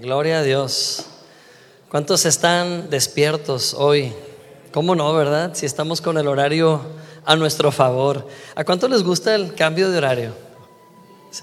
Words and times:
Gloria 0.00 0.40
a 0.40 0.42
Dios. 0.42 1.06
¿Cuántos 1.88 2.26
están 2.26 2.90
despiertos 2.90 3.72
hoy? 3.72 4.12
¿Cómo 4.72 4.96
no, 4.96 5.14
verdad? 5.14 5.52
Si 5.54 5.64
estamos 5.64 6.00
con 6.00 6.18
el 6.18 6.26
horario 6.26 6.80
a 7.24 7.36
nuestro 7.36 7.70
favor. 7.70 8.26
¿A 8.56 8.64
cuánto 8.64 8.88
les 8.88 9.04
gusta 9.04 9.36
el 9.36 9.54
cambio 9.54 9.90
de 9.90 9.98
horario? 9.98 10.32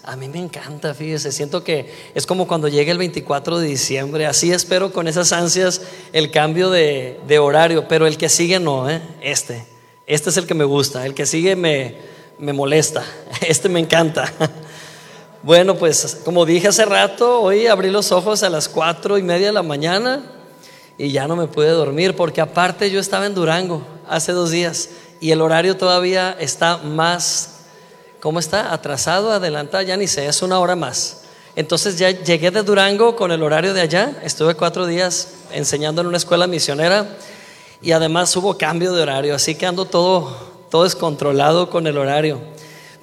A 0.03 0.17
mí 0.17 0.27
me 0.27 0.39
encanta, 0.39 0.93
fíjese, 0.93 1.31
siento 1.31 1.63
que 1.63 1.89
es 2.13 2.25
como 2.25 2.49
cuando 2.49 2.67
llegue 2.67 2.91
el 2.91 2.97
24 2.97 3.59
de 3.59 3.67
diciembre, 3.67 4.25
así 4.25 4.51
espero 4.51 4.91
con 4.91 5.07
esas 5.07 5.31
ansias 5.31 5.83
el 6.11 6.31
cambio 6.31 6.71
de, 6.71 7.39
horario, 7.39 7.87
pero 7.87 8.07
el 8.07 8.17
que 8.17 8.27
sigue 8.27 8.59
no, 8.59 8.89
¿eh? 8.89 9.01
este, 9.21 9.65
este 10.05 10.31
es 10.31 10.35
el 10.35 10.47
que 10.47 10.53
me 10.53 10.65
gusta, 10.65 11.05
el 11.05 11.13
que 11.13 11.25
sigue 11.25 11.55
me, 11.55 11.95
me 12.39 12.51
molesta, 12.51 13.05
este 13.47 13.69
me 13.69 13.79
encanta. 13.79 14.33
Bueno, 15.45 15.75
pues 15.75 16.21
como 16.25 16.43
dije 16.43 16.69
hace 16.69 16.85
rato, 16.85 17.39
hoy 17.39 17.67
abrí 17.67 17.91
los 17.91 18.11
ojos 18.11 18.41
a 18.41 18.49
las 18.49 18.67
cuatro 18.67 19.15
y 19.19 19.21
media 19.21 19.45
de 19.45 19.53
la 19.53 19.61
mañana 19.61 20.23
y 20.97 21.11
ya 21.11 21.27
no 21.27 21.35
me 21.35 21.45
pude 21.45 21.69
dormir 21.69 22.15
porque 22.15 22.41
aparte 22.41 22.89
yo 22.89 22.99
estaba 22.99 23.27
en 23.27 23.35
Durango 23.35 23.83
hace 24.09 24.31
dos 24.31 24.49
días 24.49 24.89
y 25.21 25.29
el 25.29 25.41
horario 25.41 25.77
todavía 25.77 26.35
está 26.39 26.77
más, 26.77 27.57
¿cómo 28.21 28.39
está? 28.39 28.73
Atrasado, 28.73 29.31
adelantado, 29.31 29.83
ya 29.83 29.95
ni 29.97 30.07
sé, 30.07 30.25
es 30.25 30.41
una 30.41 30.57
hora 30.57 30.75
más. 30.75 31.25
Entonces 31.55 31.99
ya 31.99 32.09
llegué 32.09 32.49
de 32.49 32.63
Durango 32.63 33.15
con 33.15 33.31
el 33.31 33.43
horario 33.43 33.75
de 33.75 33.81
allá, 33.81 34.15
estuve 34.23 34.55
cuatro 34.55 34.87
días 34.87 35.27
enseñando 35.51 36.01
en 36.01 36.07
una 36.07 36.17
escuela 36.17 36.47
misionera 36.47 37.05
y 37.83 37.91
además 37.91 38.35
hubo 38.35 38.57
cambio 38.57 38.93
de 38.93 39.03
horario, 39.03 39.35
así 39.35 39.53
que 39.53 39.67
ando 39.67 39.85
todo, 39.85 40.35
todo 40.71 40.85
descontrolado 40.85 41.69
con 41.69 41.85
el 41.85 41.99
horario. 41.99 42.54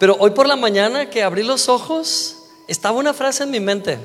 Pero 0.03 0.17
hoy 0.19 0.33
por 0.33 0.49
la 0.49 0.57
mañana 0.57 1.09
que 1.09 1.23
abrí 1.23 1.45
los 1.45 1.69
ojos, 1.69 2.39
estaba 2.67 2.99
una 2.99 3.15
frase 3.15 3.45
en 3.45 3.53
mi 3.53 3.61
mente. 3.61 4.01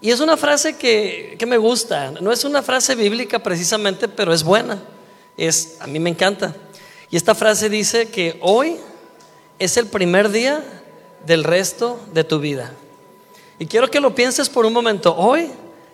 Y 0.00 0.10
es 0.10 0.20
una 0.20 0.38
frase 0.38 0.78
que, 0.78 1.36
me 1.46 1.58
gusta. 1.58 2.10
No 2.22 2.32
es 2.32 2.44
una 2.44 2.62
frase 2.62 2.94
bíblica 2.94 3.38
precisamente, 3.42 4.08
pero 4.08 4.32
es 4.32 4.42
buena. 4.42 4.82
Es, 5.36 5.76
a 5.80 5.88
mí 5.88 5.98
me 5.98 6.08
encanta. 6.08 6.56
Y 7.10 7.18
esta 7.18 7.34
frase 7.34 7.68
dice 7.68 8.08
que 8.08 8.38
hoy 8.40 8.78
es 9.58 9.76
el 9.76 9.88
primer 9.88 10.30
día 10.30 10.64
del 11.26 11.44
resto 11.44 12.00
de 12.14 12.24
tu 12.24 12.38
vida. 12.38 12.72
Y 13.58 13.66
quiero 13.66 13.90
que 13.90 14.00
lo 14.00 14.14
pienses 14.14 14.48
por 14.48 14.64
un 14.64 14.72
momento. 14.72 15.14
Hoy 15.14 15.50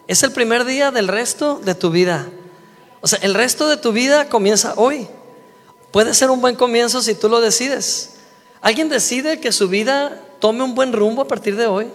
es 0.06 0.22
el 0.22 0.30
primer 0.30 0.64
día 0.64 0.92
del 0.92 1.08
resto 1.08 1.60
de 1.64 1.74
tu 1.74 1.90
vida. 1.90 2.28
O 3.00 3.08
sea, 3.08 3.18
el 3.22 3.34
resto 3.34 3.68
de 3.68 3.76
tu 3.76 3.90
vida 3.90 4.28
comienza 4.28 4.74
hoy. 4.76 5.08
Puede 5.90 6.14
ser 6.14 6.30
un 6.30 6.40
buen 6.40 6.54
comienzo 6.54 7.02
si 7.02 7.16
tú 7.16 7.28
lo 7.28 7.40
decides. 7.40 8.11
¿Alguien 8.62 8.88
decide 8.88 9.40
que 9.40 9.50
su 9.50 9.68
vida 9.68 10.20
tome 10.38 10.62
un 10.62 10.76
buen 10.76 10.92
rumbo 10.92 11.22
a 11.22 11.28
partir 11.28 11.56
de 11.56 11.66
hoy? 11.66 11.88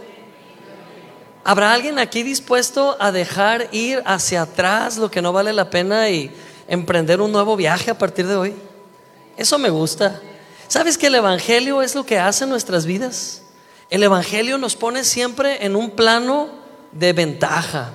¿Habrá 1.46 1.74
alguien 1.74 1.98
aquí 1.98 2.24
dispuesto 2.24 2.98
a 3.00 3.14
dejar 3.14 3.70
ir 3.72 4.04
hacia 4.06 4.42
atrás 4.42 4.98
lo 4.98 5.10
que 5.10 5.22
no 5.22 5.32
vale 5.32 5.54
la 5.54 5.70
pena 5.70 6.10
y 6.10 6.30
emprender 6.68 7.22
un 7.22 7.32
nuevo 7.32 7.56
viaje 7.56 7.90
a 7.90 7.98
partir 7.98 8.28
de 8.28 8.36
hoy? 8.36 8.54
Eso 9.38 9.58
me 9.58 9.70
gusta. 9.70 10.22
¿Sabes 10.68 10.98
que 10.98 11.08
el 11.08 11.16
Evangelio 11.16 11.82
es 11.82 11.96
lo 11.96 12.06
que 12.06 12.20
hace 12.20 12.46
nuestras 12.46 12.86
vidas? 12.86 13.44
El 13.90 14.04
Evangelio 14.04 14.58
nos 14.58 14.76
pone 14.76 15.06
siempre 15.06 15.66
en 15.66 15.78
un 15.78 15.92
plano 15.92 16.50
de 16.92 17.14
ventaja, 17.14 17.94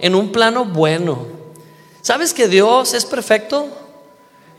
en 0.00 0.16
un 0.16 0.32
plano 0.32 0.64
bueno. 0.64 1.28
¿Sabes 2.02 2.34
que 2.34 2.48
Dios 2.48 2.92
es 2.92 3.04
perfecto? 3.04 3.68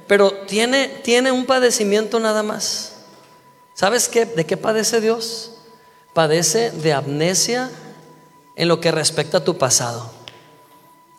Pero 0.08 0.32
tiene, 0.32 0.88
tiene 0.88 1.34
un 1.34 1.46
padecimiento 1.46 2.18
nada 2.22 2.42
más. 2.42 2.95
¿Sabes 3.76 4.08
qué? 4.08 4.26
¿De 4.26 4.46
qué 4.46 4.56
padece 4.56 5.02
Dios? 5.02 5.52
Padece 6.14 6.72
de 6.72 6.94
amnesia 6.94 7.70
en 8.56 8.70
lo 8.70 8.80
que 8.80 8.90
respecta 8.90 9.40
a 9.40 9.44
tu 9.44 9.58
pasado. 9.58 10.10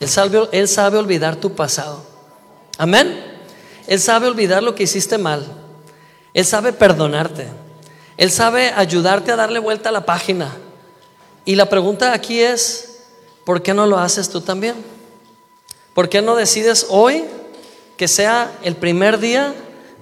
Él 0.01 0.09
sabe, 0.09 0.49
él 0.53 0.67
sabe 0.67 0.99
olvidar 0.99 1.37
tu 1.37 1.55
pasado. 1.55 2.03
Amén. 2.79 3.23
Él 3.87 4.01
sabe 4.01 4.27
olvidar 4.27 4.63
lo 4.63 4.75
que 4.75 4.85
hiciste 4.85 5.19
mal. 5.19 5.47
Él 6.33 6.47
sabe 6.47 6.73
perdonarte. 6.73 7.47
Él 8.17 8.31
sabe 8.31 8.73
ayudarte 8.75 9.33
a 9.33 9.37
darle 9.37 9.59
vuelta 9.59 9.91
a 9.91 9.93
la 9.93 10.07
página. 10.07 10.57
Y 11.45 11.57
la 11.57 11.69
pregunta 11.69 12.15
aquí 12.15 12.41
es, 12.41 13.01
¿por 13.45 13.63
qué 13.63 13.75
no 13.75 13.87
lo 13.87 13.99
haces 13.99 14.31
tú 14.31 14.41
también? 14.41 14.77
¿Por 15.93 16.09
qué 16.09 16.23
no 16.23 16.35
decides 16.37 16.87
hoy 16.89 17.25
que 17.99 18.09
sea 18.09 18.51
el 18.63 18.77
primer 18.77 19.19
día 19.19 19.55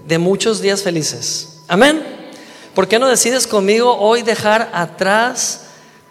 de 0.07 0.19
muchos 0.19 0.61
días 0.61 0.83
felices? 0.83 1.61
Amén. 1.67 2.14
¿Por 2.75 2.89
qué 2.89 2.99
no 2.99 3.09
decides 3.09 3.47
conmigo 3.47 3.97
hoy 3.97 4.23
dejar 4.23 4.69
atrás 4.73 5.67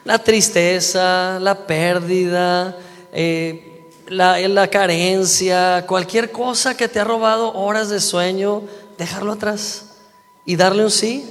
la 0.06 0.20
tristeza, 0.20 1.38
la 1.42 1.68
pérdida, 1.68 2.78
eh, 3.12 3.90
la, 4.08 4.40
la 4.48 4.70
carencia, 4.70 5.86
cualquier 5.86 6.32
cosa 6.32 6.78
que 6.78 6.88
te 6.88 7.02
ha 7.02 7.04
robado 7.04 7.52
horas 7.54 7.90
de 7.90 8.00
sueño, 8.00 8.64
dejarlo 8.98 9.34
atrás 9.34 9.98
y 10.46 10.56
darle 10.56 10.86
un 10.86 10.92
sí 10.92 11.26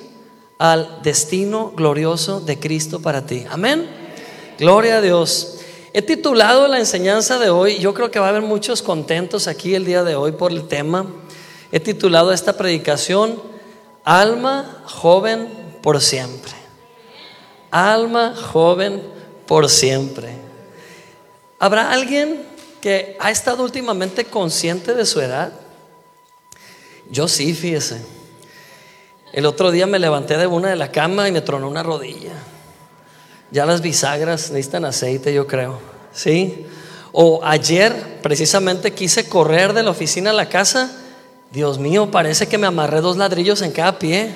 al 0.58 1.00
destino 1.02 1.72
glorioso 1.74 2.40
de 2.40 2.58
Cristo 2.58 3.00
para 3.00 3.24
ti? 3.24 3.46
Amén. 3.48 3.88
Gloria 4.58 4.98
a 4.98 5.00
Dios. 5.00 5.60
He 5.94 6.02
titulado 6.02 6.68
la 6.68 6.78
enseñanza 6.78 7.38
de 7.38 7.48
hoy, 7.48 7.78
yo 7.78 7.94
creo 7.94 8.10
que 8.10 8.18
va 8.18 8.26
a 8.26 8.30
haber 8.30 8.42
muchos 8.42 8.82
contentos 8.82 9.48
aquí 9.48 9.74
el 9.74 9.86
día 9.86 10.04
de 10.04 10.14
hoy 10.14 10.32
por 10.32 10.52
el 10.52 10.68
tema. 10.68 11.06
He 11.70 11.80
titulado 11.80 12.34
esta 12.34 12.54
predicación 12.54 13.51
Alma 14.04 14.82
joven 14.84 15.48
por 15.82 16.00
siempre. 16.00 16.52
Alma 17.70 18.34
joven 18.34 19.02
por 19.46 19.68
siempre. 19.68 20.36
¿Habrá 21.58 21.92
alguien 21.92 22.42
que 22.80 23.16
ha 23.20 23.30
estado 23.30 23.62
últimamente 23.62 24.24
consciente 24.24 24.94
de 24.94 25.06
su 25.06 25.20
edad? 25.20 25.52
Yo 27.10 27.28
sí, 27.28 27.54
fíjese. 27.54 28.02
El 29.32 29.46
otro 29.46 29.70
día 29.70 29.86
me 29.86 29.98
levanté 29.98 30.36
de 30.36 30.46
una 30.46 30.70
de 30.70 30.76
la 30.76 30.90
cama 30.90 31.28
y 31.28 31.32
me 31.32 31.40
tronó 31.40 31.68
una 31.68 31.82
rodilla. 31.82 32.32
Ya 33.50 33.66
las 33.66 33.82
bisagras 33.82 34.50
necesitan 34.50 34.84
aceite, 34.84 35.32
yo 35.32 35.46
creo. 35.46 35.78
¿Sí? 36.12 36.66
O 37.12 37.40
ayer 37.44 38.20
precisamente 38.22 38.92
quise 38.92 39.28
correr 39.28 39.72
de 39.74 39.82
la 39.82 39.90
oficina 39.90 40.30
a 40.30 40.34
la 40.34 40.48
casa 40.48 40.90
Dios 41.52 41.78
mío, 41.78 42.10
parece 42.10 42.48
que 42.48 42.56
me 42.56 42.66
amarré 42.66 43.02
dos 43.02 43.18
ladrillos 43.18 43.60
en 43.60 43.72
cada 43.72 43.98
pie. 43.98 44.34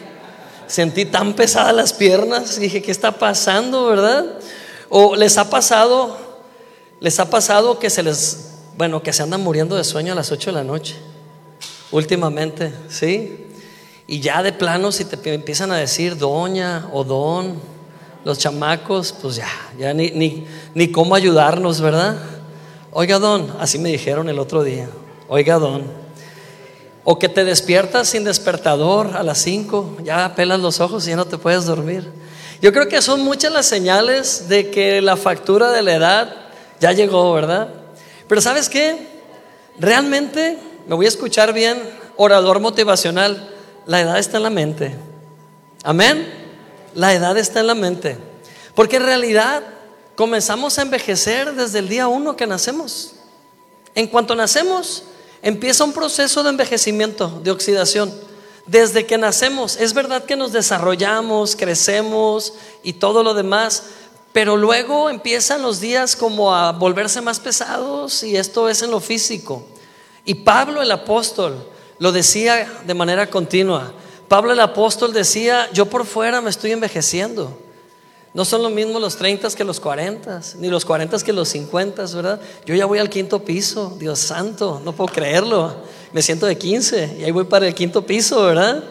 Sentí 0.66 1.06
tan 1.06 1.32
pesadas 1.32 1.74
las 1.74 1.92
piernas. 1.94 2.60
Dije, 2.60 2.82
¿qué 2.82 2.90
está 2.90 3.12
pasando, 3.12 3.86
verdad? 3.86 4.26
O 4.90 5.16
les 5.16 5.38
ha 5.38 5.48
pasado, 5.48 6.18
les 7.00 7.18
ha 7.18 7.30
pasado 7.30 7.78
que 7.78 7.88
se 7.88 8.02
les, 8.02 8.50
bueno, 8.76 9.02
que 9.02 9.14
se 9.14 9.22
andan 9.22 9.40
muriendo 9.40 9.76
de 9.76 9.84
sueño 9.84 10.12
a 10.12 10.16
las 10.16 10.30
8 10.30 10.50
de 10.50 10.54
la 10.56 10.64
noche. 10.64 10.96
Últimamente, 11.90 12.74
¿sí? 12.90 13.46
Y 14.06 14.20
ya 14.20 14.42
de 14.42 14.52
plano, 14.52 14.92
si 14.92 15.06
te 15.06 15.34
empiezan 15.34 15.72
a 15.72 15.76
decir 15.76 16.18
doña 16.18 16.88
o 16.92 17.02
don, 17.02 17.58
los 18.24 18.38
chamacos, 18.38 19.14
pues 19.22 19.36
ya, 19.36 19.48
ya 19.78 19.94
ni, 19.94 20.10
ni, 20.10 20.46
ni 20.74 20.90
cómo 20.90 21.14
ayudarnos, 21.14 21.80
¿verdad? 21.80 22.16
Oiga, 22.92 23.18
don, 23.18 23.54
así 23.58 23.78
me 23.78 23.88
dijeron 23.88 24.28
el 24.28 24.38
otro 24.38 24.62
día. 24.62 24.88
Oiga, 25.28 25.58
don. 25.58 26.05
O 27.08 27.20
que 27.20 27.28
te 27.28 27.44
despiertas 27.44 28.08
sin 28.08 28.24
despertador 28.24 29.16
a 29.16 29.22
las 29.22 29.38
5, 29.38 29.98
ya 30.02 30.34
pelas 30.34 30.58
los 30.58 30.80
ojos 30.80 31.06
y 31.06 31.10
ya 31.10 31.16
no 31.16 31.24
te 31.24 31.38
puedes 31.38 31.64
dormir. 31.64 32.10
Yo 32.60 32.72
creo 32.72 32.88
que 32.88 33.00
son 33.00 33.20
muchas 33.20 33.52
las 33.52 33.66
señales 33.66 34.48
de 34.48 34.72
que 34.72 35.00
la 35.00 35.16
factura 35.16 35.70
de 35.70 35.82
la 35.82 35.94
edad 35.94 36.36
ya 36.80 36.90
llegó, 36.90 37.32
¿verdad? 37.32 37.68
Pero 38.26 38.40
¿sabes 38.40 38.68
qué? 38.68 39.06
Realmente, 39.78 40.58
me 40.88 40.96
voy 40.96 41.06
a 41.06 41.08
escuchar 41.08 41.52
bien, 41.52 41.78
orador 42.16 42.58
motivacional, 42.58 43.54
la 43.86 44.00
edad 44.00 44.18
está 44.18 44.38
en 44.38 44.42
la 44.42 44.50
mente. 44.50 44.96
Amén. 45.84 46.26
La 46.96 47.14
edad 47.14 47.38
está 47.38 47.60
en 47.60 47.68
la 47.68 47.76
mente. 47.76 48.18
Porque 48.74 48.96
en 48.96 49.04
realidad 49.04 49.62
comenzamos 50.16 50.76
a 50.78 50.82
envejecer 50.82 51.54
desde 51.54 51.78
el 51.78 51.88
día 51.88 52.08
uno 52.08 52.34
que 52.34 52.48
nacemos. 52.48 53.12
En 53.94 54.08
cuanto 54.08 54.34
nacemos, 54.34 55.04
empieza 55.46 55.84
un 55.84 55.92
proceso 55.92 56.42
de 56.42 56.50
envejecimiento, 56.50 57.40
de 57.44 57.52
oxidación. 57.52 58.12
Desde 58.66 59.06
que 59.06 59.16
nacemos, 59.16 59.76
es 59.76 59.94
verdad 59.94 60.24
que 60.24 60.34
nos 60.34 60.50
desarrollamos, 60.50 61.54
crecemos 61.54 62.54
y 62.82 62.94
todo 62.94 63.22
lo 63.22 63.32
demás, 63.32 63.84
pero 64.32 64.56
luego 64.56 65.08
empiezan 65.08 65.62
los 65.62 65.78
días 65.78 66.16
como 66.16 66.52
a 66.52 66.72
volverse 66.72 67.20
más 67.20 67.38
pesados 67.38 68.24
y 68.24 68.36
esto 68.36 68.68
es 68.68 68.82
en 68.82 68.90
lo 68.90 68.98
físico. 68.98 69.64
Y 70.24 70.34
Pablo 70.34 70.82
el 70.82 70.90
apóstol 70.90 71.64
lo 72.00 72.10
decía 72.10 72.80
de 72.84 72.94
manera 72.94 73.30
continua. 73.30 73.92
Pablo 74.26 74.52
el 74.52 74.58
apóstol 74.58 75.12
decía, 75.12 75.70
yo 75.72 75.86
por 75.86 76.06
fuera 76.06 76.40
me 76.40 76.50
estoy 76.50 76.72
envejeciendo. 76.72 77.56
No 78.36 78.44
son 78.44 78.62
lo 78.62 78.68
mismo 78.68 79.00
los 79.00 79.16
30 79.16 79.48
que 79.52 79.64
los 79.64 79.80
40, 79.80 80.42
ni 80.58 80.68
los 80.68 80.84
40 80.84 81.16
que 81.20 81.32
los 81.32 81.48
50, 81.48 82.04
¿verdad? 82.14 82.38
Yo 82.66 82.74
ya 82.74 82.84
voy 82.84 82.98
al 82.98 83.08
quinto 83.08 83.42
piso, 83.42 83.96
Dios 83.98 84.18
santo, 84.18 84.78
no 84.84 84.92
puedo 84.92 85.10
creerlo. 85.10 85.74
Me 86.12 86.20
siento 86.20 86.44
de 86.44 86.58
15 86.58 87.16
y 87.20 87.24
ahí 87.24 87.30
voy 87.30 87.44
para 87.44 87.66
el 87.66 87.74
quinto 87.74 88.04
piso, 88.04 88.44
¿verdad? 88.44 88.84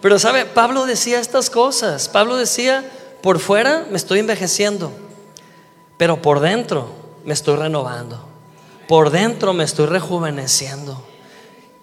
Pero 0.00 0.16
sabe, 0.20 0.44
Pablo 0.44 0.86
decía 0.86 1.18
estas 1.18 1.50
cosas. 1.50 2.08
Pablo 2.08 2.36
decía, 2.36 2.88
por 3.20 3.40
fuera 3.40 3.84
me 3.90 3.96
estoy 3.96 4.20
envejeciendo, 4.20 4.92
pero 5.96 6.22
por 6.22 6.38
dentro 6.38 6.88
me 7.24 7.34
estoy 7.34 7.56
renovando. 7.56 8.24
Por 8.86 9.10
dentro 9.10 9.54
me 9.54 9.64
estoy 9.64 9.86
rejuveneciendo. 9.86 11.04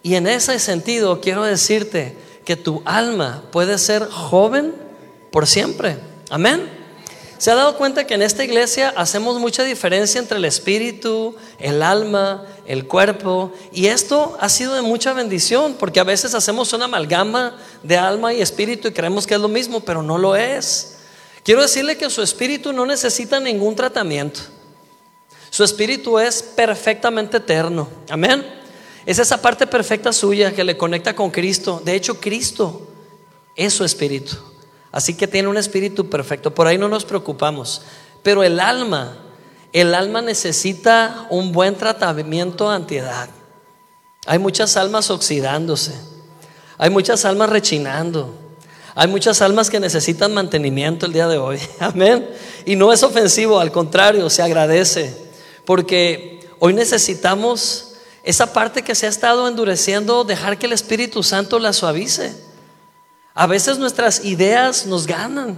Y 0.01 0.15
en 0.15 0.27
ese 0.27 0.57
sentido 0.59 1.19
quiero 1.19 1.43
decirte 1.43 2.15
que 2.45 2.55
tu 2.55 2.81
alma 2.85 3.43
puede 3.51 3.77
ser 3.79 4.05
joven 4.09 4.73
por 5.29 5.45
siempre. 5.45 5.97
Amén. 6.29 6.80
¿Se 7.41 7.49
ha 7.49 7.55
dado 7.55 7.75
cuenta 7.75 8.05
que 8.05 8.13
en 8.13 8.21
esta 8.21 8.43
iglesia 8.43 8.93
hacemos 8.95 9.39
mucha 9.39 9.63
diferencia 9.63 10.19
entre 10.19 10.37
el 10.37 10.45
espíritu, 10.45 11.35
el 11.57 11.81
alma, 11.81 12.45
el 12.67 12.85
cuerpo? 12.85 13.51
Y 13.71 13.87
esto 13.87 14.37
ha 14.39 14.47
sido 14.47 14.75
de 14.75 14.83
mucha 14.83 15.11
bendición, 15.13 15.73
porque 15.79 15.99
a 15.99 16.03
veces 16.03 16.35
hacemos 16.35 16.71
una 16.71 16.85
amalgama 16.85 17.57
de 17.81 17.97
alma 17.97 18.31
y 18.31 18.41
espíritu 18.41 18.89
y 18.89 18.91
creemos 18.91 19.25
que 19.25 19.33
es 19.33 19.39
lo 19.41 19.47
mismo, 19.47 19.79
pero 19.79 20.03
no 20.03 20.19
lo 20.19 20.35
es. 20.35 20.97
Quiero 21.43 21.63
decirle 21.63 21.97
que 21.97 22.11
su 22.11 22.21
espíritu 22.21 22.73
no 22.73 22.85
necesita 22.85 23.39
ningún 23.39 23.75
tratamiento. 23.75 24.41
Su 25.49 25.63
espíritu 25.63 26.19
es 26.19 26.43
perfectamente 26.43 27.37
eterno. 27.37 27.89
Amén. 28.07 28.45
Es 29.03 29.17
esa 29.17 29.41
parte 29.41 29.65
perfecta 29.65 30.13
suya 30.13 30.53
que 30.53 30.63
le 30.63 30.77
conecta 30.77 31.15
con 31.15 31.31
Cristo. 31.31 31.81
De 31.83 31.95
hecho, 31.95 32.19
Cristo 32.19 32.87
es 33.55 33.73
su 33.73 33.83
espíritu. 33.83 34.50
Así 34.91 35.15
que 35.15 35.27
tiene 35.27 35.47
un 35.47 35.57
espíritu 35.57 36.09
perfecto. 36.09 36.53
Por 36.53 36.67
ahí 36.67 36.77
no 36.77 36.89
nos 36.89 37.05
preocupamos. 37.05 37.83
Pero 38.23 38.43
el 38.43 38.59
alma, 38.59 39.17
el 39.73 39.95
alma 39.95 40.21
necesita 40.21 41.27
un 41.29 41.51
buen 41.51 41.75
tratamiento 41.75 42.69
antiedad. 42.69 43.29
Hay 44.25 44.37
muchas 44.37 44.77
almas 44.77 45.09
oxidándose. 45.09 45.93
Hay 46.77 46.89
muchas 46.89 47.25
almas 47.25 47.49
rechinando. 47.49 48.35
Hay 48.93 49.07
muchas 49.07 49.41
almas 49.41 49.69
que 49.69 49.79
necesitan 49.79 50.33
mantenimiento 50.33 51.05
el 51.05 51.13
día 51.13 51.27
de 51.27 51.37
hoy. 51.37 51.59
Amén. 51.79 52.29
Y 52.65 52.75
no 52.75 52.91
es 52.91 53.03
ofensivo, 53.03 53.59
al 53.59 53.71
contrario, 53.71 54.29
se 54.29 54.41
agradece. 54.41 55.15
Porque 55.65 56.49
hoy 56.59 56.73
necesitamos 56.73 57.93
esa 58.23 58.53
parte 58.53 58.83
que 58.83 58.93
se 58.93 59.05
ha 59.05 59.09
estado 59.09 59.47
endureciendo, 59.47 60.23
dejar 60.23 60.59
que 60.59 60.65
el 60.65 60.73
Espíritu 60.73 61.23
Santo 61.23 61.57
la 61.59 61.73
suavice. 61.73 62.50
A 63.33 63.47
veces 63.47 63.77
nuestras 63.77 64.25
ideas 64.25 64.85
nos 64.85 65.07
ganan, 65.07 65.57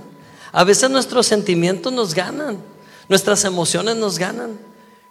a 0.51 0.63
veces 0.63 0.89
nuestros 0.89 1.25
sentimientos 1.25 1.91
nos 1.91 2.13
ganan, 2.13 2.59
nuestras 3.09 3.43
emociones 3.45 3.95
nos 3.95 4.19
ganan. 4.19 4.59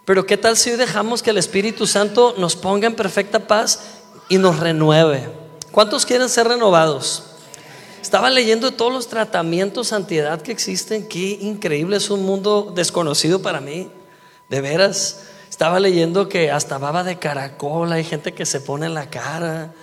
Pero 0.05 0.25
¿qué 0.25 0.37
tal 0.37 0.57
si 0.57 0.71
hoy 0.71 0.77
dejamos 0.77 1.21
que 1.21 1.31
el 1.31 1.37
Espíritu 1.37 1.87
Santo 1.87 2.35
nos 2.37 2.55
ponga 2.55 2.87
en 2.87 2.95
perfecta 2.95 3.47
paz 3.47 3.81
y 4.29 4.37
nos 4.37 4.59
renueve? 4.59 5.29
¿Cuántos 5.71 6.05
quieren 6.05 6.29
ser 6.29 6.47
renovados? 6.47 7.23
Estaba 8.01 8.29
leyendo 8.29 8.71
todos 8.71 8.93
los 8.93 9.07
tratamientos 9.07 9.93
antiedad 9.93 10.41
que 10.41 10.51
existen. 10.51 11.07
Qué 11.07 11.37
increíble, 11.41 11.97
es 11.97 12.09
un 12.09 12.25
mundo 12.25 12.71
desconocido 12.75 13.41
para 13.41 13.61
mí. 13.61 13.89
De 14.49 14.61
veras. 14.61 15.21
Estaba 15.49 15.79
leyendo 15.79 16.27
que 16.27 16.51
hasta 16.51 16.77
baba 16.77 17.03
de 17.03 17.17
caracol, 17.17 17.91
hay 17.91 18.03
gente 18.03 18.33
que 18.33 18.45
se 18.45 18.59
pone 18.59 18.87
en 18.87 18.93
la 18.93 19.09
cara 19.09 19.73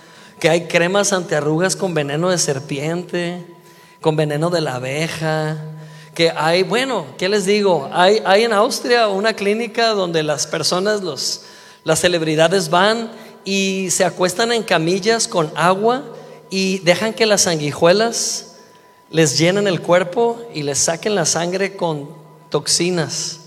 que 0.41 0.49
hay 0.49 0.65
cremas 0.65 1.13
antiarrugas 1.13 1.75
con 1.75 1.93
veneno 1.93 2.31
de 2.31 2.39
serpiente, 2.39 3.45
con 4.01 4.15
veneno 4.15 4.49
de 4.49 4.59
la 4.59 4.77
abeja, 4.77 5.57
que 6.15 6.31
hay, 6.35 6.63
bueno, 6.63 7.05
¿qué 7.19 7.29
les 7.29 7.45
digo? 7.45 7.87
Hay, 7.93 8.23
hay 8.25 8.45
en 8.45 8.51
Austria 8.51 9.07
una 9.07 9.35
clínica 9.35 9.89
donde 9.89 10.23
las 10.23 10.47
personas, 10.47 11.03
los, 11.03 11.43
las 11.83 11.99
celebridades 11.99 12.71
van 12.71 13.11
y 13.45 13.89
se 13.91 14.03
acuestan 14.03 14.51
en 14.51 14.63
camillas 14.63 15.27
con 15.27 15.51
agua 15.55 16.05
y 16.49 16.79
dejan 16.79 17.13
que 17.13 17.27
las 17.27 17.41
sanguijuelas 17.41 18.55
les 19.11 19.37
llenen 19.37 19.67
el 19.67 19.79
cuerpo 19.79 20.41
y 20.55 20.63
les 20.63 20.79
saquen 20.79 21.13
la 21.13 21.27
sangre 21.27 21.75
con 21.75 22.09
toxinas 22.49 23.41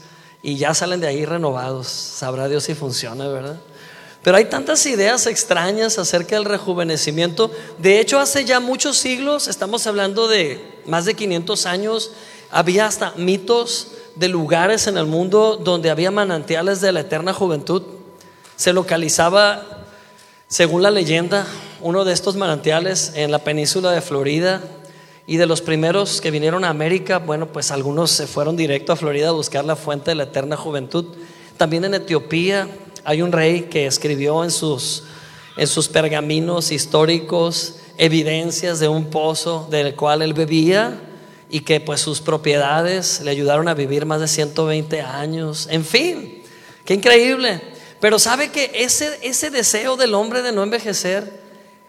y 0.44 0.58
ya 0.58 0.75
salen 0.75 1.00
de 1.00 1.08
ahí 1.08 1.25
renovados. 1.25 1.88
Sabrá 1.88 2.47
Dios 2.47 2.62
si 2.62 2.75
funciona, 2.76 3.26
¿verdad? 3.26 3.58
Pero 4.25 4.38
hay 4.38 4.47
tantas 4.47 4.87
ideas 4.87 5.26
extrañas 5.26 5.99
acerca 5.99 6.37
del 6.37 6.47
rejuvenecimiento. 6.47 7.50
De 7.76 8.00
hecho, 8.00 8.19
hace 8.19 8.47
ya 8.47 8.59
muchos 8.59 8.97
siglos, 8.97 9.49
estamos 9.49 9.87
hablando 9.87 10.29
de 10.29 10.81
más 10.87 11.05
de 11.05 11.12
500 11.12 11.67
años, 11.67 12.11
había 12.50 12.87
hasta 12.87 13.12
mitos 13.19 13.88
de 14.15 14.29
lugares 14.29 14.87
en 14.87 14.97
el 14.97 15.05
mundo 15.05 15.61
donde 15.62 15.91
había 15.91 16.11
manantiales 16.11 16.81
de 16.81 16.93
la 16.93 17.00
eterna 17.00 17.35
juventud. 17.35 17.82
Se 18.56 18.73
localizaba, 18.73 19.85
según 20.49 20.82
la 20.82 20.91
leyenda, 20.91 21.47
uno 21.82 22.06
de 22.06 22.15
estos 22.15 22.35
manantiales 22.35 23.12
en 23.17 23.31
la 23.31 23.41
península 23.41 23.91
de 23.91 24.00
Florida. 24.00 24.62
Y 25.26 25.37
de 25.37 25.47
los 25.47 25.61
primeros 25.61 26.23
que 26.23 26.31
vinieron 26.31 26.65
a 26.65 26.71
América, 26.71 27.19
bueno, 27.19 27.49
pues 27.49 27.71
algunos 27.71 28.11
se 28.11 28.26
fueron 28.26 28.56
directo 28.56 28.93
a 28.93 28.97
Florida 28.97 29.29
a 29.29 29.32
buscar 29.32 29.67
la 29.67 29.76
fuente 29.76 30.12
de 30.12 30.15
la 30.15 30.25
eterna 30.25 30.56
juventud. 30.56 31.05
También 31.59 31.85
en 31.85 31.94
Etiopía, 31.94 32.69
hay 33.04 33.22
un 33.22 33.32
rey 33.32 33.62
que 33.62 33.86
escribió 33.86 34.42
en 34.44 34.50
sus, 34.50 35.04
en 35.56 35.66
sus 35.66 35.88
pergaminos 35.88 36.72
históricos 36.72 37.76
evidencias 37.98 38.80
de 38.80 38.88
un 38.88 39.10
pozo 39.10 39.68
del 39.70 39.94
cual 39.94 40.22
él 40.22 40.34
bebía 40.34 41.00
y 41.50 41.60
que 41.60 41.80
pues 41.80 42.00
sus 42.00 42.20
propiedades 42.20 43.20
le 43.20 43.30
ayudaron 43.30 43.68
a 43.68 43.74
vivir 43.74 44.06
más 44.06 44.20
de 44.20 44.28
120 44.28 45.00
años. 45.02 45.68
En 45.70 45.84
fin, 45.84 46.42
qué 46.84 46.94
increíble. 46.94 47.60
Pero 48.00 48.18
sabe 48.18 48.50
que 48.50 48.70
ese, 48.74 49.18
ese 49.22 49.50
deseo 49.50 49.96
del 49.96 50.14
hombre 50.14 50.42
de 50.42 50.52
no 50.52 50.62
envejecer, 50.62 51.44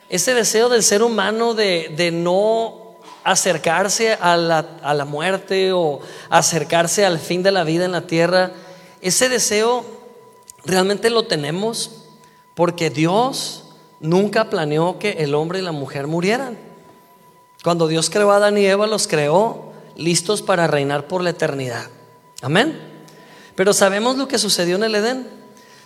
ese 0.10 0.34
deseo 0.34 0.70
del 0.70 0.84
ser 0.84 1.02
humano 1.02 1.54
de, 1.54 1.92
de 1.96 2.12
no 2.12 2.98
acercarse 3.24 4.14
a 4.14 4.38
la, 4.38 4.60
a 4.84 4.94
la 4.94 5.06
muerte 5.06 5.72
o 5.74 6.00
acercarse 6.30 7.06
al 7.06 7.18
fin 7.18 7.42
de 7.42 7.52
la 7.52 7.64
vida 7.64 7.86
en 7.86 7.92
la 7.92 8.06
tierra, 8.06 8.52
ese 9.02 9.30
deseo 9.30 9.95
realmente 10.66 11.10
lo 11.10 11.24
tenemos 11.24 11.92
porque 12.54 12.90
Dios 12.90 13.64
nunca 14.00 14.50
planeó 14.50 15.00
que 15.00 15.12
el 15.24 15.36
hombre 15.36 15.60
y 15.60 15.62
la 15.62 15.72
mujer 15.72 16.08
murieran. 16.08 16.58
Cuando 17.64 17.88
Dios 17.88 18.10
creó 18.10 18.32
a 18.32 18.38
Adán 18.38 18.58
y 18.58 18.66
Eva, 18.66 18.88
los 18.88 19.08
creó 19.08 19.74
listos 19.96 20.42
para 20.42 20.68
reinar 20.68 21.08
por 21.08 21.22
la 21.24 21.32
eternidad. 21.32 21.90
Amén. 22.42 22.80
Pero 23.56 23.74
sabemos 23.74 24.18
lo 24.18 24.28
que 24.28 24.38
sucedió 24.38 24.76
en 24.76 24.84
el 24.84 24.96
Edén. 24.96 25.28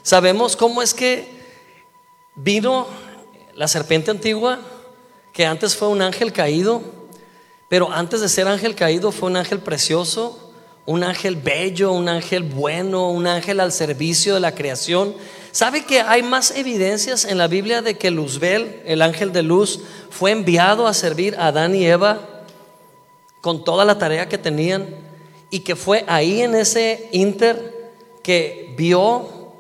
Sabemos 0.02 0.56
cómo 0.56 0.82
es 0.82 0.94
que 0.94 1.40
vino 2.36 2.88
la 3.54 3.68
serpiente 3.68 4.12
antigua, 4.12 4.60
que 5.34 5.46
antes 5.46 5.76
fue 5.76 5.88
un 5.88 6.02
ángel 6.02 6.34
caído, 6.34 6.82
pero 7.68 7.92
antes 7.92 8.22
de 8.22 8.30
ser 8.30 8.48
ángel 8.48 8.76
caído 8.76 9.12
fue 9.12 9.30
un 9.30 9.38
ángel 9.38 9.60
precioso, 9.60 10.49
un 10.90 11.04
ángel 11.04 11.36
bello, 11.36 11.92
un 11.92 12.10
ángel 12.10 12.42
bueno, 12.42 13.12
un 13.12 13.28
ángel 13.28 13.60
al 13.60 13.72
servicio 13.72 14.34
de 14.34 14.40
la 14.40 14.56
creación. 14.56 15.14
¿Sabe 15.52 15.86
que 15.86 16.02
hay 16.02 16.24
más 16.24 16.50
evidencias 16.50 17.26
en 17.26 17.38
la 17.38 17.48
Biblia 17.48 17.84
de 17.84 17.96
que 17.96 18.10
Luzbel, 18.10 18.82
el 18.86 19.04
ángel 19.04 19.32
de 19.32 19.44
luz, 19.44 19.82
fue 20.10 20.32
enviado 20.32 20.88
a 20.88 20.96
servir 20.96 21.36
a 21.36 21.50
Adán 21.50 21.76
y 21.76 21.86
Eva 21.86 22.42
con 23.40 23.64
toda 23.64 23.86
la 23.86 24.00
tarea 24.00 24.28
que 24.28 24.40
tenían 24.40 24.88
y 25.52 25.60
que 25.60 25.76
fue 25.76 26.06
ahí 26.08 26.42
en 26.42 26.56
ese 26.56 27.08
inter 27.12 27.94
que 28.24 28.74
vio 28.76 29.54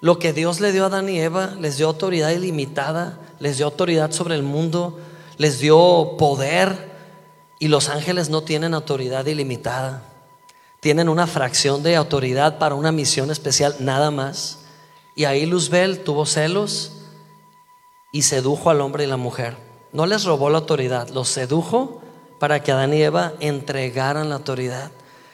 lo 0.00 0.20
que 0.20 0.32
Dios 0.32 0.60
le 0.60 0.70
dio 0.70 0.84
a 0.84 0.86
Adán 0.86 1.08
y 1.08 1.18
Eva, 1.18 1.56
les 1.58 1.76
dio 1.76 1.88
autoridad 1.88 2.30
ilimitada, 2.30 3.18
les 3.40 3.56
dio 3.56 3.66
autoridad 3.66 4.12
sobre 4.12 4.36
el 4.36 4.44
mundo, 4.44 4.96
les 5.38 5.58
dio 5.58 6.14
poder 6.16 6.92
y 7.58 7.66
los 7.66 7.88
ángeles 7.88 8.30
no 8.30 8.42
tienen 8.42 8.74
autoridad 8.74 9.26
ilimitada 9.26 10.07
tienen 10.80 11.08
una 11.08 11.26
fracción 11.26 11.82
de 11.82 11.96
autoridad 11.96 12.58
para 12.58 12.74
una 12.74 12.92
misión 12.92 13.30
especial, 13.30 13.76
nada 13.80 14.10
más. 14.10 14.58
Y 15.16 15.24
ahí 15.24 15.46
Luzbel 15.46 16.00
tuvo 16.04 16.26
celos 16.26 16.92
y 18.12 18.22
sedujo 18.22 18.70
al 18.70 18.80
hombre 18.80 19.04
y 19.04 19.08
la 19.08 19.16
mujer. 19.16 19.56
No 19.92 20.06
les 20.06 20.24
robó 20.24 20.50
la 20.50 20.58
autoridad, 20.58 21.08
los 21.08 21.28
sedujo 21.28 22.00
para 22.38 22.62
que 22.62 22.72
Adán 22.72 22.94
y 22.94 23.02
Eva 23.02 23.32
entregaran 23.40 24.28
la 24.28 24.36
autoridad. 24.36 24.92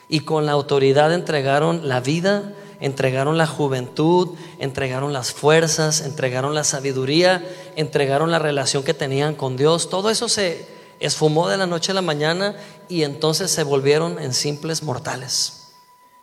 Y 0.08 0.20
con 0.20 0.46
la 0.46 0.52
autoridad 0.52 1.12
entregaron 1.12 1.88
la 1.88 2.00
vida, 2.00 2.54
entregaron 2.80 3.36
la 3.36 3.46
juventud, 3.46 4.36
entregaron 4.58 5.12
las 5.12 5.32
fuerzas, 5.32 6.00
entregaron 6.00 6.54
la 6.54 6.64
sabiduría, 6.64 7.46
entregaron 7.76 8.30
la 8.30 8.38
relación 8.38 8.82
que 8.82 8.94
tenían 8.94 9.34
con 9.34 9.56
Dios. 9.56 9.90
Todo 9.90 10.10
eso 10.10 10.28
se 10.28 10.73
esfumó 11.00 11.48
de 11.48 11.56
la 11.56 11.66
noche 11.66 11.92
a 11.92 11.94
la 11.94 12.02
mañana 12.02 12.56
y 12.88 13.02
entonces 13.02 13.50
se 13.50 13.62
volvieron 13.62 14.18
en 14.18 14.34
simples 14.34 14.82
mortales. 14.82 15.72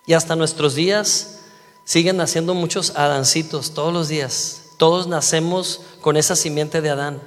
Y 0.06 0.14
hasta 0.14 0.36
nuestros 0.36 0.76
días 0.76 1.40
siguen 1.84 2.18
naciendo 2.18 2.54
muchos 2.54 2.94
Adancitos 2.96 3.74
todos 3.74 3.94
los 3.94 4.08
días. 4.08 4.64
Todos 4.78 5.08
nacemos 5.08 5.82
con 6.02 6.18
esa 6.18 6.36
simiente 6.36 6.82
de 6.82 6.90
Adán. 6.90 7.22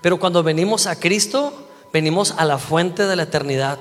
Pero 0.00 0.18
cuando 0.18 0.42
venimos 0.42 0.86
a 0.86 0.98
Cristo, 0.98 1.52
venimos 1.92 2.34
a 2.36 2.44
la 2.44 2.58
fuente 2.58 3.06
de 3.06 3.16
la 3.16 3.24
eternidad. 3.24 3.78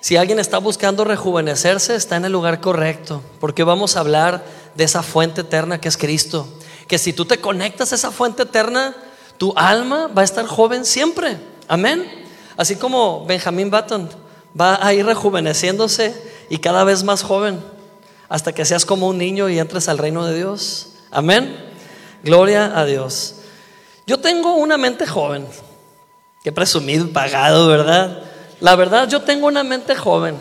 Si 0.00 0.16
alguien 0.16 0.38
está 0.38 0.58
buscando 0.58 1.04
rejuvenecerse, 1.04 1.94
está 1.94 2.16
en 2.16 2.24
el 2.24 2.32
lugar 2.32 2.60
correcto, 2.60 3.22
porque 3.40 3.64
vamos 3.64 3.96
a 3.96 4.00
hablar 4.00 4.44
de 4.74 4.84
esa 4.84 5.02
fuente 5.02 5.40
eterna 5.40 5.80
que 5.80 5.88
es 5.88 5.96
Cristo. 5.96 6.46
Que 6.86 6.98
si 6.98 7.12
tú 7.12 7.24
te 7.24 7.40
conectas 7.40 7.92
a 7.92 7.96
esa 7.96 8.10
fuente 8.10 8.44
eterna, 8.44 8.94
tu 9.38 9.52
alma 9.56 10.08
va 10.08 10.22
a 10.22 10.24
estar 10.24 10.46
joven 10.46 10.84
siempre. 10.84 11.38
Amén. 11.68 12.24
Así 12.56 12.76
como 12.76 13.24
Benjamin 13.26 13.70
Button 13.70 14.08
va 14.58 14.84
a 14.84 14.92
ir 14.94 15.06
rejuveneciéndose 15.06 16.14
y 16.48 16.58
cada 16.58 16.82
vez 16.84 17.04
más 17.04 17.22
joven. 17.22 17.60
hasta 18.28 18.52
que 18.52 18.66
seas 18.66 18.84
como 18.84 19.08
un 19.08 19.16
niño 19.16 19.48
y 19.48 19.58
entres 19.58 19.88
al 19.88 19.96
reino 19.96 20.26
de 20.26 20.36
Dios. 20.36 20.88
Amén. 21.10 21.56
Gloria 22.22 22.78
a 22.78 22.84
Dios. 22.84 23.36
Yo 24.06 24.18
tengo 24.20 24.54
una 24.56 24.76
mente 24.76 25.06
joven. 25.06 25.46
Qué 26.42 26.52
presumido, 26.52 27.08
pagado, 27.08 27.68
¿verdad? 27.68 28.22
La 28.60 28.76
verdad, 28.76 29.08
yo 29.08 29.22
tengo 29.22 29.46
una 29.46 29.64
mente 29.64 29.94
joven. 29.94 30.36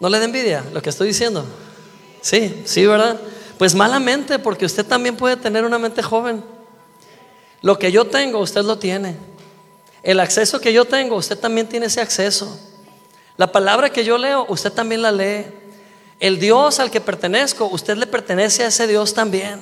¿No 0.00 0.08
le 0.08 0.18
da 0.18 0.24
envidia 0.24 0.64
lo 0.72 0.82
que 0.82 0.90
estoy 0.90 1.08
diciendo? 1.08 1.44
Sí, 2.20 2.62
sí, 2.66 2.86
¿verdad? 2.86 3.18
Pues 3.56 3.74
malamente, 3.74 4.38
porque 4.38 4.66
usted 4.66 4.86
también 4.86 5.16
puede 5.16 5.36
tener 5.36 5.64
una 5.64 5.78
mente 5.78 6.02
joven. 6.02 6.44
Lo 7.62 7.78
que 7.78 7.90
yo 7.90 8.04
tengo, 8.06 8.38
usted 8.40 8.62
lo 8.62 8.78
tiene. 8.78 9.16
El 10.02 10.20
acceso 10.20 10.60
que 10.60 10.72
yo 10.72 10.84
tengo, 10.84 11.16
usted 11.16 11.38
también 11.38 11.68
tiene 11.68 11.86
ese 11.86 12.00
acceso. 12.00 12.58
La 13.36 13.50
palabra 13.52 13.90
que 13.90 14.04
yo 14.04 14.18
leo, 14.18 14.46
usted 14.48 14.72
también 14.72 15.02
la 15.02 15.12
lee. 15.12 15.46
El 16.20 16.40
Dios 16.40 16.80
al 16.80 16.90
que 16.90 17.00
pertenezco, 17.00 17.66
usted 17.66 17.96
le 17.96 18.06
pertenece 18.06 18.64
a 18.64 18.68
ese 18.68 18.86
Dios 18.86 19.14
también. 19.14 19.60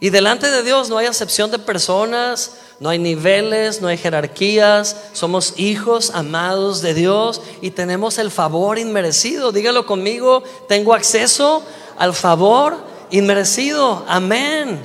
Y 0.00 0.10
delante 0.10 0.50
de 0.50 0.62
Dios 0.62 0.88
no 0.88 0.98
hay 0.98 1.06
acepción 1.06 1.50
de 1.50 1.58
personas, 1.58 2.56
no 2.80 2.88
hay 2.88 2.98
niveles, 2.98 3.80
no 3.80 3.88
hay 3.88 3.96
jerarquías. 3.96 4.96
Somos 5.12 5.54
hijos 5.56 6.10
amados 6.14 6.82
de 6.82 6.94
Dios 6.94 7.40
y 7.60 7.70
tenemos 7.70 8.18
el 8.18 8.30
favor 8.30 8.78
inmerecido. 8.78 9.52
Dígalo 9.52 9.86
conmigo, 9.86 10.42
tengo 10.68 10.94
acceso 10.94 11.62
al 11.96 12.14
favor 12.14 12.76
inmerecido. 13.10 14.04
Amén. 14.08 14.80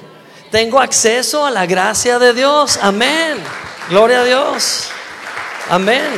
Tengo 0.52 0.80
acceso 0.80 1.46
a 1.46 1.52
la 1.52 1.66
gracia 1.66 2.20
de 2.20 2.34
Dios. 2.34 2.80
Amén. 2.82 3.38
Gloria 3.90 4.22
a 4.22 4.24
Dios. 4.24 4.90
Amén. 5.68 6.12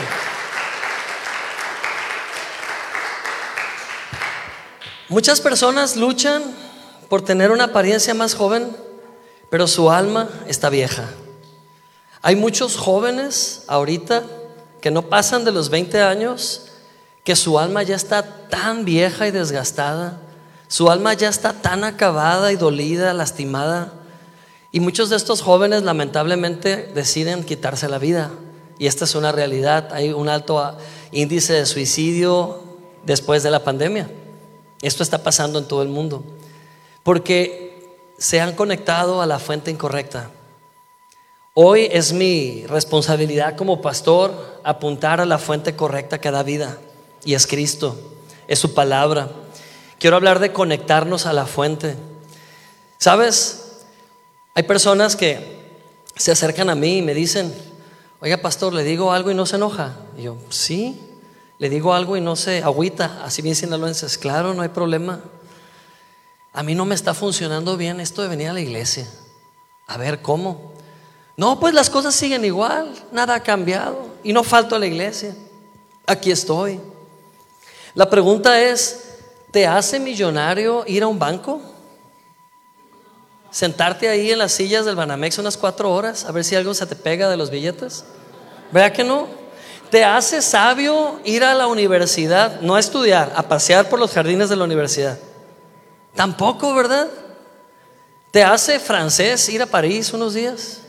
Muchas 5.07 5.39
personas 5.39 5.95
luchan 5.95 6.43
por 7.07 7.21
tener 7.21 7.49
una 7.49 7.65
apariencia 7.65 8.13
más 8.13 8.35
joven, 8.35 8.75
pero 9.49 9.67
su 9.67 9.89
alma 9.89 10.27
está 10.47 10.69
vieja. 10.69 11.05
Hay 12.21 12.35
muchos 12.35 12.75
jóvenes 12.75 13.63
ahorita 13.67 14.23
que 14.81 14.91
no 14.91 15.03
pasan 15.03 15.45
de 15.45 15.53
los 15.53 15.69
20 15.69 16.01
años, 16.01 16.67
que 17.23 17.37
su 17.37 17.57
alma 17.57 17.83
ya 17.83 17.95
está 17.95 18.49
tan 18.49 18.83
vieja 18.83 19.27
y 19.27 19.31
desgastada, 19.31 20.19
su 20.67 20.91
alma 20.91 21.13
ya 21.13 21.29
está 21.29 21.53
tan 21.53 21.85
acabada 21.85 22.51
y 22.51 22.57
dolida, 22.57 23.13
lastimada, 23.13 23.93
y 24.71 24.79
muchos 24.79 25.09
de 25.09 25.17
estos 25.17 25.41
jóvenes 25.41 25.83
lamentablemente 25.83 26.89
deciden 26.93 27.43
quitarse 27.43 27.89
la 27.89 27.97
vida. 27.97 28.31
Y 28.79 28.87
esta 28.87 29.05
es 29.05 29.15
una 29.15 29.31
realidad. 29.31 29.89
Hay 29.91 30.11
un 30.11 30.29
alto 30.29 30.77
índice 31.11 31.53
de 31.53 31.65
suicidio 31.65 32.61
después 33.03 33.43
de 33.43 33.51
la 33.51 33.63
pandemia. 33.63 34.09
Esto 34.81 35.03
está 35.03 35.23
pasando 35.23 35.59
en 35.59 35.67
todo 35.67 35.83
el 35.83 35.89
mundo. 35.89 36.23
Porque 37.03 37.99
se 38.17 38.39
han 38.39 38.55
conectado 38.55 39.21
a 39.21 39.25
la 39.25 39.39
fuente 39.39 39.71
incorrecta. 39.71 40.31
Hoy 41.53 41.89
es 41.91 42.13
mi 42.13 42.65
responsabilidad 42.65 43.57
como 43.57 43.81
pastor 43.81 44.61
apuntar 44.63 45.19
a 45.19 45.25
la 45.25 45.37
fuente 45.37 45.75
correcta 45.75 46.21
que 46.21 46.31
da 46.31 46.43
vida. 46.43 46.77
Y 47.25 47.33
es 47.33 47.45
Cristo. 47.45 47.99
Es 48.47 48.59
su 48.59 48.73
palabra. 48.73 49.29
Quiero 49.99 50.15
hablar 50.15 50.39
de 50.39 50.53
conectarnos 50.53 51.25
a 51.25 51.33
la 51.33 51.45
fuente. 51.45 51.97
¿Sabes? 52.97 53.60
Hay 54.53 54.63
personas 54.63 55.15
que 55.15 55.61
se 56.15 56.31
acercan 56.31 56.69
a 56.69 56.75
mí 56.75 56.97
y 56.97 57.01
me 57.01 57.13
dicen, 57.13 57.53
oiga 58.19 58.37
pastor, 58.37 58.73
le 58.73 58.83
digo 58.83 59.11
algo 59.13 59.31
y 59.31 59.35
no 59.35 59.45
se 59.45 59.55
enoja. 59.55 59.95
Y 60.17 60.23
yo, 60.23 60.37
sí, 60.49 60.99
le 61.57 61.69
digo 61.69 61.93
algo 61.93 62.17
y 62.17 62.21
no 62.21 62.35
se 62.35 62.61
agüita, 62.61 63.23
así 63.23 63.41
bien 63.41 63.55
sinaloenses, 63.55 64.17
claro, 64.17 64.53
no 64.53 64.61
hay 64.61 64.69
problema. 64.69 65.21
A 66.53 66.63
mí 66.63 66.75
no 66.75 66.85
me 66.85 66.95
está 66.95 67.13
funcionando 67.13 67.77
bien 67.77 67.99
esto 68.01 68.21
de 68.21 68.27
venir 68.27 68.49
a 68.49 68.53
la 68.53 68.61
iglesia. 68.61 69.07
A 69.87 69.97
ver, 69.97 70.21
¿cómo? 70.21 70.73
No, 71.37 71.59
pues 71.59 71.73
las 71.73 71.89
cosas 71.89 72.13
siguen 72.13 72.43
igual, 72.43 72.93
nada 73.11 73.35
ha 73.35 73.43
cambiado 73.43 74.09
y 74.23 74.33
no 74.33 74.43
falto 74.43 74.75
a 74.75 74.79
la 74.79 74.85
iglesia. 74.85 75.33
Aquí 76.05 76.29
estoy. 76.29 76.79
La 77.93 78.09
pregunta 78.09 78.61
es, 78.61 79.17
¿te 79.49 79.65
hace 79.65 79.99
millonario 79.99 80.83
ir 80.87 81.03
a 81.03 81.07
un 81.07 81.17
banco? 81.17 81.61
Sentarte 83.51 84.09
ahí 84.09 84.31
en 84.31 84.39
las 84.39 84.53
sillas 84.53 84.85
del 84.85 84.95
Banamex 84.95 85.37
unas 85.37 85.57
cuatro 85.57 85.93
horas 85.93 86.25
a 86.25 86.31
ver 86.31 86.43
si 86.43 86.55
algo 86.55 86.73
se 86.73 86.87
te 86.87 86.95
pega 86.95 87.29
de 87.29 87.37
los 87.37 87.51
billetes? 87.51 88.05
¿Verdad 88.71 88.93
que 88.93 89.03
no? 89.03 89.27
¿Te 89.91 90.05
hace 90.05 90.41
sabio 90.41 91.19
ir 91.25 91.43
a 91.43 91.53
la 91.53 91.67
universidad? 91.67 92.61
No 92.61 92.75
a 92.75 92.79
estudiar, 92.79 93.33
a 93.35 93.43
pasear 93.43 93.89
por 93.89 93.99
los 93.99 94.11
jardines 94.13 94.47
de 94.47 94.55
la 94.55 94.63
universidad. 94.63 95.19
Tampoco, 96.15 96.73
¿verdad? 96.73 97.09
¿Te 98.31 98.41
hace 98.41 98.79
francés 98.79 99.47
ir 99.49 99.61
a 99.61 99.65
París 99.65 100.13
unos 100.13 100.33
días? 100.33 100.79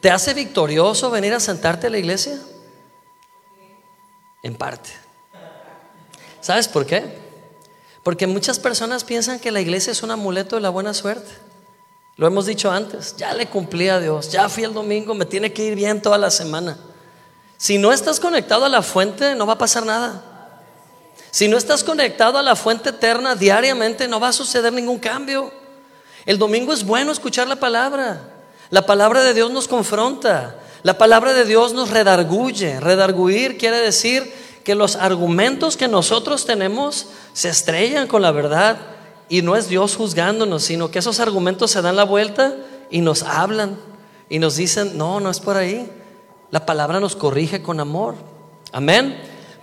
¿Te 0.00 0.10
hace 0.10 0.34
victorioso 0.34 1.10
venir 1.10 1.32
a 1.32 1.40
sentarte 1.40 1.86
a 1.86 1.90
la 1.90 1.98
iglesia? 1.98 2.38
En 4.42 4.56
parte. 4.56 4.90
¿Sabes 6.40 6.66
por 6.66 6.84
qué? 6.86 7.25
Porque 8.06 8.28
muchas 8.28 8.60
personas 8.60 9.02
piensan 9.02 9.40
que 9.40 9.50
la 9.50 9.60
iglesia 9.60 9.90
es 9.90 10.04
un 10.04 10.12
amuleto 10.12 10.54
de 10.54 10.62
la 10.62 10.68
buena 10.68 10.94
suerte. 10.94 11.28
Lo 12.14 12.28
hemos 12.28 12.46
dicho 12.46 12.70
antes, 12.70 13.16
ya 13.16 13.34
le 13.34 13.48
cumplí 13.48 13.88
a 13.88 13.98
Dios, 13.98 14.30
ya 14.30 14.48
fui 14.48 14.62
el 14.62 14.72
domingo, 14.72 15.12
me 15.12 15.26
tiene 15.26 15.52
que 15.52 15.64
ir 15.64 15.74
bien 15.74 16.00
toda 16.00 16.16
la 16.16 16.30
semana. 16.30 16.78
Si 17.56 17.78
no 17.78 17.92
estás 17.92 18.20
conectado 18.20 18.64
a 18.64 18.68
la 18.68 18.82
fuente, 18.82 19.34
no 19.34 19.44
va 19.44 19.54
a 19.54 19.58
pasar 19.58 19.84
nada. 19.84 20.22
Si 21.32 21.48
no 21.48 21.56
estás 21.56 21.82
conectado 21.82 22.38
a 22.38 22.44
la 22.44 22.54
fuente 22.54 22.90
eterna 22.90 23.34
diariamente, 23.34 24.06
no 24.06 24.20
va 24.20 24.28
a 24.28 24.32
suceder 24.32 24.72
ningún 24.72 25.00
cambio. 25.00 25.50
El 26.26 26.38
domingo 26.38 26.72
es 26.72 26.84
bueno 26.84 27.10
escuchar 27.10 27.48
la 27.48 27.56
palabra. 27.56 28.20
La 28.70 28.86
palabra 28.86 29.24
de 29.24 29.34
Dios 29.34 29.50
nos 29.50 29.66
confronta. 29.66 30.60
La 30.84 30.96
palabra 30.96 31.32
de 31.32 31.44
Dios 31.44 31.72
nos 31.72 31.90
redarguye. 31.90 32.78
Redarguir 32.78 33.58
quiere 33.58 33.78
decir 33.78 34.32
que 34.66 34.74
los 34.74 34.96
argumentos 34.96 35.76
que 35.76 35.86
nosotros 35.86 36.44
tenemos 36.44 37.06
se 37.32 37.50
estrellan 37.50 38.08
con 38.08 38.20
la 38.20 38.32
verdad 38.32 38.76
y 39.28 39.40
no 39.42 39.54
es 39.54 39.68
Dios 39.68 39.94
juzgándonos, 39.94 40.64
sino 40.64 40.90
que 40.90 40.98
esos 40.98 41.20
argumentos 41.20 41.70
se 41.70 41.82
dan 41.82 41.94
la 41.94 42.02
vuelta 42.02 42.52
y 42.90 43.00
nos 43.00 43.22
hablan 43.22 43.78
y 44.28 44.40
nos 44.40 44.56
dicen, 44.56 44.98
no, 44.98 45.20
no 45.20 45.30
es 45.30 45.38
por 45.38 45.56
ahí. 45.56 45.88
La 46.50 46.66
palabra 46.66 46.98
nos 46.98 47.14
corrige 47.14 47.62
con 47.62 47.78
amor. 47.78 48.16
Amén. 48.72 49.16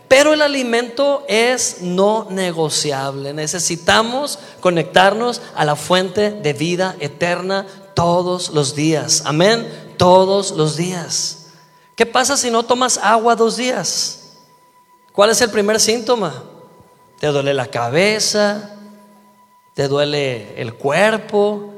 Pero 0.07 0.31
el 0.31 0.41
alimento 0.41 1.25
es 1.27 1.81
no 1.81 2.27
negociable. 2.29 3.33
Necesitamos 3.33 4.39
conectarnos 4.61 5.41
a 5.53 5.65
la 5.65 5.75
fuente 5.75 6.31
de 6.31 6.53
vida 6.53 6.95
eterna 7.01 7.67
todos 7.93 8.51
los 8.51 8.73
días. 8.73 9.23
Amén. 9.25 9.67
Todos 9.97 10.51
los 10.51 10.77
días. 10.77 11.47
¿Qué 11.97 12.05
pasa 12.05 12.37
si 12.37 12.49
no 12.49 12.63
tomas 12.63 12.97
agua 12.97 13.35
dos 13.35 13.57
días? 13.57 14.22
¿Cuál 15.13 15.29
es 15.29 15.39
el 15.41 15.51
primer 15.51 15.79
síntoma? 15.79 16.43
Te 17.19 17.27
duele 17.27 17.53
la 17.53 17.67
cabeza, 17.67 18.75
te 19.75 19.87
duele 19.87 20.59
el 20.59 20.73
cuerpo, 20.73 21.71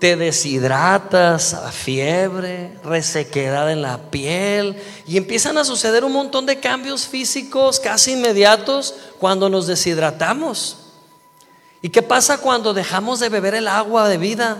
te 0.00 0.16
deshidratas, 0.16 1.56
fiebre, 1.72 2.76
resequedad 2.82 3.70
en 3.70 3.80
la 3.80 4.10
piel 4.10 4.76
y 5.06 5.16
empiezan 5.16 5.56
a 5.56 5.64
suceder 5.64 6.04
un 6.04 6.12
montón 6.12 6.46
de 6.46 6.58
cambios 6.58 7.06
físicos 7.06 7.78
casi 7.78 8.14
inmediatos 8.14 8.94
cuando 9.20 9.48
nos 9.48 9.68
deshidratamos. 9.68 10.78
¿Y 11.80 11.90
qué 11.90 12.02
pasa 12.02 12.38
cuando 12.38 12.74
dejamos 12.74 13.20
de 13.20 13.28
beber 13.28 13.54
el 13.54 13.68
agua 13.68 14.08
de 14.08 14.18
vida? 14.18 14.58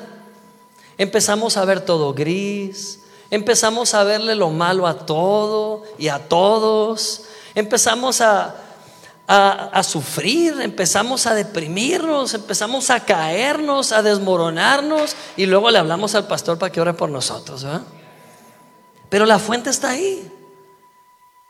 Empezamos 0.99 1.57
a 1.57 1.65
ver 1.65 1.81
todo 1.81 2.15
gris, 2.15 3.01
empezamos 3.31 3.93
a 3.95 4.05
verle 4.05 4.37
lo 4.37 4.51
malo 4.51 4.87
a 4.87 5.05
todo 5.05 5.83
y 5.99 6.09
a 6.09 6.29
todos, 6.29 7.25
empezamos 7.55 8.21
a, 8.21 8.55
a, 9.29 9.83
sufrir, 9.83 10.59
empezamos 10.63 11.27
a 11.27 11.35
deprimirnos, 11.35 12.33
empezamos 12.33 12.89
a 12.89 13.05
caernos, 13.05 13.93
a 13.93 14.03
desmoronarnos 14.03 15.15
y 15.37 15.45
luego 15.45 15.71
le 15.71 15.79
hablamos 15.79 16.15
al 16.15 16.27
pastor 16.27 16.59
para 16.59 16.73
que 16.73 16.81
ore 16.81 16.95
por 16.95 17.11
nosotros. 17.11 17.67
Pero 19.11 19.27
la 19.27 19.39
fuente 19.39 19.69
está 19.69 19.91
ahí. 19.91 20.33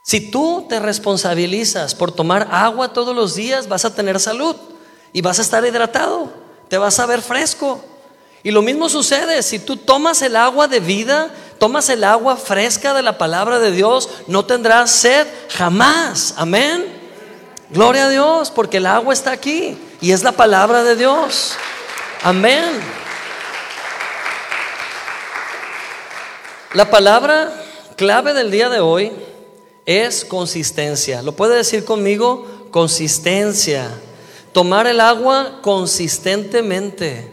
Si 0.03 0.31
tú 0.31 0.67
te 0.69 0.81
responsabilizas 0.81 1.95
por 1.95 2.11
tomar 2.11 2.49
agua 2.51 2.93
todos 2.93 3.15
los 3.15 3.37
días, 3.37 3.69
vas 3.69 3.85
a 3.85 3.95
tener 3.95 4.19
salud 4.19 4.57
y 5.13 5.21
vas 5.21 5.39
a 5.39 5.43
estar 5.43 5.65
hidratado, 5.65 6.33
te 6.69 6.79
vas 6.79 6.99
a 6.99 7.07
ver 7.07 7.23
fresco. 7.23 7.81
Y 8.43 8.51
lo 8.51 8.63
mismo 8.63 8.89
sucede 8.89 9.43
si 9.43 9.61
tú 9.61 9.77
tomas 9.77 10.23
el 10.23 10.35
agua 10.35 10.67
de 10.67 10.81
vida, 10.81 11.31
tomas 11.59 11.89
el 11.89 12.05
agua 12.05 12.37
fresca 12.37 12.95
de 12.95 13.03
la 13.03 13.19
palabra 13.19 13.59
de 13.59 13.73
Dios, 13.73 14.09
no 14.27 14.45
tendrás 14.45 14.91
sed 14.91 15.27
jamás. 15.51 16.35
Amén. 16.37 16.87
Gloria 17.71 18.07
a 18.07 18.09
Dios, 18.09 18.51
porque 18.51 18.79
el 18.79 18.87
agua 18.87 19.13
está 19.13 19.33
aquí 19.33 19.77
y 20.01 20.13
es 20.13 20.23
la 20.23 20.33
palabra 20.33 20.85
de 20.85 20.97
Dios. 20.97 21.55
Amén. 22.23 22.81
La 26.75 26.91
palabra 26.91 27.53
clave 27.97 28.35
del 28.35 28.51
día 28.51 28.69
de 28.69 28.81
hoy 28.81 29.13
es 29.87 30.25
consistencia. 30.25 31.23
¿Lo 31.23 31.33
puede 31.33 31.57
decir 31.57 31.85
conmigo? 31.85 32.47
Consistencia. 32.71 33.91
tomar 34.53 34.87
el 34.87 35.01
agua 35.01 35.61
consistentemente. 35.63 37.33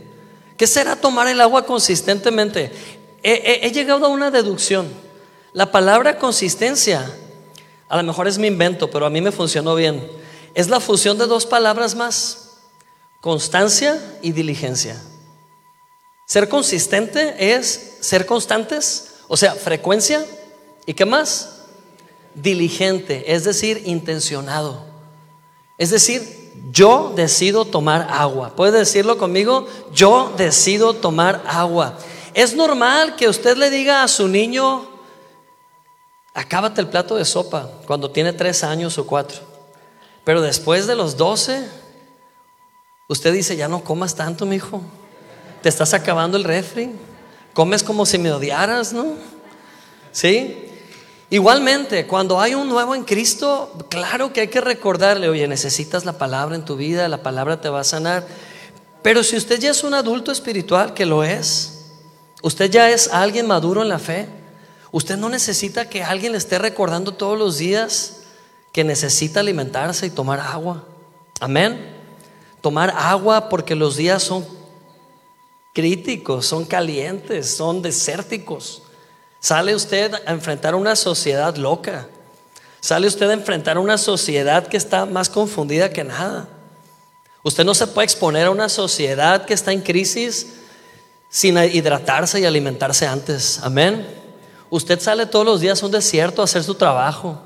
¿Qué 0.57 0.67
será 0.67 0.95
tomar 0.95 1.27
el 1.27 1.41
agua 1.41 1.65
consistentemente? 1.65 2.71
He, 3.27 3.71
llegado 3.71 4.05
a 4.05 4.09
una 4.09 4.29
deducción. 4.29 4.87
La 5.51 5.71
palabra 5.71 6.19
consistencia, 6.19 7.11
a 7.89 7.97
lo 7.97 8.03
mejor 8.03 8.27
es 8.27 8.37
mi 8.37 8.45
invento, 8.45 8.91
pero 8.91 9.07
a 9.07 9.09
mí 9.09 9.19
me 9.19 9.31
funcionó 9.31 9.73
bien. 9.73 10.07
Es 10.53 10.69
la 10.69 10.79
fusión 10.79 11.17
de 11.17 11.25
dos 11.25 11.47
palabras 11.47 11.95
más, 11.95 12.59
constancia 13.21 13.99
y 14.21 14.31
diligencia. 14.31 15.01
Ser 16.27 16.49
consistente 16.49 17.55
es 17.55 17.97
ser 18.01 18.27
constantes, 18.27 19.15
o 19.27 19.35
sea, 19.35 19.55
frecuencia. 19.55 20.23
¿Y 20.85 20.93
qué 20.93 21.05
más? 21.05 21.61
Diligente, 22.35 23.33
es 23.33 23.43
decir, 23.43 23.81
intencionado. 23.87 24.85
Es 25.79 25.89
decir, 25.89 26.53
yo 26.71 27.11
decido 27.15 27.65
tomar 27.65 28.07
agua. 28.11 28.55
¿Puede 28.55 28.77
decirlo 28.77 29.17
conmigo? 29.17 29.65
Yo 29.95 30.31
decido 30.37 30.93
tomar 30.93 31.43
agua. 31.47 31.97
Es 32.35 32.53
normal 32.53 33.15
que 33.15 33.29
usted 33.29 33.55
le 33.55 33.69
diga 33.69 34.03
a 34.03 34.09
su 34.09 34.27
niño, 34.27 34.89
acábate 36.33 36.81
el 36.81 36.89
plato 36.89 37.15
de 37.15 37.23
sopa 37.23 37.71
cuando 37.87 38.11
tiene 38.11 38.33
tres 38.33 38.61
años 38.61 38.97
o 38.97 39.07
cuatro. 39.07 39.39
Pero 40.25 40.41
después 40.41 40.85
de 40.85 40.95
los 40.95 41.15
doce, 41.15 41.65
usted 43.07 43.31
dice, 43.31 43.55
ya 43.55 43.69
no 43.69 43.85
comas 43.85 44.15
tanto, 44.15 44.45
mi 44.45 44.57
hijo 44.57 44.81
te 45.61 45.69
estás 45.69 45.93
acabando 45.93 46.35
el 46.35 46.43
refri, 46.43 46.91
comes 47.53 47.83
como 47.83 48.05
si 48.05 48.17
me 48.17 48.33
odiaras, 48.33 48.91
¿no? 48.91 49.13
¿Sí? 50.11 50.57
Igualmente, 51.29 52.05
cuando 52.05 52.41
hay 52.41 52.53
un 52.53 52.67
nuevo 52.67 52.95
en 52.95 53.05
Cristo, 53.05 53.71
claro 53.89 54.33
que 54.33 54.41
hay 54.41 54.47
que 54.49 54.59
recordarle, 54.59 55.29
oye, 55.29 55.47
necesitas 55.47 56.03
la 56.03 56.17
palabra 56.17 56.55
en 56.55 56.65
tu 56.65 56.75
vida, 56.75 57.07
la 57.07 57.23
palabra 57.23 57.61
te 57.61 57.69
va 57.69 57.79
a 57.79 57.85
sanar. 57.85 58.27
Pero 59.01 59.23
si 59.23 59.37
usted 59.37 59.57
ya 59.57 59.71
es 59.71 59.85
un 59.85 59.93
adulto 59.93 60.33
espiritual, 60.33 60.93
que 60.93 61.05
lo 61.05 61.23
es, 61.23 61.74
usted 62.41 62.69
ya 62.69 62.89
es 62.89 63.07
alguien 63.07 63.47
maduro 63.47 63.81
en 63.81 63.89
la 63.89 63.99
fe, 63.99 64.27
usted 64.91 65.17
no 65.17 65.29
necesita 65.29 65.89
que 65.89 66.03
alguien 66.03 66.31
le 66.31 66.37
esté 66.37 66.57
recordando 66.57 67.13
todos 67.13 67.37
los 67.37 67.57
días 67.57 68.21
que 68.71 68.83
necesita 68.83 69.39
alimentarse 69.39 70.05
y 70.05 70.09
tomar 70.09 70.39
agua. 70.39 70.83
Amén. 71.39 71.93
Tomar 72.61 72.93
agua 72.97 73.49
porque 73.49 73.75
los 73.75 73.95
días 73.95 74.23
son 74.23 74.45
críticos, 75.73 76.45
son 76.45 76.65
calientes, 76.65 77.55
son 77.55 77.81
desérticos. 77.81 78.81
Sale 79.39 79.75
usted 79.75 80.13
a 80.25 80.31
enfrentar 80.31 80.73
una 80.73 80.95
sociedad 80.95 81.55
loca. 81.55 82.07
Sale 82.79 83.07
usted 83.07 83.29
a 83.29 83.33
enfrentar 83.33 83.77
una 83.77 83.97
sociedad 83.97 84.67
que 84.67 84.77
está 84.77 85.05
más 85.05 85.29
confundida 85.29 85.91
que 85.91 86.03
nada. 86.03 86.47
Usted 87.43 87.63
no 87.63 87.75
se 87.75 87.87
puede 87.87 88.05
exponer 88.05 88.47
a 88.47 88.51
una 88.51 88.69
sociedad 88.69 89.45
que 89.45 89.53
está 89.53 89.71
en 89.71 89.81
crisis 89.81 90.47
sin 91.35 91.57
hidratarse 91.57 92.39
y 92.39 92.45
alimentarse 92.45 93.05
antes. 93.05 93.59
Amén. 93.61 94.07
Usted 94.69 95.01
sale 95.01 95.25
todos 95.25 95.45
los 95.45 95.59
días 95.59 95.83
a 95.83 95.85
un 95.85 95.91
desierto 95.91 96.41
a 96.41 96.45
hacer 96.45 96.63
su 96.63 96.75
trabajo. 96.75 97.37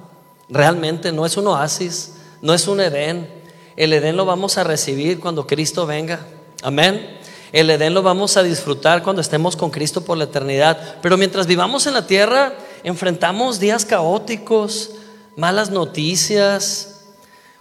Realmente 0.47 1.11
no 1.11 1.25
es 1.25 1.37
un 1.37 1.47
oasis, 1.47 2.13
no 2.39 2.53
es 2.53 2.67
un 2.67 2.81
Edén. 2.81 3.27
El 3.75 3.91
Edén 3.91 4.15
lo 4.15 4.25
vamos 4.25 4.59
a 4.59 4.63
recibir 4.63 5.19
cuando 5.19 5.47
Cristo 5.47 5.87
venga. 5.87 6.19
Amén. 6.61 7.17
El 7.51 7.67
Edén 7.71 7.95
lo 7.95 8.03
vamos 8.03 8.37
a 8.37 8.43
disfrutar 8.43 9.01
cuando 9.01 9.23
estemos 9.23 9.55
con 9.55 9.71
Cristo 9.71 10.01
por 10.01 10.19
la 10.19 10.25
eternidad. 10.25 10.97
Pero 11.01 11.17
mientras 11.17 11.47
vivamos 11.47 11.87
en 11.87 11.95
la 11.95 12.05
tierra, 12.05 12.53
enfrentamos 12.83 13.59
días 13.59 13.85
caóticos, 13.85 14.91
malas 15.35 15.71
noticias, 15.71 17.05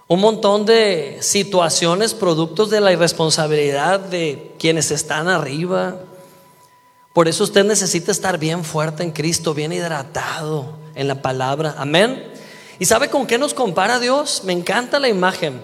un 0.07 0.19
montón 0.19 0.67
de 0.67 1.17
situaciones 1.21 2.13
productos 2.13 2.69
de 2.69 2.81
la 2.81 2.91
irresponsabilidad 2.91 3.99
de 3.99 4.53
quienes 4.59 4.91
están 4.91 5.27
arriba. 5.27 5.95
Por 7.19 7.27
eso 7.27 7.43
usted 7.43 7.65
necesita 7.65 8.13
estar 8.13 8.37
bien 8.37 8.63
fuerte 8.63 9.03
en 9.03 9.11
Cristo, 9.11 9.53
bien 9.53 9.73
hidratado 9.73 10.77
en 10.95 11.09
la 11.09 11.21
palabra. 11.21 11.75
Amén. 11.77 12.31
¿Y 12.79 12.85
sabe 12.85 13.09
con 13.09 13.27
qué 13.27 13.37
nos 13.37 13.53
compara 13.53 13.99
Dios? 13.99 14.43
Me 14.45 14.53
encanta 14.53 15.01
la 15.01 15.09
imagen. 15.09 15.61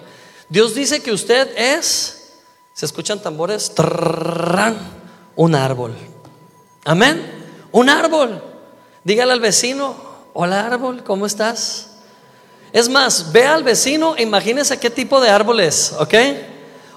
Dios 0.50 0.74
dice 0.74 1.00
que 1.02 1.12
usted 1.12 1.48
es 1.56 2.34
¿Se 2.74 2.84
escuchan 2.84 3.22
tambores? 3.22 3.72
un 5.34 5.54
árbol. 5.54 5.94
Amén. 6.84 7.22
Un 7.72 7.88
árbol. 7.88 8.44
Dígale 9.02 9.32
al 9.32 9.40
vecino, 9.40 9.96
hola 10.34 10.66
árbol, 10.66 11.04
¿cómo 11.04 11.24
estás? 11.24 11.88
Es 12.70 12.90
más, 12.90 13.32
ve 13.32 13.46
al 13.46 13.64
vecino 13.64 14.14
e 14.14 14.24
imagínese 14.24 14.78
qué 14.78 14.90
tipo 14.90 15.22
de 15.22 15.30
árbol 15.30 15.60
es, 15.60 15.94
¿ok? 15.98 16.14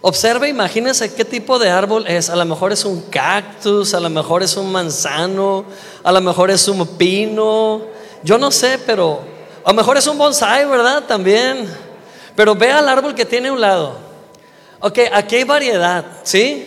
Observe, 0.02 0.48
imagínese 0.48 1.14
qué 1.14 1.26
tipo 1.26 1.60
de 1.60 1.70
árbol 1.70 2.08
es. 2.08 2.30
A 2.30 2.36
lo 2.36 2.46
mejor 2.46 2.72
es 2.72 2.86
un 2.86 3.02
cactus, 3.02 3.94
a 3.94 4.00
lo 4.00 4.10
mejor 4.10 4.44
es 4.44 4.56
un 4.56 4.72
manzano, 4.72 5.66
a 6.04 6.12
lo 6.12 6.22
mejor 6.22 6.52
es 6.52 6.68
un 6.68 6.88
pino. 6.88 7.82
Yo 8.24 8.38
no 8.38 8.50
sé, 8.50 8.80
pero 8.86 9.20
a 9.64 9.70
lo 9.72 9.76
mejor 9.76 9.98
es 9.98 10.08
un 10.08 10.18
bonsai, 10.18 10.66
¿verdad? 10.66 11.04
También. 11.04 11.70
Pero 12.36 12.56
ve 12.56 12.72
al 12.72 12.88
árbol 12.88 13.14
que 13.14 13.26
tiene 13.26 13.50
a 13.50 13.54
un 13.54 13.60
lado. 13.60 13.98
Ok, 14.80 15.00
aquí 15.12 15.36
hay 15.36 15.44
variedad, 15.44 16.06
¿sí? 16.24 16.66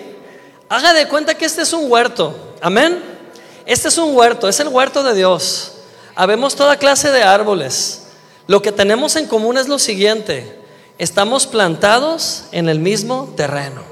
Haga 0.68 0.92
de 0.92 1.08
cuenta 1.08 1.34
que 1.34 1.46
este 1.46 1.62
es 1.62 1.72
un 1.72 1.90
huerto, 1.90 2.34
amén. 2.60 3.02
Este 3.64 3.88
es 3.88 3.96
un 3.96 4.14
huerto, 4.14 4.48
es 4.48 4.60
el 4.60 4.68
huerto 4.68 5.02
de 5.02 5.14
Dios. 5.14 5.72
Habemos 6.14 6.54
toda 6.54 6.76
clase 6.76 7.10
de 7.10 7.22
árboles. 7.22 8.02
Lo 8.46 8.60
que 8.60 8.72
tenemos 8.72 9.16
en 9.16 9.26
común 9.26 9.56
es 9.56 9.68
lo 9.68 9.78
siguiente, 9.78 10.61
estamos 11.02 11.48
plantados 11.48 12.44
en 12.52 12.68
el 12.68 12.78
mismo 12.78 13.34
terreno. 13.36 13.82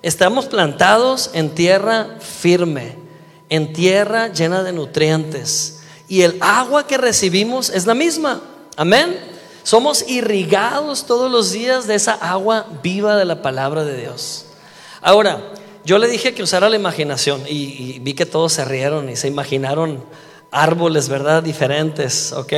Estamos 0.00 0.46
plantados 0.46 1.30
en 1.32 1.56
tierra 1.56 2.18
firme, 2.20 2.94
en 3.48 3.72
tierra 3.72 4.28
llena 4.28 4.62
de 4.62 4.72
nutrientes. 4.72 5.80
Y 6.06 6.22
el 6.22 6.38
agua 6.40 6.86
que 6.86 6.98
recibimos 6.98 7.68
es 7.68 7.86
la 7.86 7.94
misma. 7.94 8.40
Amén. 8.76 9.18
Somos 9.64 10.08
irrigados 10.08 11.04
todos 11.04 11.32
los 11.32 11.50
días 11.50 11.88
de 11.88 11.96
esa 11.96 12.12
agua 12.12 12.68
viva 12.80 13.16
de 13.16 13.24
la 13.24 13.42
palabra 13.42 13.82
de 13.82 13.96
Dios. 13.96 14.46
Ahora, 15.02 15.52
yo 15.84 15.98
le 15.98 16.06
dije 16.06 16.32
que 16.32 16.44
usara 16.44 16.68
la 16.68 16.76
imaginación 16.76 17.42
y, 17.48 17.98
vi 17.98 18.14
que 18.14 18.24
todos 18.24 18.52
se 18.52 18.64
rieron 18.64 19.10
y 19.10 19.16
se 19.16 19.26
imaginaron 19.26 20.04
árboles, 20.52 21.08
¿verdad? 21.08 21.42
Diferentes, 21.42 22.32
¿ok? 22.32 22.52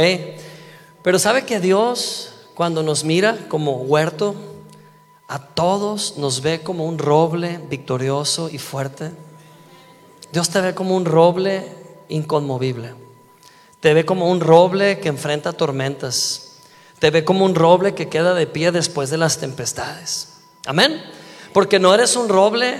Pero 1.02 1.18
sabe 1.18 1.46
que 1.46 1.58
Dios, 1.58 2.35
cuando 2.56 2.82
nos 2.82 3.04
mira 3.04 3.36
como 3.48 3.82
huerto, 3.82 4.34
a 5.28 5.38
todos 5.38 6.16
nos 6.16 6.40
ve 6.40 6.62
como 6.62 6.86
un 6.86 6.96
roble 6.96 7.60
victorioso 7.68 8.48
y 8.50 8.56
fuerte. 8.56 9.10
Dios 10.32 10.48
te 10.48 10.62
ve 10.62 10.74
como 10.74 10.96
un 10.96 11.04
roble 11.04 11.70
inconmovible. 12.08 12.94
Te 13.80 13.92
ve 13.92 14.06
como 14.06 14.30
un 14.30 14.40
roble 14.40 15.00
que 15.00 15.08
enfrenta 15.08 15.52
tormentas. 15.52 16.56
Te 16.98 17.10
ve 17.10 17.26
como 17.26 17.44
un 17.44 17.54
roble 17.54 17.94
que 17.94 18.08
queda 18.08 18.32
de 18.32 18.46
pie 18.46 18.72
después 18.72 19.10
de 19.10 19.18
las 19.18 19.36
tempestades. 19.36 20.38
Amén. 20.64 21.02
Porque 21.52 21.78
no 21.78 21.92
eres 21.92 22.16
un 22.16 22.26
roble 22.26 22.78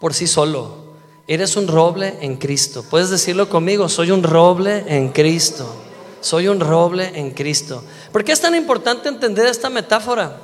por 0.00 0.14
sí 0.14 0.26
solo. 0.26 0.96
Eres 1.28 1.54
un 1.54 1.68
roble 1.68 2.16
en 2.22 2.38
Cristo. 2.38 2.82
Puedes 2.90 3.08
decirlo 3.08 3.48
conmigo, 3.48 3.88
soy 3.88 4.10
un 4.10 4.24
roble 4.24 4.82
en 4.88 5.10
Cristo. 5.10 5.89
Soy 6.20 6.48
un 6.48 6.60
roble 6.60 7.12
en 7.14 7.30
Cristo. 7.30 7.82
¿Por 8.12 8.24
qué 8.24 8.32
es 8.32 8.40
tan 8.40 8.54
importante 8.54 9.08
entender 9.08 9.46
esta 9.46 9.70
metáfora? 9.70 10.36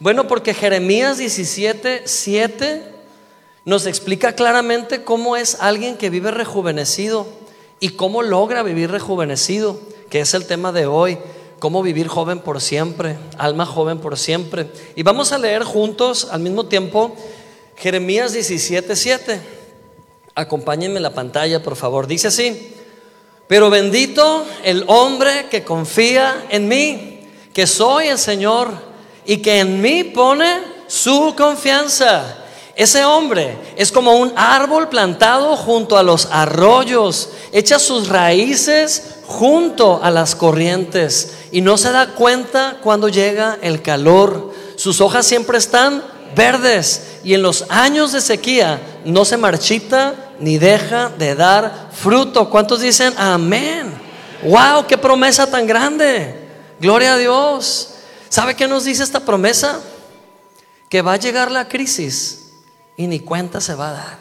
Bueno, 0.00 0.26
porque 0.26 0.54
Jeremías 0.54 1.18
17, 1.18 2.02
7 2.04 2.82
nos 3.64 3.86
explica 3.86 4.34
claramente 4.34 5.04
cómo 5.04 5.36
es 5.36 5.58
alguien 5.60 5.96
que 5.96 6.10
vive 6.10 6.30
rejuvenecido 6.30 7.26
y 7.80 7.90
cómo 7.90 8.22
logra 8.22 8.62
vivir 8.62 8.90
rejuvenecido, 8.90 9.78
que 10.10 10.20
es 10.20 10.34
el 10.34 10.46
tema 10.46 10.72
de 10.72 10.86
hoy 10.86 11.18
cómo 11.64 11.82
vivir 11.82 12.08
joven 12.08 12.40
por 12.40 12.60
siempre, 12.60 13.16
alma 13.38 13.64
joven 13.64 13.98
por 13.98 14.18
siempre. 14.18 14.70
Y 14.96 15.02
vamos 15.02 15.32
a 15.32 15.38
leer 15.38 15.64
juntos 15.64 16.28
al 16.30 16.40
mismo 16.40 16.66
tiempo 16.66 17.16
Jeremías 17.76 18.34
17, 18.34 18.94
7. 18.94 19.40
Acompáñenme 20.34 20.98
en 20.98 21.02
la 21.02 21.14
pantalla, 21.14 21.62
por 21.62 21.76
favor. 21.76 22.06
Dice 22.06 22.28
así, 22.28 22.74
pero 23.46 23.70
bendito 23.70 24.46
el 24.62 24.84
hombre 24.86 25.46
que 25.50 25.64
confía 25.64 26.46
en 26.48 26.68
mí, 26.68 27.20
que 27.52 27.66
soy 27.66 28.08
el 28.08 28.18
Señor 28.18 28.70
y 29.26 29.38
que 29.38 29.60
en 29.60 29.80
mí 29.80 30.04
pone 30.04 30.60
su 30.86 31.34
confianza. 31.36 32.38
Ese 32.76 33.04
hombre 33.04 33.56
es 33.76 33.92
como 33.92 34.16
un 34.16 34.32
árbol 34.34 34.88
plantado 34.88 35.56
junto 35.56 35.96
a 35.96 36.02
los 36.02 36.26
arroyos, 36.32 37.30
echa 37.52 37.78
sus 37.78 38.08
raíces 38.08 39.18
junto 39.26 40.00
a 40.02 40.10
las 40.10 40.34
corrientes 40.34 41.34
y 41.52 41.60
no 41.60 41.78
se 41.78 41.92
da 41.92 42.08
cuenta 42.08 42.78
cuando 42.82 43.08
llega 43.08 43.58
el 43.62 43.80
calor. 43.80 44.52
Sus 44.76 45.00
hojas 45.00 45.24
siempre 45.24 45.58
están 45.58 46.02
verdes 46.34 47.18
y 47.22 47.34
en 47.34 47.42
los 47.42 47.64
años 47.68 48.12
de 48.12 48.20
sequía 48.20 48.80
no 49.04 49.24
se 49.24 49.36
marchita 49.36 50.33
ni 50.40 50.58
deja 50.58 51.10
de 51.10 51.34
dar 51.34 51.90
fruto. 51.92 52.50
¿Cuántos 52.50 52.80
dicen 52.80 53.14
amén? 53.16 53.92
¡Wow! 54.42 54.86
¡Qué 54.86 54.98
promesa 54.98 55.50
tan 55.50 55.66
grande! 55.66 56.42
Gloria 56.80 57.14
a 57.14 57.18
Dios. 57.18 57.90
¿Sabe 58.28 58.54
qué 58.54 58.66
nos 58.66 58.84
dice 58.84 59.02
esta 59.02 59.20
promesa? 59.20 59.80
que 60.94 61.02
va 61.02 61.14
a 61.14 61.16
llegar 61.16 61.50
la 61.50 61.68
crisis 61.68 62.52
y 62.96 63.08
ni 63.08 63.18
cuenta 63.18 63.60
se 63.60 63.74
va 63.74 63.90
a 63.90 63.92
dar. 63.94 64.18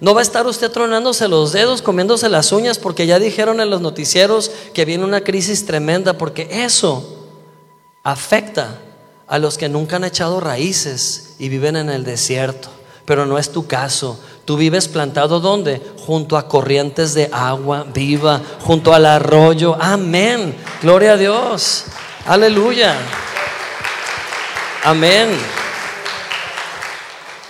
No 0.00 0.12
va 0.12 0.20
a 0.20 0.22
estar 0.24 0.44
usted 0.48 0.68
tronándose 0.68 1.28
los 1.28 1.52
dedos, 1.52 1.80
comiéndose 1.80 2.28
las 2.28 2.50
uñas, 2.50 2.76
porque 2.76 3.06
ya 3.06 3.20
dijeron 3.20 3.60
en 3.60 3.70
los 3.70 3.80
noticieros 3.80 4.50
que 4.72 4.84
viene 4.84 5.04
una 5.04 5.20
crisis 5.20 5.64
tremenda, 5.64 6.18
porque 6.18 6.48
eso 6.50 7.28
afecta 8.02 8.80
a 9.28 9.38
los 9.38 9.56
que 9.56 9.68
nunca 9.68 9.94
han 9.94 10.02
echado 10.02 10.40
raíces 10.40 11.36
y 11.38 11.48
viven 11.48 11.76
en 11.76 11.88
el 11.88 12.02
desierto. 12.02 12.68
Pero 13.04 13.26
no 13.26 13.38
es 13.38 13.50
tu 13.50 13.66
caso. 13.66 14.18
Tú 14.44 14.56
vives 14.56 14.88
plantado 14.88 15.40
donde? 15.40 15.80
Junto 16.06 16.36
a 16.36 16.48
corrientes 16.48 17.14
de 17.14 17.28
agua 17.32 17.86
viva, 17.92 18.40
junto 18.60 18.94
al 18.94 19.06
arroyo. 19.06 19.76
Amén. 19.80 20.56
Gloria 20.82 21.12
a 21.12 21.16
Dios. 21.16 21.84
Aleluya. 22.26 22.96
Amén. 24.84 25.28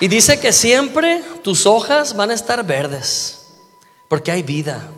Y 0.00 0.08
dice 0.08 0.38
que 0.38 0.52
siempre 0.52 1.22
tus 1.42 1.66
hojas 1.66 2.14
van 2.14 2.30
a 2.30 2.34
estar 2.34 2.64
verdes, 2.64 3.46
porque 4.08 4.30
hay 4.30 4.42
vida. 4.42 4.88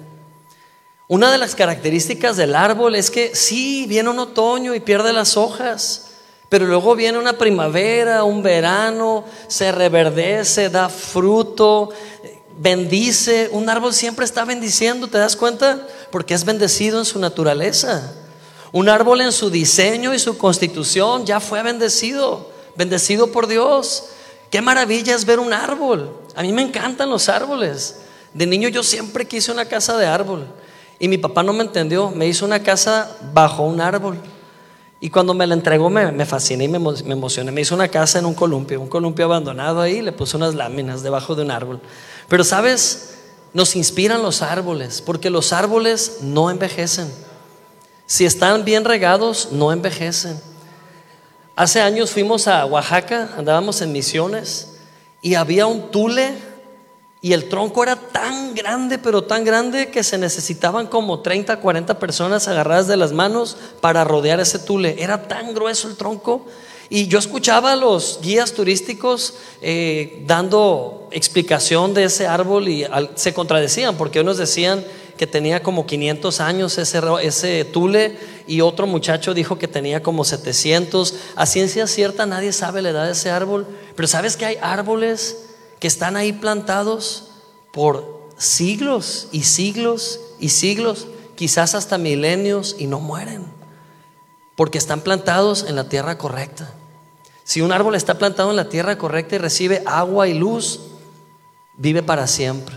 Una 1.09 1.31
de 1.31 1.39
las 1.39 1.55
características 1.55 2.37
del 2.37 2.55
árbol 2.55 2.97
es 2.97 3.11
que 3.11 3.35
sí, 3.35 3.87
viene 3.89 4.09
un 4.09 4.19
otoño 4.19 4.75
y 4.75 4.81
pierde 4.81 5.13
las 5.13 5.37
hojas, 5.37 6.06
pero 6.49 6.67
luego 6.67 6.95
viene 6.95 7.19
una 7.19 7.37
primavera, 7.37 8.25
un 8.25 8.43
verano, 8.43 9.25
se 9.49 9.73
reverdece, 9.73 10.71
da 10.71 10.89
fruto, 10.89 11.91
bendice. 12.57 13.49
Un 13.53 13.69
árbol 13.69 13.93
siempre 13.93 14.25
está 14.25 14.45
bendiciendo, 14.45 15.09
¿te 15.09 15.19
das 15.19 15.35
cuenta? 15.35 15.87
Porque 16.11 16.35
es 16.35 16.45
bendecido 16.45 16.99
en 16.99 17.05
su 17.05 17.19
naturaleza. 17.19 18.13
Un 18.73 18.89
árbol 18.89 19.23
en 19.23 19.33
su 19.33 19.51
diseño 19.51 20.15
y 20.15 20.19
su 20.19 20.39
constitución 20.39 21.27
ya 21.27 21.41
fue 21.41 21.63
bendecido, 21.63 22.51
bendecido 22.77 23.33
por 23.33 23.47
Dios. 23.49 24.05
Qué 24.51 24.61
maravilla 24.61 25.15
es 25.15 25.25
ver 25.25 25.41
un 25.41 25.53
árbol. 25.53 26.17
A 26.37 26.43
mí 26.43 26.53
me 26.53 26.63
encantan 26.63 27.11
los 27.11 27.29
árboles. 27.29 27.97
De 28.33 28.47
niño 28.47 28.69
yo 28.69 28.83
siempre 28.83 29.27
quise 29.27 29.51
una 29.51 29.65
casa 29.65 29.97
de 29.97 30.07
árbol. 30.07 30.47
Y 30.99 31.09
mi 31.09 31.19
papá 31.19 31.43
no 31.43 31.53
me 31.53 31.65
entendió. 31.65 32.11
Me 32.11 32.27
hizo 32.29 32.45
una 32.45 32.63
casa 32.63 33.17
bajo 33.33 33.65
un 33.65 33.81
árbol. 33.81 34.19
Y 35.01 35.11
cuando 35.11 35.35
me 35.35 35.47
la 35.47 35.55
entregó 35.55 35.91
me, 35.91 36.25
fasciné 36.25 36.65
y 36.65 36.69
me, 36.69 36.79
me, 36.79 37.13
emocioné. 37.13 37.53
Me 37.53 37.61
hizo 37.61 37.75
una 37.75 37.89
casa 37.89 38.19
en 38.19 38.27
un 38.27 38.35
columpio, 38.35 38.81
un 38.81 38.89
columpio 38.89 39.27
abandonado 39.27 39.81
ahí. 39.81 40.01
Le 40.01 40.13
puse 40.13 40.37
unas 40.37 40.55
láminas 40.55 41.03
debajo 41.03 41.35
de 41.35 41.43
un 41.43 41.51
árbol. 41.51 41.81
Pero 42.29 42.45
sabes, 42.45 43.17
nos 43.53 43.77
inspiran 43.77 44.23
los 44.23 44.43
árboles, 44.43 45.03
porque 45.03 45.31
los 45.31 45.53
árboles 45.53 46.19
no 46.23 46.51
envejecen. 46.51 47.11
Si 48.07 48.25
están 48.25 48.65
bien 48.65 48.85
regados, 48.85 49.49
no 49.53 49.73
envejecen. 49.73 50.41
Hace 51.57 51.81
años 51.81 52.11
fuimos 52.11 52.49
a 52.49 52.65
Oaxaca, 52.67 53.31
andábamos 53.37 53.81
en 53.81 53.93
misiones 53.93 54.77
y 55.23 55.35
había 55.35 55.67
un 55.67 55.91
tule 55.91 56.35
y 57.27 57.33
el 57.33 57.49
tronco 57.49 57.83
era 57.83 57.97
tan 57.97 58.55
grande, 58.55 58.99
pero 58.99 59.25
tan 59.25 59.43
grande 59.43 59.91
que 59.91 60.05
se 60.05 60.17
necesitaban 60.17 60.87
como 60.87 61.23
30, 61.23 61.59
40 61.59 61.99
personas 61.99 62.47
agarradas 62.47 62.87
de 62.87 62.97
las 62.97 63.11
manos 63.11 63.57
para 63.81 64.05
rodear 64.05 64.39
ese 64.39 64.61
tule. 64.61 64.95
Era 65.03 65.27
tan 65.27 65.53
grueso 65.53 65.89
el 65.89 65.97
tronco. 65.97 66.47
Y 66.89 67.09
yo 67.09 67.19
escuchaba 67.19 67.73
a 67.73 67.77
los 67.77 68.21
guías 68.23 68.53
turísticos 68.53 69.35
eh, 69.61 70.23
dando 70.25 71.09
explicación 71.11 71.95
de 71.95 72.05
ese 72.05 72.29
árbol 72.29 72.69
y 72.69 72.87
se 73.17 73.35
contradecían 73.35 73.97
porque 73.97 74.21
unos 74.21 74.39
decían 74.39 74.85
que 75.17 75.27
tenía 75.27 75.65
como 75.65 75.85
500 75.85 76.41
años 76.41 76.79
ese, 76.79 77.01
ese 77.23 77.65
tule 77.65 78.17
y 78.47 78.61
otro 78.61 78.87
muchacho 78.87 79.35
dijo 79.35 79.59
que 79.59 79.67
tenía 79.67 80.01
como 80.01 80.23
700. 80.23 81.15
A 81.35 81.45
ciencia 81.47 81.89
cierta 81.89 82.25
nadie 82.25 82.53
sabe 82.53 82.83
la 82.83 82.91
edad 82.91 83.07
de 83.07 83.13
ese 83.13 83.31
árbol, 83.31 83.67
pero 83.97 84.07
sabes 84.07 84.37
que 84.37 84.45
hay 84.45 84.59
árboles 84.63 85.46
que 85.79 85.87
están 85.87 86.17
ahí 86.17 86.33
plantados 86.33 87.31
por 87.73 88.31
siglos 88.37 89.29
y 89.33 89.43
siglos 89.43 90.21
y 90.39 90.51
siglos, 90.51 91.07
quizás 91.35 91.75
hasta 91.75 91.99
milenios 91.99 92.77
y 92.79 92.87
no 92.87 93.01
mueren, 93.01 93.47
porque 94.57 94.79
están 94.79 95.01
plantados 95.01 95.65
en 95.69 95.77
la 95.77 95.89
tierra 95.89 96.19
correcta. 96.19 96.73
Si 97.45 97.61
un 97.61 97.73
árbol 97.73 97.95
está 97.95 98.19
plantado 98.19 98.51
en 98.51 98.57
la 98.57 98.69
tierra 98.69 98.99
correcta 98.99 99.37
y 99.37 99.39
recibe 99.39 99.83
agua 99.87 100.29
y 100.29 100.35
luz, 100.35 100.81
vive 101.77 102.03
para 102.03 102.27
siempre. 102.27 102.77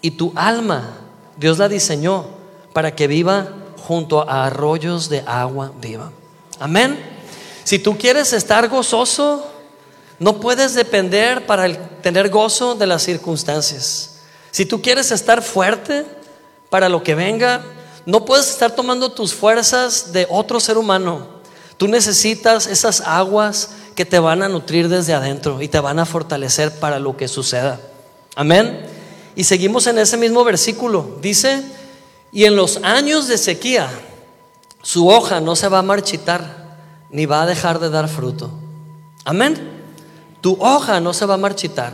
Y 0.00 0.12
tu 0.12 0.32
alma 0.34 1.08
Dios 1.38 1.58
la 1.58 1.68
diseñó 1.68 2.26
para 2.72 2.94
que 2.94 3.06
viva 3.06 3.48
junto 3.86 4.28
a 4.28 4.46
arroyos 4.46 5.08
de 5.08 5.22
agua 5.26 5.72
viva. 5.80 6.10
Amén. 6.58 6.98
Si 7.62 7.78
tú 7.78 7.96
quieres 7.96 8.32
estar 8.32 8.68
gozoso, 8.68 9.46
no 10.18 10.40
puedes 10.40 10.74
depender 10.74 11.46
para 11.46 11.72
tener 12.00 12.28
gozo 12.28 12.74
de 12.74 12.86
las 12.86 13.02
circunstancias. 13.02 14.16
Si 14.50 14.66
tú 14.66 14.82
quieres 14.82 15.10
estar 15.12 15.42
fuerte 15.42 16.04
para 16.70 16.88
lo 16.88 17.02
que 17.02 17.14
venga, 17.14 17.62
no 18.04 18.24
puedes 18.24 18.50
estar 18.50 18.72
tomando 18.72 19.12
tus 19.12 19.34
fuerzas 19.34 20.12
de 20.12 20.26
otro 20.28 20.60
ser 20.60 20.78
humano. 20.78 21.38
Tú 21.76 21.86
necesitas 21.86 22.66
esas 22.66 23.00
aguas 23.02 23.70
que 23.94 24.04
te 24.04 24.18
van 24.18 24.42
a 24.42 24.48
nutrir 24.48 24.88
desde 24.88 25.14
adentro 25.14 25.62
y 25.62 25.68
te 25.68 25.78
van 25.78 25.98
a 25.98 26.06
fortalecer 26.06 26.72
para 26.80 26.98
lo 26.98 27.16
que 27.16 27.28
suceda. 27.28 27.80
Amén. 28.34 28.86
Y 29.36 29.44
seguimos 29.44 29.86
en 29.86 29.98
ese 29.98 30.16
mismo 30.16 30.42
versículo. 30.42 31.18
Dice, 31.20 31.62
y 32.32 32.44
en 32.44 32.56
los 32.56 32.78
años 32.82 33.28
de 33.28 33.38
sequía, 33.38 33.88
su 34.82 35.08
hoja 35.08 35.40
no 35.40 35.54
se 35.54 35.68
va 35.68 35.78
a 35.78 35.82
marchitar, 35.82 36.76
ni 37.10 37.26
va 37.26 37.42
a 37.42 37.46
dejar 37.46 37.78
de 37.78 37.90
dar 37.90 38.08
fruto. 38.08 38.50
Amén. 39.24 39.77
Tu 40.40 40.56
hoja 40.60 41.00
no 41.00 41.12
se 41.12 41.26
va 41.26 41.34
a 41.34 41.38
marchitar. 41.38 41.92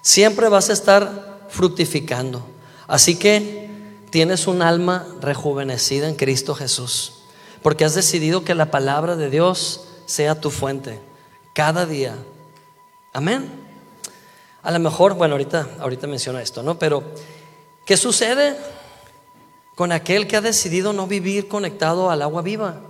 Siempre 0.00 0.48
vas 0.48 0.70
a 0.70 0.72
estar 0.72 1.46
fructificando. 1.48 2.46
Así 2.86 3.16
que 3.16 3.70
tienes 4.10 4.46
un 4.46 4.62
alma 4.62 5.06
rejuvenecida 5.20 6.08
en 6.08 6.14
Cristo 6.14 6.54
Jesús. 6.54 7.12
Porque 7.62 7.84
has 7.84 7.94
decidido 7.94 8.44
que 8.44 8.54
la 8.54 8.70
palabra 8.70 9.16
de 9.16 9.30
Dios 9.30 9.88
sea 10.06 10.40
tu 10.40 10.50
fuente 10.50 11.00
cada 11.52 11.86
día. 11.86 12.14
Amén. 13.12 13.50
A 14.62 14.70
lo 14.70 14.78
mejor, 14.78 15.14
bueno, 15.14 15.34
ahorita, 15.34 15.68
ahorita 15.80 16.06
menciono 16.06 16.38
esto, 16.38 16.62
¿no? 16.62 16.78
Pero, 16.78 17.02
¿qué 17.84 17.96
sucede 17.96 18.56
con 19.74 19.92
aquel 19.92 20.26
que 20.26 20.36
ha 20.36 20.40
decidido 20.40 20.92
no 20.92 21.06
vivir 21.06 21.48
conectado 21.48 22.10
al 22.10 22.22
agua 22.22 22.42
viva? 22.42 22.80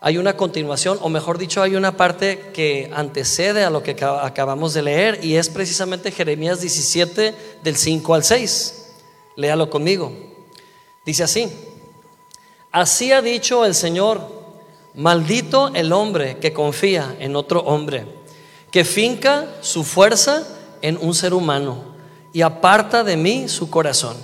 Hay 0.00 0.16
una 0.16 0.36
continuación, 0.36 0.98
o 1.02 1.08
mejor 1.08 1.38
dicho, 1.38 1.60
hay 1.60 1.74
una 1.74 1.96
parte 1.96 2.52
que 2.54 2.88
antecede 2.94 3.64
a 3.64 3.70
lo 3.70 3.82
que 3.82 3.96
acabamos 4.00 4.72
de 4.72 4.82
leer 4.82 5.24
y 5.24 5.34
es 5.34 5.48
precisamente 5.48 6.12
Jeremías 6.12 6.60
17 6.60 7.34
del 7.64 7.76
5 7.76 8.14
al 8.14 8.22
6. 8.22 8.92
Léalo 9.34 9.68
conmigo. 9.68 10.12
Dice 11.04 11.24
así, 11.24 11.48
así 12.70 13.10
ha 13.10 13.22
dicho 13.22 13.64
el 13.64 13.74
Señor, 13.74 14.20
maldito 14.94 15.72
el 15.74 15.92
hombre 15.92 16.36
que 16.36 16.52
confía 16.52 17.16
en 17.18 17.34
otro 17.34 17.60
hombre, 17.62 18.06
que 18.70 18.84
finca 18.84 19.48
su 19.62 19.82
fuerza 19.82 20.46
en 20.80 20.96
un 20.98 21.12
ser 21.12 21.34
humano 21.34 21.82
y 22.32 22.42
aparta 22.42 23.02
de 23.02 23.16
mí 23.16 23.48
su 23.48 23.68
corazón. 23.68 24.16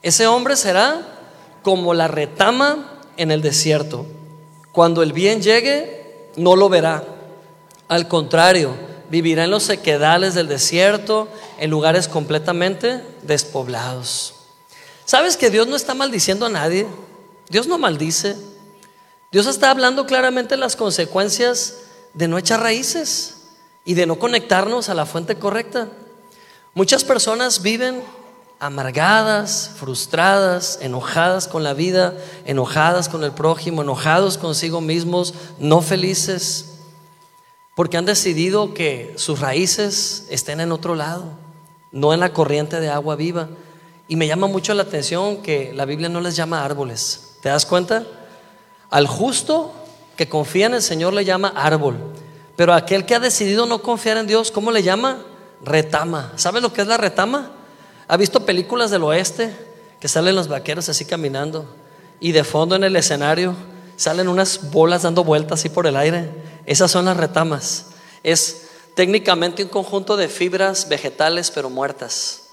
Ese 0.00 0.28
hombre 0.28 0.54
será 0.54 1.02
como 1.62 1.92
la 1.92 2.06
retama 2.06 3.00
en 3.16 3.32
el 3.32 3.42
desierto. 3.42 4.06
Cuando 4.72 5.02
el 5.02 5.12
bien 5.12 5.42
llegue, 5.42 6.30
no 6.36 6.56
lo 6.56 6.68
verá. 6.68 7.04
Al 7.88 8.08
contrario, 8.08 8.74
vivirá 9.10 9.44
en 9.44 9.50
los 9.50 9.64
sequedales 9.64 10.34
del 10.34 10.48
desierto, 10.48 11.28
en 11.58 11.70
lugares 11.70 12.08
completamente 12.08 13.02
despoblados. 13.22 14.34
¿Sabes 15.04 15.36
que 15.36 15.50
Dios 15.50 15.66
no 15.66 15.76
está 15.76 15.94
maldiciendo 15.94 16.46
a 16.46 16.48
nadie? 16.50 16.86
Dios 17.50 17.66
no 17.66 17.76
maldice. 17.76 18.34
Dios 19.30 19.46
está 19.46 19.70
hablando 19.70 20.06
claramente 20.06 20.56
las 20.56 20.76
consecuencias 20.76 21.80
de 22.14 22.28
no 22.28 22.38
echar 22.38 22.60
raíces 22.60 23.34
y 23.84 23.94
de 23.94 24.06
no 24.06 24.18
conectarnos 24.18 24.88
a 24.88 24.94
la 24.94 25.04
fuente 25.04 25.36
correcta. 25.36 25.88
Muchas 26.72 27.04
personas 27.04 27.60
viven 27.60 28.02
amargadas, 28.62 29.72
frustradas, 29.74 30.78
enojadas 30.80 31.48
con 31.48 31.64
la 31.64 31.74
vida, 31.74 32.14
enojadas 32.44 33.08
con 33.08 33.24
el 33.24 33.32
prójimo, 33.32 33.82
enojados 33.82 34.38
consigo 34.38 34.80
mismos, 34.80 35.34
no 35.58 35.82
felices, 35.82 36.78
porque 37.74 37.96
han 37.96 38.06
decidido 38.06 38.72
que 38.72 39.14
sus 39.16 39.40
raíces 39.40 40.28
estén 40.30 40.60
en 40.60 40.70
otro 40.70 40.94
lado, 40.94 41.24
no 41.90 42.14
en 42.14 42.20
la 42.20 42.32
corriente 42.32 42.78
de 42.78 42.88
agua 42.88 43.16
viva. 43.16 43.48
Y 44.06 44.14
me 44.14 44.28
llama 44.28 44.46
mucho 44.46 44.72
la 44.74 44.84
atención 44.84 45.38
que 45.42 45.72
la 45.74 45.84
Biblia 45.84 46.08
no 46.08 46.20
les 46.20 46.36
llama 46.36 46.64
árboles. 46.64 47.38
¿Te 47.42 47.48
das 47.48 47.66
cuenta? 47.66 48.04
Al 48.90 49.08
justo 49.08 49.72
que 50.16 50.28
confía 50.28 50.66
en 50.66 50.74
el 50.74 50.82
Señor 50.82 51.14
le 51.14 51.24
llama 51.24 51.52
árbol. 51.56 51.96
Pero 52.54 52.74
aquel 52.74 53.06
que 53.06 53.16
ha 53.16 53.20
decidido 53.20 53.66
no 53.66 53.82
confiar 53.82 54.18
en 54.18 54.28
Dios, 54.28 54.52
¿cómo 54.52 54.70
le 54.70 54.84
llama? 54.84 55.24
Retama. 55.64 56.32
¿Sabe 56.36 56.60
lo 56.60 56.72
que 56.72 56.82
es 56.82 56.86
la 56.86 56.96
retama? 56.96 57.56
¿Ha 58.12 58.18
visto 58.18 58.44
películas 58.44 58.90
del 58.90 59.04
oeste 59.04 59.56
que 59.98 60.06
salen 60.06 60.36
los 60.36 60.46
vaqueros 60.46 60.86
así 60.90 61.06
caminando 61.06 61.64
y 62.20 62.32
de 62.32 62.44
fondo 62.44 62.76
en 62.76 62.84
el 62.84 62.94
escenario 62.94 63.56
salen 63.96 64.28
unas 64.28 64.70
bolas 64.70 65.00
dando 65.00 65.24
vueltas 65.24 65.60
así 65.60 65.70
por 65.70 65.86
el 65.86 65.96
aire? 65.96 66.28
Esas 66.66 66.90
son 66.90 67.06
las 67.06 67.16
retamas. 67.16 67.86
Es 68.22 68.66
técnicamente 68.94 69.62
un 69.62 69.70
conjunto 69.70 70.18
de 70.18 70.28
fibras 70.28 70.90
vegetales 70.90 71.50
pero 71.50 71.70
muertas. 71.70 72.48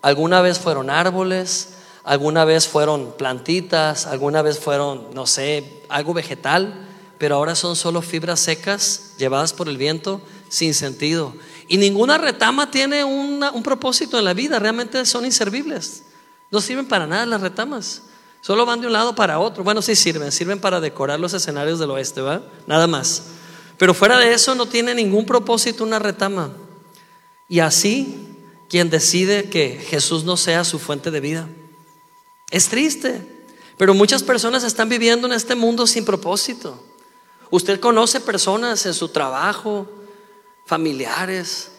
Alguna 0.00 0.40
vez 0.40 0.58
fueron 0.58 0.88
árboles, 0.88 1.74
alguna 2.04 2.46
vez 2.46 2.66
fueron 2.66 3.12
plantitas, 3.18 4.06
alguna 4.06 4.40
vez 4.40 4.58
fueron, 4.60 5.08
no 5.12 5.26
sé, 5.26 5.82
algo 5.90 6.14
vegetal, 6.14 6.88
pero 7.18 7.34
ahora 7.34 7.54
son 7.54 7.76
solo 7.76 8.00
fibras 8.00 8.40
secas 8.40 9.12
llevadas 9.18 9.52
por 9.52 9.68
el 9.68 9.76
viento 9.76 10.22
sin 10.48 10.72
sentido. 10.72 11.34
Y 11.72 11.78
ninguna 11.78 12.18
retama 12.18 12.70
tiene 12.70 13.02
un 13.02 13.62
propósito 13.62 14.18
en 14.18 14.26
la 14.26 14.34
vida, 14.34 14.58
realmente 14.58 15.06
son 15.06 15.24
inservibles. 15.24 16.02
No 16.50 16.60
sirven 16.60 16.86
para 16.86 17.06
nada 17.06 17.24
las 17.24 17.40
retamas. 17.40 18.02
Solo 18.42 18.66
van 18.66 18.82
de 18.82 18.88
un 18.88 18.92
lado 18.92 19.14
para 19.14 19.38
otro. 19.38 19.64
Bueno, 19.64 19.80
sí 19.80 19.96
sirven, 19.96 20.30
sirven 20.32 20.60
para 20.60 20.80
decorar 20.80 21.18
los 21.18 21.32
escenarios 21.32 21.78
del 21.78 21.90
oeste, 21.92 22.20
¿va? 22.20 22.42
Nada 22.66 22.86
más. 22.86 23.22
Pero 23.78 23.94
fuera 23.94 24.18
de 24.18 24.34
eso 24.34 24.54
no 24.54 24.66
tiene 24.66 24.94
ningún 24.94 25.24
propósito 25.24 25.82
una 25.82 25.98
retama. 25.98 26.52
Y 27.48 27.60
así, 27.60 28.36
quien 28.68 28.90
decide 28.90 29.48
que 29.48 29.82
Jesús 29.88 30.24
no 30.24 30.36
sea 30.36 30.64
su 30.64 30.78
fuente 30.78 31.10
de 31.10 31.20
vida. 31.20 31.48
Es 32.50 32.68
triste, 32.68 33.46
pero 33.78 33.94
muchas 33.94 34.22
personas 34.22 34.62
están 34.62 34.90
viviendo 34.90 35.26
en 35.26 35.32
este 35.32 35.54
mundo 35.54 35.86
sin 35.86 36.04
propósito. 36.04 36.84
Usted 37.48 37.80
conoce 37.80 38.20
personas 38.20 38.84
en 38.84 38.92
su 38.92 39.08
trabajo, 39.08 39.88
familiares, 40.66 41.70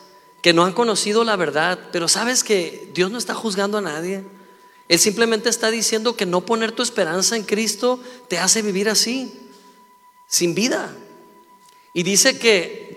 que 0.41 0.53
no 0.53 0.65
han 0.65 0.73
conocido 0.73 1.23
la 1.23 1.35
verdad, 1.35 1.79
pero 1.91 2.07
sabes 2.07 2.43
que 2.43 2.89
Dios 2.93 3.09
no 3.09 3.17
está 3.17 3.33
juzgando 3.33 3.77
a 3.77 3.81
nadie. 3.81 4.23
Él 4.89 4.99
simplemente 4.99 5.49
está 5.49 5.71
diciendo 5.71 6.15
que 6.15 6.25
no 6.25 6.45
poner 6.45 6.73
tu 6.73 6.83
esperanza 6.83 7.37
en 7.37 7.43
Cristo 7.43 7.99
te 8.27 8.37
hace 8.37 8.61
vivir 8.61 8.89
así, 8.89 9.33
sin 10.27 10.53
vida. 10.53 10.93
Y 11.93 12.03
dice 12.03 12.37
que 12.37 12.93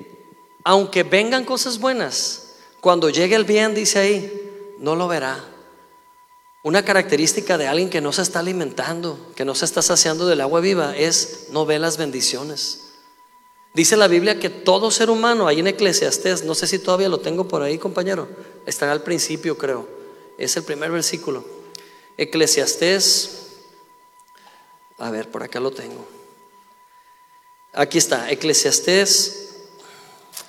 aunque 0.64 1.05
vengan 1.05 1.44
cosas 1.44 1.79
buenas, 1.79 2.55
cuando 2.81 3.11
llegue 3.11 3.37
el 3.37 3.44
bien, 3.44 3.75
dice 3.75 4.01
ahí, 4.01 4.77
no 4.81 4.96
lo 4.96 5.07
verá. 5.07 5.44
Una 6.64 6.85
característica 6.85 7.57
de 7.57 7.68
alguien 7.68 7.90
que 7.90 8.01
no 8.01 8.12
se 8.12 8.22
está 8.22 8.40
alimentando, 8.40 9.33
que 9.37 9.44
no 9.44 9.55
se 9.55 9.64
está 9.64 9.83
saciando 9.83 10.27
del 10.27 10.40
agua 10.40 10.61
viva, 10.61 10.96
es 10.96 11.46
no 11.51 11.64
ve 11.64 11.79
las 11.79 11.96
bendiciones. 11.96 12.86
Dice 13.77 13.95
la 13.99 14.09
Biblia 14.09 14.39
que 14.39 14.49
todo 14.49 14.91
ser 14.91 15.11
humano, 15.11 15.47
ahí 15.47 15.61
en 15.61 15.67
Eclesiastés, 15.67 16.45
no 16.45 16.55
sé 16.55 16.67
si 16.67 16.79
todavía 16.79 17.11
lo 17.11 17.19
tengo 17.19 17.47
por 17.47 17.61
ahí, 17.61 17.77
compañero, 17.77 18.27
está 18.65 18.91
al 18.91 19.03
principio, 19.03 19.59
creo. 19.59 19.87
Es 20.39 20.57
el 20.57 20.62
primer 20.62 20.91
versículo. 20.91 21.45
Eclesiastés, 22.17 23.49
a 24.97 25.11
ver, 25.11 25.31
por 25.31 25.43
acá 25.43 25.61
lo 25.61 25.73
tengo. 25.73 26.09
Aquí 27.75 27.99
está, 27.99 28.31
Eclesiastés, 28.31 29.57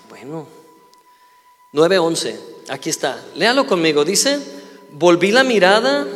bueno, 0.08 0.48
9:11, 1.74 2.40
aquí 2.70 2.90
está, 2.90 3.22
léalo 3.36 3.68
conmigo, 3.68 4.06
dice, 4.06 4.40
volví 4.94 5.34
la 5.34 5.44
mirada 5.44 6.08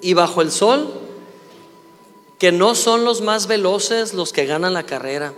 y 0.00 0.14
bajo 0.14 0.40
el 0.40 0.52
sol, 0.52 1.00
que 2.38 2.52
no 2.52 2.76
son 2.76 3.04
los 3.04 3.22
más 3.22 3.48
veloces 3.48 4.14
los 4.14 4.32
que 4.32 4.46
ganan 4.46 4.74
la 4.74 4.86
carrera, 4.86 5.34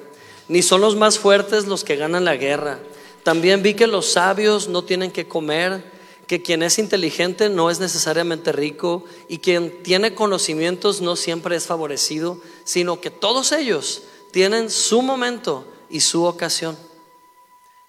ni 0.49 0.63
son 0.63 0.81
los 0.81 0.97
más 0.97 1.19
fuertes 1.19 1.67
los 1.67 1.85
que 1.85 1.97
ganan 1.97 2.25
la 2.25 2.37
guerra. 2.37 2.79
También 3.23 3.63
vi 3.63 3.75
que 3.75 3.87
los 3.87 4.13
sabios 4.13 4.69
no 4.69 4.85
tienen 4.85 5.11
que 5.11 5.27
comer 5.27 5.97
que 6.27 6.43
quien 6.43 6.63
es 6.63 6.79
inteligente 6.79 7.49
no 7.49 7.71
es 7.71 7.79
necesariamente 7.79 8.53
rico 8.53 9.05
y 9.29 9.39
quien 9.39 9.83
tiene 9.83 10.15
conocimientos 10.15 11.01
no 11.01 11.17
siempre 11.17 11.57
es 11.57 11.67
favorecido, 11.67 12.41
sino 12.65 13.01
que 13.01 13.11
todos 13.11 13.53
ellos 13.53 14.03
tienen 14.33 14.71
su 14.71 15.03
momento 15.03 15.65
y 15.89 16.01
su 16.01 16.25
ocasión. 16.25 16.77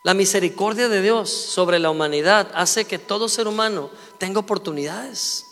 La 0.04 0.14
misericordia 0.14 0.88
de 0.88 1.02
Dios 1.02 1.30
sobre 1.30 1.80
la 1.80 1.90
humanidad 1.90 2.52
hace 2.54 2.86
que 2.86 3.00
todo 3.00 3.28
ser 3.28 3.48
humano 3.48 3.90
tenga 4.20 4.40
oportunidades. 4.40 5.46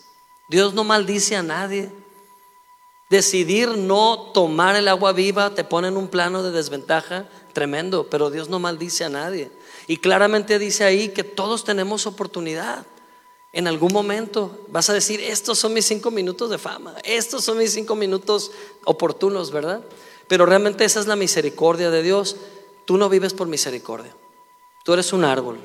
Dios 0.47 0.73
no 0.73 0.83
maldice 0.83 1.35
a 1.35 1.43
nadie. 1.43 1.91
Decidir 3.09 3.69
no 3.69 4.31
tomar 4.33 4.75
el 4.75 4.87
agua 4.87 5.13
viva 5.13 5.53
te 5.53 5.63
pone 5.63 5.89
en 5.89 5.97
un 5.97 6.07
plano 6.07 6.41
de 6.41 6.51
desventaja 6.51 7.29
tremendo, 7.53 8.07
pero 8.09 8.31
Dios 8.31 8.49
no 8.49 8.59
maldice 8.59 9.03
a 9.03 9.09
nadie. 9.09 9.51
Y 9.87 9.97
claramente 9.97 10.57
dice 10.57 10.83
ahí 10.83 11.09
que 11.09 11.23
todos 11.23 11.63
tenemos 11.63 12.07
oportunidad. 12.07 12.85
En 13.53 13.67
algún 13.67 13.93
momento 13.93 14.65
vas 14.67 14.89
a 14.89 14.93
decir, 14.93 15.21
estos 15.21 15.59
son 15.59 15.73
mis 15.73 15.85
cinco 15.85 16.11
minutos 16.11 16.49
de 16.49 16.57
fama, 16.57 16.95
estos 17.03 17.43
son 17.43 17.57
mis 17.57 17.71
cinco 17.71 17.95
minutos 17.95 18.51
oportunos, 18.83 19.51
¿verdad? 19.51 19.81
Pero 20.27 20.45
realmente 20.45 20.83
esa 20.83 20.99
es 20.99 21.07
la 21.07 21.15
misericordia 21.15 21.91
de 21.91 22.01
Dios. 22.01 22.35
Tú 22.85 22.97
no 22.97 23.07
vives 23.07 23.33
por 23.33 23.47
misericordia. 23.47 24.13
Tú 24.83 24.93
eres 24.93 25.13
un 25.13 25.23
árbol 25.23 25.59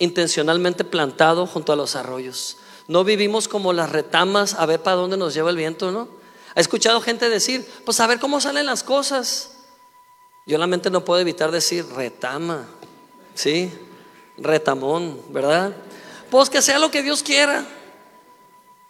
intencionalmente 0.00 0.84
plantado 0.84 1.46
junto 1.46 1.72
a 1.72 1.76
los 1.76 1.94
arroyos. 1.96 2.58
No 2.88 3.04
vivimos 3.04 3.48
como 3.48 3.72
las 3.72 3.90
retamas 3.90 4.54
a 4.54 4.66
ver 4.66 4.82
para 4.82 4.96
dónde 4.96 5.16
nos 5.16 5.34
lleva 5.34 5.50
el 5.50 5.56
viento, 5.56 5.92
¿no? 5.92 6.08
He 6.54 6.60
escuchado 6.60 7.00
gente 7.00 7.28
decir, 7.28 7.68
pues 7.84 8.00
a 8.00 8.06
ver 8.06 8.18
cómo 8.18 8.40
salen 8.40 8.66
las 8.66 8.82
cosas. 8.82 9.50
Yo 10.46 10.58
la 10.58 10.66
mente 10.66 10.90
no 10.90 11.04
puedo 11.04 11.20
evitar 11.20 11.50
decir 11.50 11.86
retama. 11.94 12.66
¿sí? 13.34 13.72
Retamón, 14.38 15.20
¿verdad? 15.28 15.72
Pues 16.30 16.50
que 16.50 16.62
sea 16.62 16.78
lo 16.78 16.90
que 16.90 17.02
Dios 17.02 17.22
quiera. 17.22 17.64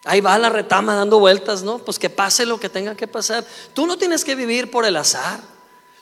Ahí 0.04 0.20
va 0.20 0.38
la 0.38 0.50
retama 0.50 0.94
dando 0.94 1.18
vueltas, 1.18 1.62
¿no? 1.62 1.78
Pues 1.78 1.98
que 1.98 2.10
pase 2.10 2.44
lo 2.46 2.60
que 2.60 2.68
tenga 2.68 2.94
que 2.94 3.08
pasar. 3.08 3.44
Tú 3.72 3.86
no 3.86 3.96
tienes 3.96 4.24
que 4.24 4.34
vivir 4.34 4.70
por 4.70 4.84
el 4.84 4.96
azar. 4.96 5.40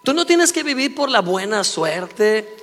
Tú 0.02 0.12
no 0.12 0.26
tienes 0.26 0.52
que 0.52 0.64
vivir 0.64 0.94
por 0.94 1.08
la 1.08 1.20
buena 1.20 1.62
suerte 1.62 2.56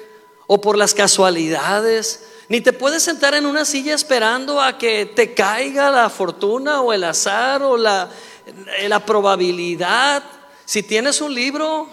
o 0.48 0.60
por 0.60 0.78
las 0.78 0.94
casualidades. 0.94 2.26
Ni 2.50 2.60
te 2.60 2.74
puedes 2.74 3.04
sentar 3.04 3.36
en 3.36 3.46
una 3.46 3.64
silla 3.64 3.94
esperando 3.94 4.60
a 4.60 4.78
que 4.78 5.06
te 5.06 5.34
caiga 5.34 5.92
la 5.92 6.10
fortuna 6.10 6.82
o 6.82 6.92
el 6.92 7.06
azar 7.06 7.64
o 7.64 7.78
la, 7.78 8.10
la 8.88 9.06
probabilidad. 9.06 10.24
Si 10.66 10.84
tienes 10.84 11.22
un 11.22 11.34
libro 11.34 11.90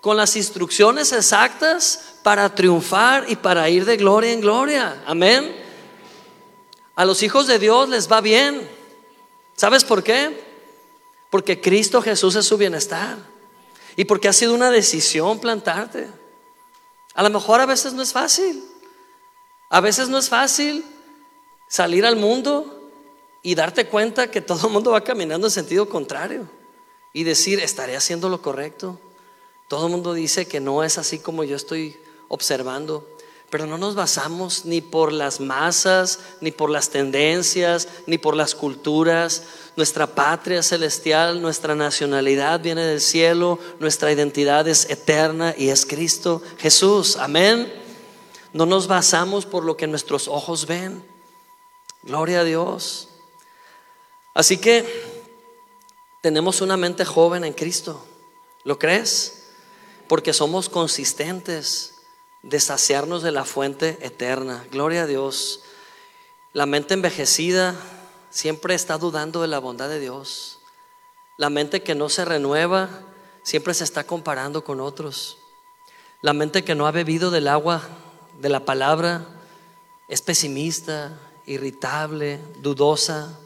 con 0.00 0.16
las 0.16 0.36
instrucciones 0.36 1.12
exactas, 1.12 2.10
para 2.22 2.54
triunfar 2.54 3.26
y 3.28 3.36
para 3.36 3.68
ir 3.68 3.84
de 3.84 3.96
gloria 3.96 4.32
en 4.32 4.40
gloria. 4.40 5.02
Amén. 5.06 5.56
A 6.94 7.04
los 7.04 7.22
hijos 7.22 7.46
de 7.46 7.58
Dios 7.58 7.88
les 7.88 8.10
va 8.10 8.20
bien. 8.20 8.68
¿Sabes 9.56 9.84
por 9.84 10.02
qué? 10.02 10.44
Porque 11.30 11.60
Cristo 11.60 12.02
Jesús 12.02 12.34
es 12.34 12.46
su 12.46 12.56
bienestar. 12.56 13.16
Y 13.96 14.04
porque 14.04 14.28
ha 14.28 14.32
sido 14.32 14.54
una 14.54 14.70
decisión 14.70 15.40
plantarte. 15.40 16.08
A 17.14 17.22
lo 17.22 17.30
mejor 17.30 17.60
a 17.60 17.66
veces 17.66 17.92
no 17.92 18.02
es 18.02 18.12
fácil. 18.12 18.62
A 19.70 19.80
veces 19.80 20.08
no 20.08 20.18
es 20.18 20.28
fácil 20.28 20.84
salir 21.68 22.04
al 22.04 22.16
mundo 22.16 22.79
y 23.42 23.54
darte 23.54 23.86
cuenta 23.86 24.30
que 24.30 24.40
todo 24.40 24.66
el 24.66 24.72
mundo 24.72 24.92
va 24.92 25.02
caminando 25.02 25.46
en 25.46 25.50
sentido 25.50 25.88
contrario. 25.88 26.48
Y 27.12 27.24
decir, 27.24 27.58
estaré 27.58 27.96
haciendo 27.96 28.28
lo 28.28 28.40
correcto. 28.40 28.98
Todo 29.68 29.86
el 29.86 29.92
mundo 29.92 30.14
dice 30.14 30.46
que 30.46 30.60
no 30.60 30.84
es 30.84 30.98
así 30.98 31.18
como 31.18 31.44
yo 31.44 31.56
estoy 31.56 31.96
observando, 32.28 33.06
pero 33.50 33.66
no 33.66 33.78
nos 33.78 33.96
basamos 33.96 34.64
ni 34.64 34.80
por 34.80 35.12
las 35.12 35.40
masas, 35.40 36.20
ni 36.40 36.52
por 36.52 36.70
las 36.70 36.90
tendencias, 36.90 37.88
ni 38.06 38.16
por 38.16 38.36
las 38.36 38.54
culturas. 38.54 39.42
Nuestra 39.76 40.06
patria 40.06 40.62
celestial, 40.62 41.42
nuestra 41.42 41.74
nacionalidad 41.74 42.60
viene 42.60 42.82
del 42.82 43.00
cielo, 43.00 43.58
nuestra 43.80 44.12
identidad 44.12 44.68
es 44.68 44.88
eterna 44.88 45.54
y 45.58 45.70
es 45.70 45.84
Cristo 45.84 46.42
Jesús. 46.58 47.16
Amén. 47.16 47.72
No 48.52 48.66
nos 48.66 48.86
basamos 48.86 49.46
por 49.46 49.64
lo 49.64 49.76
que 49.76 49.88
nuestros 49.88 50.28
ojos 50.28 50.66
ven. 50.66 51.04
Gloria 52.02 52.40
a 52.40 52.44
Dios. 52.44 53.09
Así 54.34 54.58
que 54.58 54.84
tenemos 56.22 56.60
una 56.60 56.76
mente 56.76 57.04
joven 57.04 57.44
en 57.44 57.52
Cristo. 57.52 58.04
¿Lo 58.64 58.78
crees? 58.78 59.48
Porque 60.08 60.32
somos 60.32 60.68
consistentes 60.68 61.94
de 62.42 62.60
saciarnos 62.60 63.22
de 63.22 63.32
la 63.32 63.44
fuente 63.44 63.98
eterna. 64.02 64.64
Gloria 64.70 65.02
a 65.02 65.06
Dios. 65.06 65.62
La 66.52 66.66
mente 66.66 66.94
envejecida 66.94 67.74
siempre 68.30 68.74
está 68.74 68.98
dudando 68.98 69.42
de 69.42 69.48
la 69.48 69.58
bondad 69.58 69.88
de 69.88 70.00
Dios. 70.00 70.58
La 71.36 71.50
mente 71.50 71.82
que 71.82 71.94
no 71.94 72.08
se 72.08 72.24
renueva 72.24 72.88
siempre 73.42 73.74
se 73.74 73.84
está 73.84 74.04
comparando 74.04 74.62
con 74.64 74.80
otros. 74.80 75.38
La 76.22 76.32
mente 76.32 76.64
que 76.64 76.74
no 76.74 76.86
ha 76.86 76.90
bebido 76.90 77.30
del 77.30 77.48
agua 77.48 77.82
de 78.40 78.48
la 78.48 78.64
palabra 78.64 79.26
es 80.08 80.22
pesimista, 80.22 81.18
irritable, 81.46 82.40
dudosa. 82.58 83.38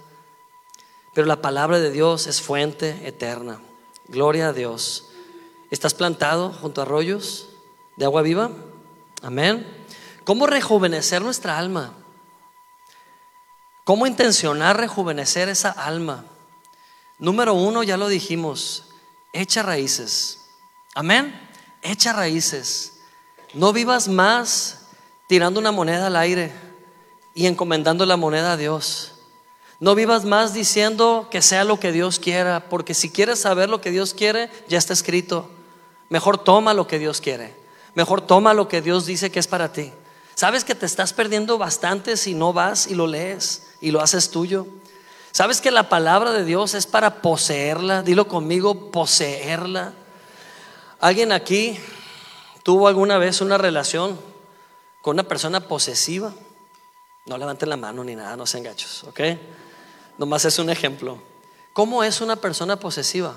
Pero 1.15 1.27
la 1.27 1.41
palabra 1.41 1.79
de 1.79 1.91
Dios 1.91 2.27
es 2.27 2.43
fuente 2.43 3.07
eterna. 3.07 3.61
Gloria 4.09 4.49
a 4.49 4.53
Dios. 4.53 5.11
¿Estás 5.71 5.95
plantado 5.95 6.53
junto 6.53 6.81
a 6.81 6.85
arroyos 6.85 7.49
de 7.97 8.05
agua 8.05 8.23
viva? 8.23 8.51
Amén. 9.23 9.67
¿Cómo 10.25 10.47
rejuvenecer 10.47 11.23
nuestra 11.23 11.57
alma? 11.57 11.95
¿Cómo 13.85 14.07
intencionar 14.07 14.79
rejuvenecer 14.79 15.49
esa 15.49 15.71
alma? 15.71 16.25
Número 17.19 17.55
uno, 17.55 17.83
ya 17.83 17.97
lo 17.97 18.09
dijimos, 18.09 18.85
echa 19.33 19.63
raíces. 19.63 20.41
Amén. 20.95 21.39
Echa 21.83 22.13
raíces. 22.13 23.01
No 23.53 23.73
vivas 23.73 24.09
más 24.09 24.87
tirando 25.29 25.61
una 25.61 25.71
moneda 25.71 26.09
al 26.09 26.17
aire 26.17 26.53
y 27.35 27.47
encomendando 27.47 28.05
la 28.05 28.17
moneda 28.17 28.53
a 28.53 28.57
Dios. 28.57 29.14
No 29.85 29.95
vivas 29.95 30.25
más 30.25 30.55
diciendo 30.55 31.29
que 31.31 31.43
sea 31.43 31.63
lo 31.63 31.79
que 31.79 31.93
Dios 31.93 32.19
quiera, 32.19 32.71
porque 32.71 32.95
si 32.95 33.11
quieres 33.11 33.39
saber 33.39 33.69
lo 33.69 33.83
que 33.83 33.91
Dios 33.91 34.15
quiere, 34.15 34.49
ya 34.67 34.79
está 34.79 34.95
escrito. 34.95 35.51
Mejor 36.09 36.39
toma 36.39 36.73
lo 36.73 36.87
que 36.87 36.99
Dios 36.99 37.21
quiere. 37.21 37.55
Mejor 37.93 38.23
toma 38.23 38.55
lo 38.55 38.67
que 38.67 38.81
Dios 38.81 39.05
dice 39.05 39.31
que 39.31 39.41
es 39.41 39.47
para 39.47 39.75
ti. 39.75 39.93
Sabes 40.37 40.65
que 40.65 40.75
te 40.75 40.87
estás 40.87 41.13
perdiendo 41.13 41.59
bastante 41.59 42.17
si 42.17 42.33
no 42.33 42.55
vas 42.55 42.87
y 42.87 42.95
lo 42.95 43.07
lees 43.07 43.75
y 43.83 43.91
lo 43.91 44.01
haces 44.01 44.31
tuyo. 44.31 44.67
Sabes 45.33 45.61
que 45.61 45.71
la 45.71 45.91
palabra 45.91 46.33
de 46.33 46.47
Dios 46.47 46.73
es 46.73 46.87
para 46.87 47.21
poseerla. 47.21 48.03
Dilo 48.03 48.27
conmigo, 48.27 48.91
poseerla. 48.91 49.93
¿Alguien 50.99 51.31
aquí 51.31 51.79
tuvo 52.63 52.89
alguna 52.89 53.19
vez 53.19 53.43
una 53.43 53.59
relación 53.59 54.19
con 55.03 55.17
una 55.17 55.25
persona 55.25 55.69
posesiva? 55.69 56.33
No 57.27 57.37
levanten 57.37 57.69
la 57.69 57.77
mano 57.77 58.03
ni 58.03 58.17
nada, 58.17 58.35
no 58.35 58.47
sean 58.47 58.63
gachos, 58.63 59.05
¿ok? 59.05 59.21
Nomás 60.19 60.45
es 60.45 60.59
un 60.59 60.71
ejemplo. 60.71 61.19
¿Cómo 61.73 62.05
es 62.05 62.21
una 62.21 62.37
persona 62.37 62.79
posesiva? 62.79 63.37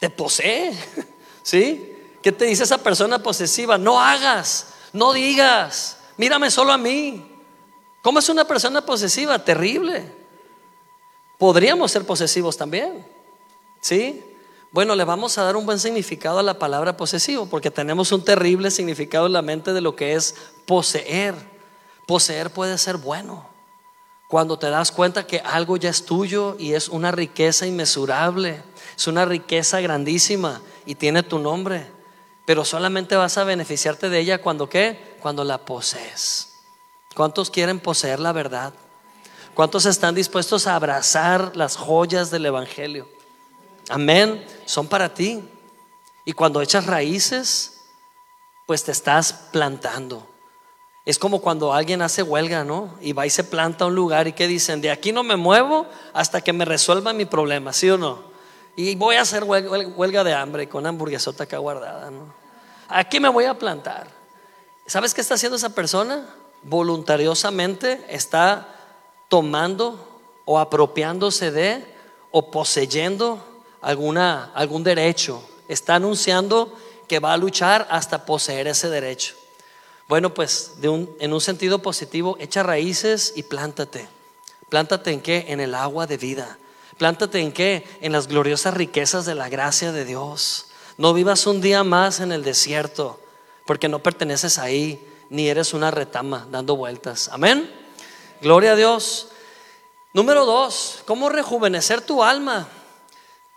Te 0.00 0.10
posee, 0.10 0.72
¿sí? 1.42 1.96
¿Qué 2.22 2.32
te 2.32 2.46
dice 2.46 2.64
esa 2.64 2.78
persona 2.78 3.22
posesiva? 3.22 3.78
No 3.78 4.00
hagas, 4.00 4.74
no 4.92 5.12
digas, 5.12 5.98
mírame 6.16 6.50
solo 6.50 6.72
a 6.72 6.78
mí. 6.78 7.26
¿Cómo 8.02 8.18
es 8.18 8.28
una 8.28 8.44
persona 8.44 8.84
posesiva? 8.84 9.38
Terrible. 9.38 10.12
Podríamos 11.38 11.90
ser 11.92 12.04
posesivos 12.04 12.56
también, 12.56 13.06
¿sí? 13.80 14.22
Bueno, 14.72 14.94
le 14.94 15.04
vamos 15.04 15.36
a 15.36 15.42
dar 15.42 15.56
un 15.56 15.66
buen 15.66 15.78
significado 15.78 16.38
a 16.38 16.42
la 16.42 16.58
palabra 16.58 16.96
posesivo, 16.96 17.46
porque 17.46 17.70
tenemos 17.70 18.12
un 18.12 18.24
terrible 18.24 18.70
significado 18.70 19.26
en 19.26 19.32
la 19.32 19.42
mente 19.42 19.72
de 19.72 19.80
lo 19.80 19.96
que 19.96 20.14
es 20.14 20.34
poseer. 20.66 21.34
Poseer 22.06 22.50
puede 22.50 22.78
ser 22.78 22.96
bueno. 22.96 23.49
Cuando 24.30 24.60
te 24.60 24.70
das 24.70 24.92
cuenta 24.92 25.26
que 25.26 25.40
algo 25.40 25.76
ya 25.76 25.90
es 25.90 26.04
tuyo 26.04 26.54
y 26.56 26.74
es 26.74 26.88
una 26.88 27.10
riqueza 27.10 27.66
inmesurable, 27.66 28.62
es 28.96 29.08
una 29.08 29.24
riqueza 29.24 29.80
grandísima 29.80 30.60
y 30.86 30.94
tiene 30.94 31.24
tu 31.24 31.40
nombre, 31.40 31.84
pero 32.44 32.64
solamente 32.64 33.16
vas 33.16 33.36
a 33.38 33.44
beneficiarte 33.44 34.08
de 34.08 34.20
ella 34.20 34.40
cuando 34.40 34.68
qué? 34.68 35.16
Cuando 35.20 35.42
la 35.42 35.58
posees. 35.58 36.52
¿Cuántos 37.16 37.50
quieren 37.50 37.80
poseer 37.80 38.20
la 38.20 38.30
verdad? 38.30 38.72
¿Cuántos 39.52 39.84
están 39.84 40.14
dispuestos 40.14 40.68
a 40.68 40.76
abrazar 40.76 41.56
las 41.56 41.76
joyas 41.76 42.30
del 42.30 42.46
Evangelio? 42.46 43.08
Amén, 43.88 44.46
son 44.64 44.86
para 44.86 45.12
ti. 45.12 45.42
Y 46.24 46.34
cuando 46.34 46.62
echas 46.62 46.86
raíces, 46.86 47.80
pues 48.68 48.84
te 48.84 48.92
estás 48.92 49.32
plantando. 49.50 50.29
Es 51.04 51.18
como 51.18 51.40
cuando 51.40 51.72
alguien 51.72 52.02
hace 52.02 52.22
huelga, 52.22 52.62
¿no? 52.62 52.94
Y 53.00 53.12
va 53.12 53.26
y 53.26 53.30
se 53.30 53.44
planta 53.44 53.84
a 53.84 53.88
un 53.88 53.94
lugar 53.94 54.28
y 54.28 54.32
que 54.32 54.46
dicen, 54.46 54.80
de 54.80 54.90
aquí 54.90 55.12
no 55.12 55.22
me 55.22 55.36
muevo 55.36 55.86
hasta 56.12 56.40
que 56.40 56.52
me 56.52 56.64
resuelva 56.64 57.12
mi 57.12 57.24
problema, 57.24 57.72
¿sí 57.72 57.88
o 57.90 57.96
no? 57.96 58.22
Y 58.76 58.94
voy 58.94 59.16
a 59.16 59.22
hacer 59.22 59.44
huelga 59.44 60.24
de 60.24 60.34
hambre 60.34 60.68
con 60.68 60.86
hamburguesota 60.86 61.44
acá 61.44 61.58
guardada, 61.58 62.10
¿no? 62.10 62.32
Aquí 62.88 63.18
me 63.18 63.28
voy 63.28 63.44
a 63.44 63.58
plantar. 63.58 64.08
¿Sabes 64.86 65.14
qué 65.14 65.20
está 65.20 65.34
haciendo 65.34 65.56
esa 65.56 65.74
persona? 65.74 66.26
Voluntariosamente 66.62 68.04
está 68.08 68.68
tomando 69.28 70.20
o 70.44 70.58
apropiándose 70.58 71.50
de 71.50 71.84
o 72.30 72.50
poseyendo 72.50 73.42
alguna, 73.80 74.50
algún 74.54 74.84
derecho. 74.84 75.42
Está 75.68 75.94
anunciando 75.94 76.76
que 77.08 77.20
va 77.20 77.32
a 77.32 77.36
luchar 77.36 77.86
hasta 77.90 78.24
poseer 78.26 78.66
ese 78.66 78.88
derecho. 78.88 79.34
Bueno, 80.10 80.34
pues 80.34 80.72
en 80.82 81.32
un 81.32 81.40
sentido 81.40 81.78
positivo, 81.78 82.36
echa 82.40 82.64
raíces 82.64 83.32
y 83.36 83.44
plántate. 83.44 84.08
Plántate 84.68 85.12
en 85.12 85.20
qué? 85.20 85.44
En 85.46 85.60
el 85.60 85.72
agua 85.72 86.08
de 86.08 86.16
vida. 86.16 86.58
Plántate 86.98 87.38
en 87.38 87.52
qué? 87.52 87.86
En 88.00 88.10
las 88.10 88.26
gloriosas 88.26 88.74
riquezas 88.74 89.24
de 89.24 89.36
la 89.36 89.48
gracia 89.48 89.92
de 89.92 90.04
Dios. 90.04 90.66
No 90.98 91.14
vivas 91.14 91.46
un 91.46 91.60
día 91.60 91.84
más 91.84 92.18
en 92.18 92.32
el 92.32 92.42
desierto, 92.42 93.20
porque 93.66 93.88
no 93.88 94.02
perteneces 94.02 94.58
ahí, 94.58 95.00
ni 95.28 95.48
eres 95.48 95.74
una 95.74 95.92
retama 95.92 96.44
dando 96.50 96.74
vueltas. 96.74 97.28
Amén. 97.28 97.72
Gloria 98.42 98.72
a 98.72 98.76
Dios. 98.76 99.28
Número 100.12 100.44
dos, 100.44 101.04
¿cómo 101.06 101.28
rejuvenecer 101.28 102.00
tu 102.00 102.24
alma? 102.24 102.66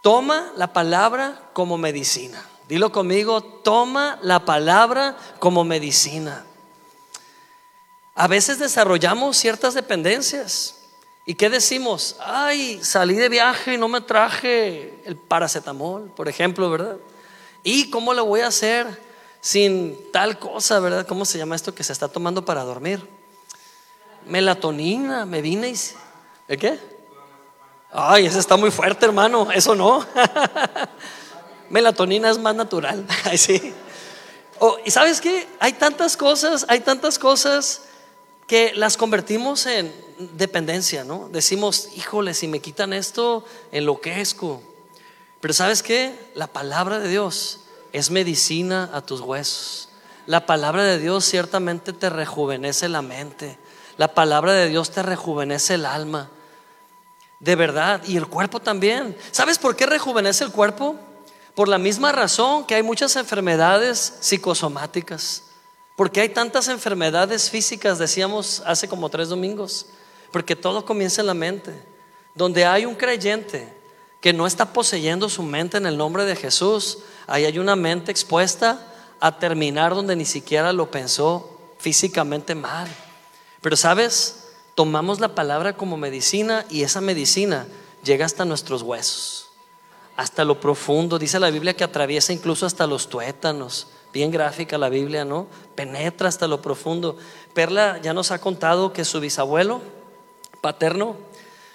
Toma 0.04 0.54
la 0.56 0.72
palabra 0.72 1.50
como 1.54 1.80
medicina. 1.80 2.46
Dilo 2.68 2.92
conmigo, 2.92 3.42
toma 3.42 4.20
la 4.22 4.46
palabra 4.46 5.18
como 5.40 5.64
medicina. 5.64 6.46
A 8.16 8.28
veces 8.28 8.60
desarrollamos 8.60 9.38
ciertas 9.38 9.74
dependencias. 9.74 10.76
¿Y 11.26 11.36
qué 11.36 11.50
decimos? 11.50 12.18
Ay, 12.20 12.84
salí 12.84 13.16
de 13.16 13.30
viaje 13.30 13.74
y 13.74 13.78
no 13.78 13.88
me 13.88 14.02
traje 14.02 15.02
el 15.06 15.16
paracetamol, 15.16 16.12
por 16.12 16.28
ejemplo, 16.28 16.70
¿verdad? 16.70 16.98
¿Y 17.64 17.90
cómo 17.90 18.14
lo 18.14 18.26
voy 18.26 18.42
a 18.42 18.48
hacer 18.48 19.02
sin 19.40 19.98
tal 20.12 20.38
cosa, 20.38 20.80
verdad? 20.80 21.08
¿Cómo 21.08 21.26
se 21.26 21.38
llama 21.38 21.56
esto 21.56 21.74
que 21.74 21.84
se 21.84 21.94
está 21.94 22.08
tomando 22.08 22.44
para 22.44 22.64
dormir? 22.64 23.08
Melatonina, 24.26 25.26
me 25.26 25.42
vine 25.42 25.70
y... 25.70 25.76
¿El 26.48 26.60
qué? 26.60 26.80
Ay, 27.92 28.26
ese 28.26 28.40
está 28.40 28.58
muy 28.58 28.72
fuerte, 28.72 29.06
hermano, 29.06 29.50
eso 29.52 29.76
no. 29.76 30.06
Melatonina 31.74 32.30
es 32.30 32.38
más 32.38 32.54
natural. 32.54 33.04
sí. 33.36 33.74
Oh, 34.60 34.78
y 34.86 34.92
sabes 34.92 35.20
qué? 35.20 35.48
Hay 35.60 35.74
tantas 35.74 36.16
cosas, 36.16 36.68
hay 36.70 36.82
tantas 36.82 37.18
cosas 37.18 37.82
que 38.46 38.74
las 38.76 38.96
convertimos 38.96 39.66
en 39.66 39.92
dependencia, 40.38 41.04
¿no? 41.04 41.30
Decimos, 41.30 41.90
híjole, 41.96 42.36
si 42.36 42.48
me 42.48 42.60
quitan 42.60 42.94
esto, 42.94 43.44
enloquezco. 43.72 44.62
Pero 45.42 45.52
sabes 45.56 45.82
qué? 45.82 46.14
La 46.36 46.46
palabra 46.46 47.00
de 47.00 47.10
Dios 47.10 47.62
es 47.92 48.12
medicina 48.12 48.92
a 48.94 49.02
tus 49.02 49.22
huesos. 49.22 49.90
La 50.28 50.46
palabra 50.46 50.84
de 50.84 51.00
Dios 51.00 51.26
ciertamente 51.26 51.92
te 51.92 52.12
rejuvenece 52.12 52.88
la 52.88 53.02
mente. 53.02 53.58
La 53.98 54.14
palabra 54.14 54.54
de 54.54 54.70
Dios 54.70 54.92
te 54.92 55.02
rejuvenece 55.02 55.74
el 55.74 55.88
alma. 55.88 56.30
De 57.40 57.56
verdad. 57.56 58.04
Y 58.06 58.16
el 58.16 58.28
cuerpo 58.28 58.60
también. 58.60 59.18
¿Sabes 59.32 59.58
por 59.58 59.76
qué 59.76 59.88
rejuvenece 59.88 60.44
el 60.44 60.52
cuerpo? 60.52 61.00
Por 61.56 61.68
la 61.68 61.78
misma 61.78 62.12
razón 62.12 62.66
que 62.66 62.76
hay 62.76 62.84
muchas 62.84 63.16
enfermedades 63.16 64.16
psicosomáticas. 64.22 65.44
Porque 65.96 66.22
hay 66.22 66.30
tantas 66.30 66.68
enfermedades 66.68 67.52
físicas, 67.52 68.00
decíamos 68.00 68.64
hace 68.66 68.88
como 68.88 69.10
tres 69.10 69.30
domingos. 69.30 69.86
Porque 70.32 70.56
todo 70.56 70.84
comienza 70.84 71.22
en 71.22 71.28
la 71.28 71.36
mente. 71.36 71.72
Donde 72.34 72.66
hay 72.66 72.88
un 72.88 72.96
creyente 72.96 73.72
que 74.20 74.34
no 74.34 74.48
está 74.48 74.74
poseyendo 74.74 75.30
su 75.30 75.44
mente 75.44 75.78
en 75.78 75.86
el 75.86 75.96
nombre 75.96 76.26
de 76.26 76.36
Jesús, 76.36 77.00
ahí 77.28 77.46
hay 77.46 77.60
una 77.60 77.76
mente 77.76 78.10
expuesta 78.10 78.92
a 79.20 79.38
terminar 79.38 79.94
donde 79.94 80.16
ni 80.16 80.26
siquiera 80.26 80.74
lo 80.74 80.90
pensó 80.90 81.60
físicamente 81.78 82.56
mal. 82.56 82.88
Pero 83.62 83.76
sabes, 83.76 84.46
tomamos 84.74 85.20
la 85.20 85.36
palabra 85.36 85.78
como 85.78 85.98
medicina 85.98 86.66
y 86.70 86.82
esa 86.82 87.02
medicina 87.02 87.68
llega 88.02 88.26
hasta 88.26 88.44
nuestros 88.46 88.82
huesos 88.82 89.43
hasta 90.16 90.44
lo 90.44 90.60
profundo. 90.60 91.18
Dice 91.20 91.40
la 91.40 91.50
Biblia 91.50 91.76
que 91.76 91.84
atraviesa 91.84 92.34
incluso 92.34 92.66
hasta 92.66 92.88
los 92.88 93.10
tuétanos. 93.10 93.88
Bien 94.12 94.30
gráfica 94.30 94.78
la 94.78 94.90
Biblia, 94.90 95.26
¿no? 95.26 95.48
Penetra 95.76 96.30
hasta 96.30 96.48
lo 96.48 96.62
profundo. 96.62 97.18
Perla 97.54 98.00
ya 98.02 98.14
nos 98.14 98.32
ha 98.32 98.40
contado 98.40 98.94
que 98.94 99.06
su 99.06 99.20
bisabuelo 99.20 99.82
paterno, 100.62 101.18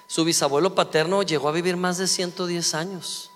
su 0.07 0.25
bisabuelo 0.25 0.75
paterno 0.75 1.23
llegó 1.23 1.49
a 1.49 1.53
vivir 1.53 1.77
más 1.77 1.99
de 1.99 2.07
110 2.07 2.75
años. 2.75 3.31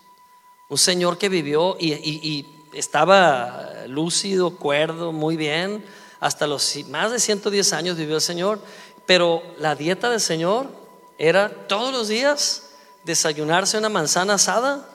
Un 0.69 0.79
señor 0.79 1.19
que 1.19 1.29
vivió 1.29 1.77
y, 1.79 2.49
estaba 2.73 3.85
lúcido, 3.87 4.57
cuerdo, 4.57 5.13
muy 5.13 5.37
bien. 5.37 5.85
Hasta 6.21 6.47
los 6.47 6.75
más 6.89 7.11
de 7.11 7.19
110 7.19 7.73
años 7.75 7.99
vivió 7.99 8.15
el 8.15 8.23
Señor. 8.23 8.61
Pero 9.05 9.43
la 9.59 9.75
dieta 9.75 10.09
del 10.09 10.21
Señor 10.21 10.71
era 11.19 11.67
todos 11.67 11.93
los 11.93 12.09
días 12.09 12.71
desayunarse 13.05 13.77
una 13.77 13.89
manzana 13.89 14.35
asada 14.35 14.89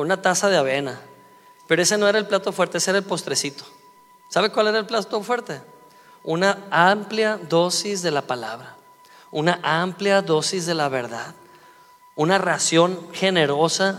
una 0.00 0.22
taza 0.22 0.48
de 0.48 0.56
avena. 0.56 1.00
Pero 1.66 1.82
ese 1.82 1.96
no 1.96 2.08
era 2.08 2.18
el 2.18 2.26
plato 2.26 2.52
fuerte, 2.52 2.78
ese 2.78 2.90
era 2.90 2.98
el 2.98 3.04
postrecito. 3.04 3.64
¿Sabe 4.28 4.50
cuál 4.50 4.68
era 4.68 4.78
el 4.78 4.86
plato 4.86 5.22
fuerte? 5.22 5.60
Una 6.22 6.66
amplia 6.70 7.36
dosis 7.36 8.02
de 8.02 8.10
la 8.10 8.22
palabra, 8.22 8.76
una 9.30 9.60
amplia 9.62 10.22
dosis 10.22 10.66
de 10.66 10.74
la 10.74 10.88
verdad, 10.88 11.34
una 12.14 12.38
ración 12.38 13.08
generosa 13.12 13.98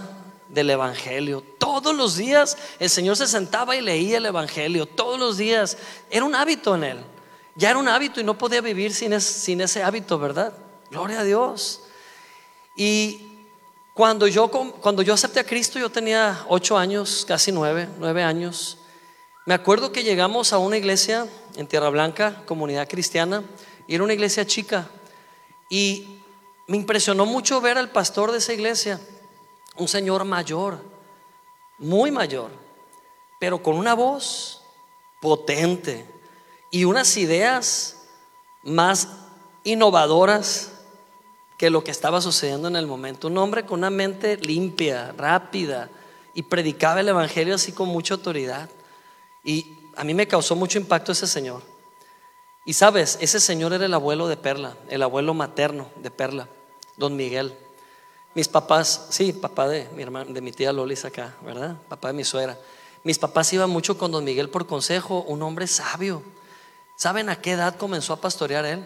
del 0.49 0.69
Evangelio. 0.69 1.43
Todos 1.57 1.95
los 1.95 2.17
días 2.17 2.57
el 2.79 2.89
Señor 2.89 3.17
se 3.17 3.27
sentaba 3.27 3.75
y 3.75 3.81
leía 3.81 4.17
el 4.17 4.25
Evangelio, 4.25 4.85
todos 4.85 5.19
los 5.19 5.37
días. 5.37 5.77
Era 6.09 6.25
un 6.25 6.35
hábito 6.35 6.75
en 6.75 6.83
él. 6.83 6.99
Ya 7.55 7.69
era 7.69 7.79
un 7.79 7.87
hábito 7.87 8.21
y 8.21 8.23
no 8.23 8.37
podía 8.37 8.61
vivir 8.61 8.93
sin, 8.93 9.19
sin 9.19 9.61
ese 9.61 9.83
hábito, 9.83 10.19
¿verdad? 10.19 10.53
Gloria 10.89 11.21
a 11.21 11.23
Dios. 11.23 11.81
Y 12.75 13.30
cuando 14.01 14.25
yo, 14.25 14.49
cuando 14.49 15.03
yo 15.03 15.13
acepté 15.13 15.41
a 15.41 15.43
Cristo, 15.43 15.77
yo 15.77 15.91
tenía 15.91 16.43
ocho 16.47 16.75
años, 16.75 17.23
casi 17.27 17.51
nueve, 17.51 17.87
nueve 17.99 18.23
años. 18.23 18.79
Me 19.45 19.53
acuerdo 19.53 19.91
que 19.91 20.03
llegamos 20.03 20.53
a 20.53 20.57
una 20.57 20.75
iglesia 20.75 21.27
en 21.55 21.67
Tierra 21.67 21.87
Blanca, 21.89 22.41
comunidad 22.47 22.89
cristiana, 22.89 23.43
y 23.87 23.93
era 23.93 24.03
una 24.03 24.13
iglesia 24.13 24.43
chica. 24.43 24.89
Y 25.69 26.19
me 26.67 26.77
impresionó 26.77 27.27
mucho 27.27 27.61
ver 27.61 27.77
al 27.77 27.91
pastor 27.91 28.31
de 28.31 28.39
esa 28.39 28.53
iglesia, 28.53 28.99
un 29.75 29.87
señor 29.87 30.25
mayor, 30.25 30.83
muy 31.77 32.09
mayor, 32.09 32.49
pero 33.39 33.61
con 33.61 33.77
una 33.77 33.93
voz 33.93 34.63
potente 35.21 36.07
y 36.71 36.85
unas 36.85 37.17
ideas 37.17 37.97
más 38.63 39.09
innovadoras 39.63 40.70
que 41.61 41.69
lo 41.69 41.83
que 41.83 41.91
estaba 41.91 42.21
sucediendo 42.21 42.69
en 42.69 42.75
el 42.75 42.87
momento. 42.87 43.27
Un 43.27 43.37
hombre 43.37 43.67
con 43.67 43.77
una 43.77 43.91
mente 43.91 44.35
limpia, 44.37 45.13
rápida, 45.15 45.91
y 46.33 46.41
predicaba 46.41 47.01
el 47.01 47.09
Evangelio 47.09 47.53
así 47.53 47.71
con 47.71 47.87
mucha 47.87 48.15
autoridad. 48.15 48.67
Y 49.43 49.77
a 49.95 50.03
mí 50.03 50.15
me 50.15 50.27
causó 50.27 50.55
mucho 50.55 50.79
impacto 50.79 51.11
ese 51.11 51.27
señor. 51.27 51.61
Y 52.65 52.73
sabes, 52.73 53.19
ese 53.21 53.39
señor 53.39 53.73
era 53.73 53.85
el 53.85 53.93
abuelo 53.93 54.27
de 54.27 54.37
Perla, 54.37 54.75
el 54.89 55.03
abuelo 55.03 55.35
materno 55.35 55.87
de 55.97 56.09
Perla, 56.09 56.47
don 56.97 57.15
Miguel. 57.15 57.55
Mis 58.33 58.47
papás, 58.47 59.09
sí, 59.11 59.31
papá 59.31 59.67
de 59.67 59.87
mi 59.95 60.01
hermana, 60.01 60.33
de 60.33 60.41
mi 60.41 60.51
tía 60.51 60.73
Lolis 60.73 61.05
acá, 61.05 61.35
¿verdad? 61.45 61.77
Papá 61.87 62.07
de 62.07 62.15
mi 62.15 62.23
suegra. 62.23 62.57
Mis 63.03 63.19
papás 63.19 63.53
iban 63.53 63.69
mucho 63.69 63.99
con 63.99 64.11
don 64.11 64.23
Miguel 64.23 64.49
por 64.49 64.65
consejo, 64.65 65.21
un 65.27 65.43
hombre 65.43 65.67
sabio. 65.67 66.23
¿Saben 66.95 67.29
a 67.29 67.39
qué 67.39 67.51
edad 67.51 67.75
comenzó 67.75 68.13
a 68.13 68.17
pastorear 68.19 68.65
él? 68.65 68.83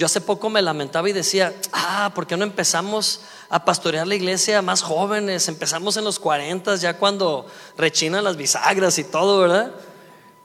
Yo 0.00 0.06
hace 0.06 0.22
poco 0.22 0.48
me 0.48 0.62
lamentaba 0.62 1.10
y 1.10 1.12
decía, 1.12 1.54
ah, 1.74 2.10
¿por 2.14 2.26
qué 2.26 2.34
no 2.34 2.42
empezamos 2.42 3.20
a 3.50 3.66
pastorear 3.66 4.06
la 4.06 4.14
iglesia 4.14 4.62
más 4.62 4.80
jóvenes? 4.80 5.46
Empezamos 5.46 5.94
en 5.98 6.04
los 6.04 6.18
40, 6.18 6.76
ya 6.76 6.96
cuando 6.96 7.44
rechinan 7.76 8.24
las 8.24 8.38
bisagras 8.38 8.98
y 8.98 9.04
todo, 9.04 9.40
¿verdad? 9.40 9.74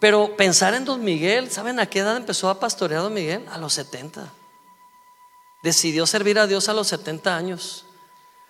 Pero 0.02 0.36
pensar 0.36 0.74
en 0.74 0.84
Don 0.84 1.02
Miguel, 1.02 1.50
¿saben 1.52 1.80
a 1.80 1.86
qué 1.86 2.00
edad 2.00 2.18
empezó 2.18 2.50
a 2.50 2.60
pastorear 2.60 3.02
Don 3.02 3.14
Miguel? 3.14 3.46
A 3.50 3.58
los 3.58 3.72
70. 3.76 4.28
Decidió 5.64 6.06
servir 6.06 6.38
a 6.38 6.48
Dios 6.48 6.68
a 6.68 6.74
los 6.74 6.88
70 6.88 7.34
años. 7.34 7.86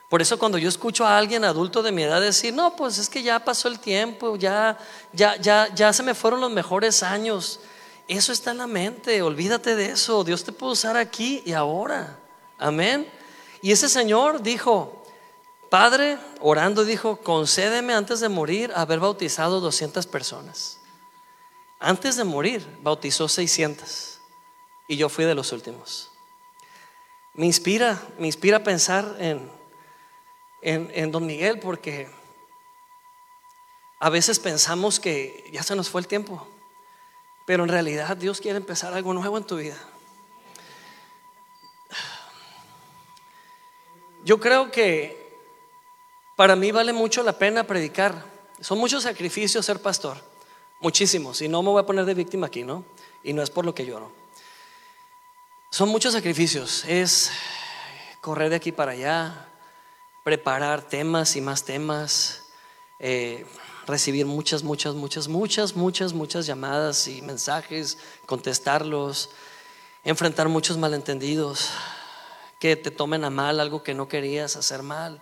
Por 0.09 0.23
eso 0.23 0.39
cuando 0.39 0.57
yo 0.57 0.69
escucho 0.69 1.05
a 1.05 1.19
alguien 1.19 1.43
adulto 1.43 1.83
de 1.83 1.91
mi 1.91 2.01
edad 2.01 2.19
decir, 2.19 2.51
no, 2.51 2.75
pues 2.75 2.97
es 2.97 3.09
que 3.09 3.21
ya 3.21 3.45
pasó 3.45 3.67
el 3.67 3.77
tiempo, 3.77 4.37
ya, 4.37 4.79
ya, 5.13 5.35
ya, 5.35 5.71
ya 5.75 5.93
se 5.93 6.01
me 6.01 6.15
fueron 6.15 6.41
los 6.41 6.49
mejores 6.49 7.03
años. 7.03 7.59
Eso 8.07 8.31
está 8.31 8.51
en 8.51 8.59
la 8.59 8.67
mente, 8.67 9.21
olvídate 9.21 9.75
de 9.75 9.91
eso. 9.91 10.23
Dios 10.23 10.43
te 10.43 10.51
puede 10.51 10.73
usar 10.73 10.95
aquí 10.95 11.41
y 11.45 11.53
ahora. 11.53 12.19
Amén. 12.57 13.11
Y 13.61 13.71
ese 13.71 13.89
señor 13.89 14.43
dijo, 14.43 15.03
Padre, 15.69 16.19
orando, 16.39 16.85
dijo, 16.85 17.17
concédeme 17.17 17.93
antes 17.93 18.19
de 18.19 18.29
morir 18.29 18.71
haber 18.75 18.99
bautizado 18.99 19.59
200 19.59 20.05
personas. 20.07 20.79
Antes 21.79 22.15
de 22.15 22.23
morir, 22.23 22.65
bautizó 22.81 23.27
600. 23.27 24.19
Y 24.87 24.97
yo 24.97 25.09
fui 25.09 25.25
de 25.25 25.35
los 25.35 25.51
últimos. 25.51 26.11
Me 27.33 27.47
inspira, 27.47 28.01
me 28.19 28.27
inspira 28.27 28.63
pensar 28.63 29.15
en, 29.19 29.51
en, 30.61 30.91
en 30.93 31.11
Don 31.11 31.25
Miguel 31.25 31.59
porque 31.59 32.07
a 33.99 34.09
veces 34.09 34.39
pensamos 34.39 34.99
que 34.99 35.43
ya 35.51 35.63
se 35.63 35.75
nos 35.75 35.89
fue 35.89 36.01
el 36.01 36.07
tiempo. 36.07 36.47
Pero 37.45 37.63
en 37.63 37.69
realidad 37.69 38.17
Dios 38.17 38.41
quiere 38.41 38.57
empezar 38.57 38.93
algo 38.93 39.13
nuevo 39.13 39.37
en 39.37 39.43
tu 39.43 39.57
vida. 39.57 39.77
Yo 44.23 44.39
creo 44.39 44.71
que 44.71 45.37
para 46.35 46.55
mí 46.55 46.71
vale 46.71 46.91
mucho 46.91 47.21
la 47.21 47.37
pena 47.37 47.65
predicar. 47.65 48.25
Son 48.59 48.79
muchos 48.79 49.03
sacrificios 49.03 49.65
ser 49.65 49.81
pastor, 49.81 50.17
muchísimos. 50.79 51.41
Y 51.41 51.47
no 51.47 51.61
me 51.61 51.69
voy 51.69 51.81
a 51.81 51.85
poner 51.85 52.05
de 52.05 52.15
víctima 52.15 52.47
aquí, 52.47 52.63
¿no? 52.63 52.83
Y 53.23 53.33
no 53.33 53.43
es 53.43 53.51
por 53.51 53.65
lo 53.65 53.75
que 53.75 53.85
lloro. 53.85 54.11
Son 55.69 55.89
muchos 55.89 56.13
sacrificios. 56.13 56.83
Es 56.85 57.31
correr 58.19 58.49
de 58.49 58.55
aquí 58.55 58.71
para 58.71 58.93
allá, 58.93 59.47
preparar 60.23 60.81
temas 60.81 61.35
y 61.35 61.41
más 61.41 61.63
temas. 61.63 62.45
Eh, 62.97 63.45
recibir 63.85 64.25
muchas, 64.25 64.63
muchas, 64.63 64.95
muchas, 64.95 65.27
muchas, 65.27 65.75
muchas, 65.75 66.13
muchas 66.13 66.45
llamadas 66.45 67.07
y 67.07 67.21
mensajes, 67.21 67.97
contestarlos, 68.25 69.29
enfrentar 70.03 70.49
muchos 70.49 70.77
malentendidos, 70.77 71.69
que 72.59 72.75
te 72.75 72.91
tomen 72.91 73.23
a 73.23 73.29
mal 73.29 73.59
algo 73.59 73.83
que 73.83 73.93
no 73.93 74.07
querías 74.07 74.55
hacer 74.55 74.81
mal. 74.81 75.21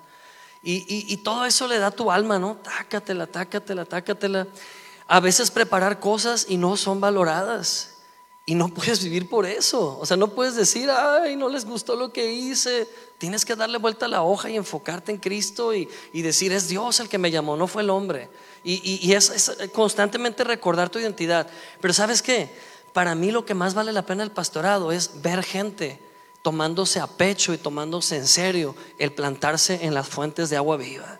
Y, 0.66 1.18
todo 1.18 1.45
eso 1.45 1.68
le 1.68 1.78
da 1.78 1.88
a 1.88 1.91
tu 1.91 2.09
alma, 2.09 2.39
¿no? 2.39 2.55
Tácatela, 2.55 3.28
tácatela, 3.28 3.84
tácatela. 3.84 4.47
A 5.07 5.20
veces 5.20 5.51
preparar 5.51 5.99
cosas 5.99 6.45
y 6.47 6.55
no 6.55 6.78
son 6.78 7.01
valoradas. 7.01 7.95
Y 8.45 8.55
no 8.55 8.70
puedes 8.70 9.03
vivir 9.03 9.28
por 9.28 9.45
eso. 9.45 9.97
O 9.99 10.05
sea, 10.05 10.16
no 10.16 10.30
puedes 10.30 10.55
decir, 10.55 10.89
ay, 10.89 11.36
no 11.36 11.49
les 11.49 11.66
gustó 11.66 11.97
lo 11.97 12.14
que 12.14 12.32
hice. 12.32 12.88
Tienes 13.18 13.43
que 13.43 13.57
darle 13.57 13.78
vuelta 13.78 14.05
a 14.05 14.09
la 14.09 14.24
hoja 14.24 14.49
y 14.49 14.55
enfocarte 14.55 15.11
en 15.11 15.18
Cristo 15.18 15.74
y, 15.74 15.89
y 16.14 16.22
decir, 16.22 16.53
es 16.53 16.70
Dios 16.70 17.01
el 17.01 17.09
que 17.09 17.18
me 17.18 17.32
llamó, 17.32 17.57
no 17.57 17.68
fue 17.68 17.82
el 17.82 17.89
hombre. 17.89 18.30
Y, 18.64 19.11
es, 19.14 19.51
constantemente 19.74 20.43
recordar 20.43 20.89
tu 20.89 20.99
identidad. 20.99 21.47
Pero 21.82 21.93
sabes 21.93 22.22
qué? 22.22 22.49
Para 22.93 23.16
mí 23.16 23.32
lo 23.32 23.45
que 23.45 23.53
más 23.53 23.74
vale 23.74 23.91
la 23.91 24.05
pena 24.05 24.24
el 24.24 24.32
pastorado 24.32 24.91
es 24.91 25.22
ver 25.22 25.43
gente 25.43 25.99
tomándose 26.41 26.99
a 26.99 27.07
pecho 27.07 27.53
y 27.53 27.57
tomándose 27.57 28.18
en 28.18 28.28
serio 28.28 28.76
el 28.99 29.11
plantarse 29.11 29.86
en 29.86 29.93
las 29.93 30.07
fuentes 30.07 30.49
de 30.49 30.57
agua 30.57 30.78
viva. 30.78 31.20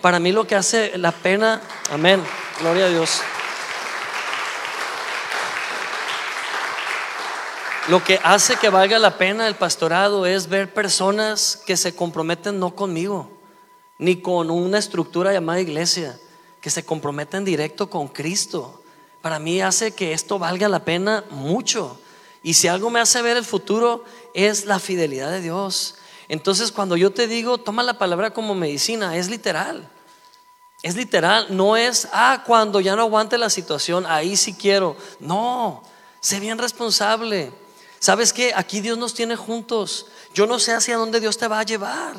Para 0.00 0.20
mí 0.20 0.30
lo 0.30 0.46
que 0.46 0.54
hace 0.54 0.96
la 0.96 1.10
pena, 1.12 1.60
amén, 1.90 2.22
gloria 2.60 2.86
a 2.86 2.88
Dios. 2.88 3.20
Lo 7.88 8.04
que 8.04 8.20
hace 8.22 8.56
que 8.56 8.68
valga 8.68 8.98
la 8.98 9.16
pena 9.16 9.48
el 9.48 9.54
pastorado 9.54 10.26
es 10.26 10.48
ver 10.48 10.72
personas 10.72 11.60
que 11.66 11.76
se 11.76 11.96
comprometen 11.96 12.60
no 12.60 12.74
conmigo, 12.74 13.30
ni 13.96 14.20
con 14.20 14.50
una 14.50 14.78
estructura 14.78 15.32
llamada 15.32 15.60
iglesia, 15.60 16.18
que 16.60 16.70
se 16.70 16.84
comprometen 16.84 17.44
directo 17.44 17.88
con 17.90 18.08
Cristo. 18.08 18.82
Para 19.22 19.38
mí 19.38 19.60
hace 19.60 19.92
que 19.92 20.12
esto 20.12 20.38
valga 20.38 20.68
la 20.68 20.84
pena 20.84 21.24
mucho. 21.30 21.98
Y 22.42 22.54
si 22.54 22.68
algo 22.68 22.90
me 22.90 23.00
hace 23.00 23.22
ver 23.22 23.36
el 23.36 23.44
futuro 23.44 24.04
es 24.34 24.64
la 24.64 24.78
fidelidad 24.78 25.30
de 25.30 25.40
Dios. 25.40 25.96
Entonces 26.28 26.72
cuando 26.72 26.96
yo 26.96 27.12
te 27.12 27.26
digo, 27.26 27.58
toma 27.58 27.82
la 27.82 27.98
palabra 27.98 28.32
como 28.32 28.54
medicina, 28.54 29.16
es 29.16 29.28
literal. 29.28 29.88
Es 30.82 30.94
literal, 30.94 31.48
no 31.50 31.76
es, 31.76 32.08
ah, 32.12 32.44
cuando 32.46 32.80
ya 32.80 32.94
no 32.94 33.02
aguante 33.02 33.36
la 33.36 33.50
situación, 33.50 34.06
ahí 34.06 34.36
sí 34.36 34.54
quiero. 34.54 34.96
No, 35.18 35.82
sé 36.20 36.38
bien 36.38 36.56
responsable. 36.56 37.52
¿Sabes 37.98 38.32
qué? 38.32 38.52
Aquí 38.54 38.80
Dios 38.80 38.96
nos 38.96 39.12
tiene 39.12 39.34
juntos. 39.34 40.06
Yo 40.32 40.46
no 40.46 40.60
sé 40.60 40.72
hacia 40.72 40.96
dónde 40.96 41.18
Dios 41.18 41.36
te 41.36 41.48
va 41.48 41.58
a 41.58 41.64
llevar. 41.64 42.14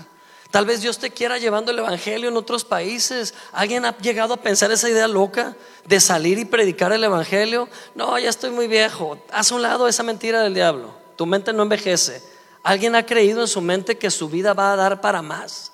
Tal 0.52 0.66
vez 0.66 0.82
Dios 0.82 0.98
te 0.98 1.12
quiera 1.12 1.38
llevando 1.38 1.72
el 1.72 1.78
Evangelio 1.78 2.30
en 2.30 2.36
otros 2.36 2.66
países. 2.66 3.36
¿Alguien 3.52 3.86
ha 3.86 3.96
llegado 3.98 4.34
a 4.34 4.38
pensar 4.38 4.72
esa 4.72 4.90
idea 4.90 5.08
loca 5.08 5.56
de 5.86 6.00
salir 6.00 6.40
y 6.40 6.46
predicar 6.46 6.92
el 6.92 7.04
Evangelio? 7.04 7.70
No, 7.94 8.18
ya 8.18 8.30
estoy 8.30 8.50
muy 8.50 8.68
viejo. 8.68 9.20
Haz 9.32 9.52
un 9.52 9.62
lado 9.62 9.88
esa 9.88 10.02
mentira 10.02 10.42
del 10.42 10.56
diablo. 10.56 10.92
Tu 11.16 11.28
mente 11.28 11.54
no 11.54 11.64
envejece. 11.64 12.24
¿Alguien 12.64 12.96
ha 12.96 13.06
creído 13.06 13.42
en 13.42 13.48
su 13.48 13.62
mente 13.62 14.00
que 14.00 14.10
su 14.10 14.28
vida 14.28 14.54
va 14.54 14.74
a 14.74 14.76
dar 14.76 15.02
para 15.02 15.22
más? 15.22 15.72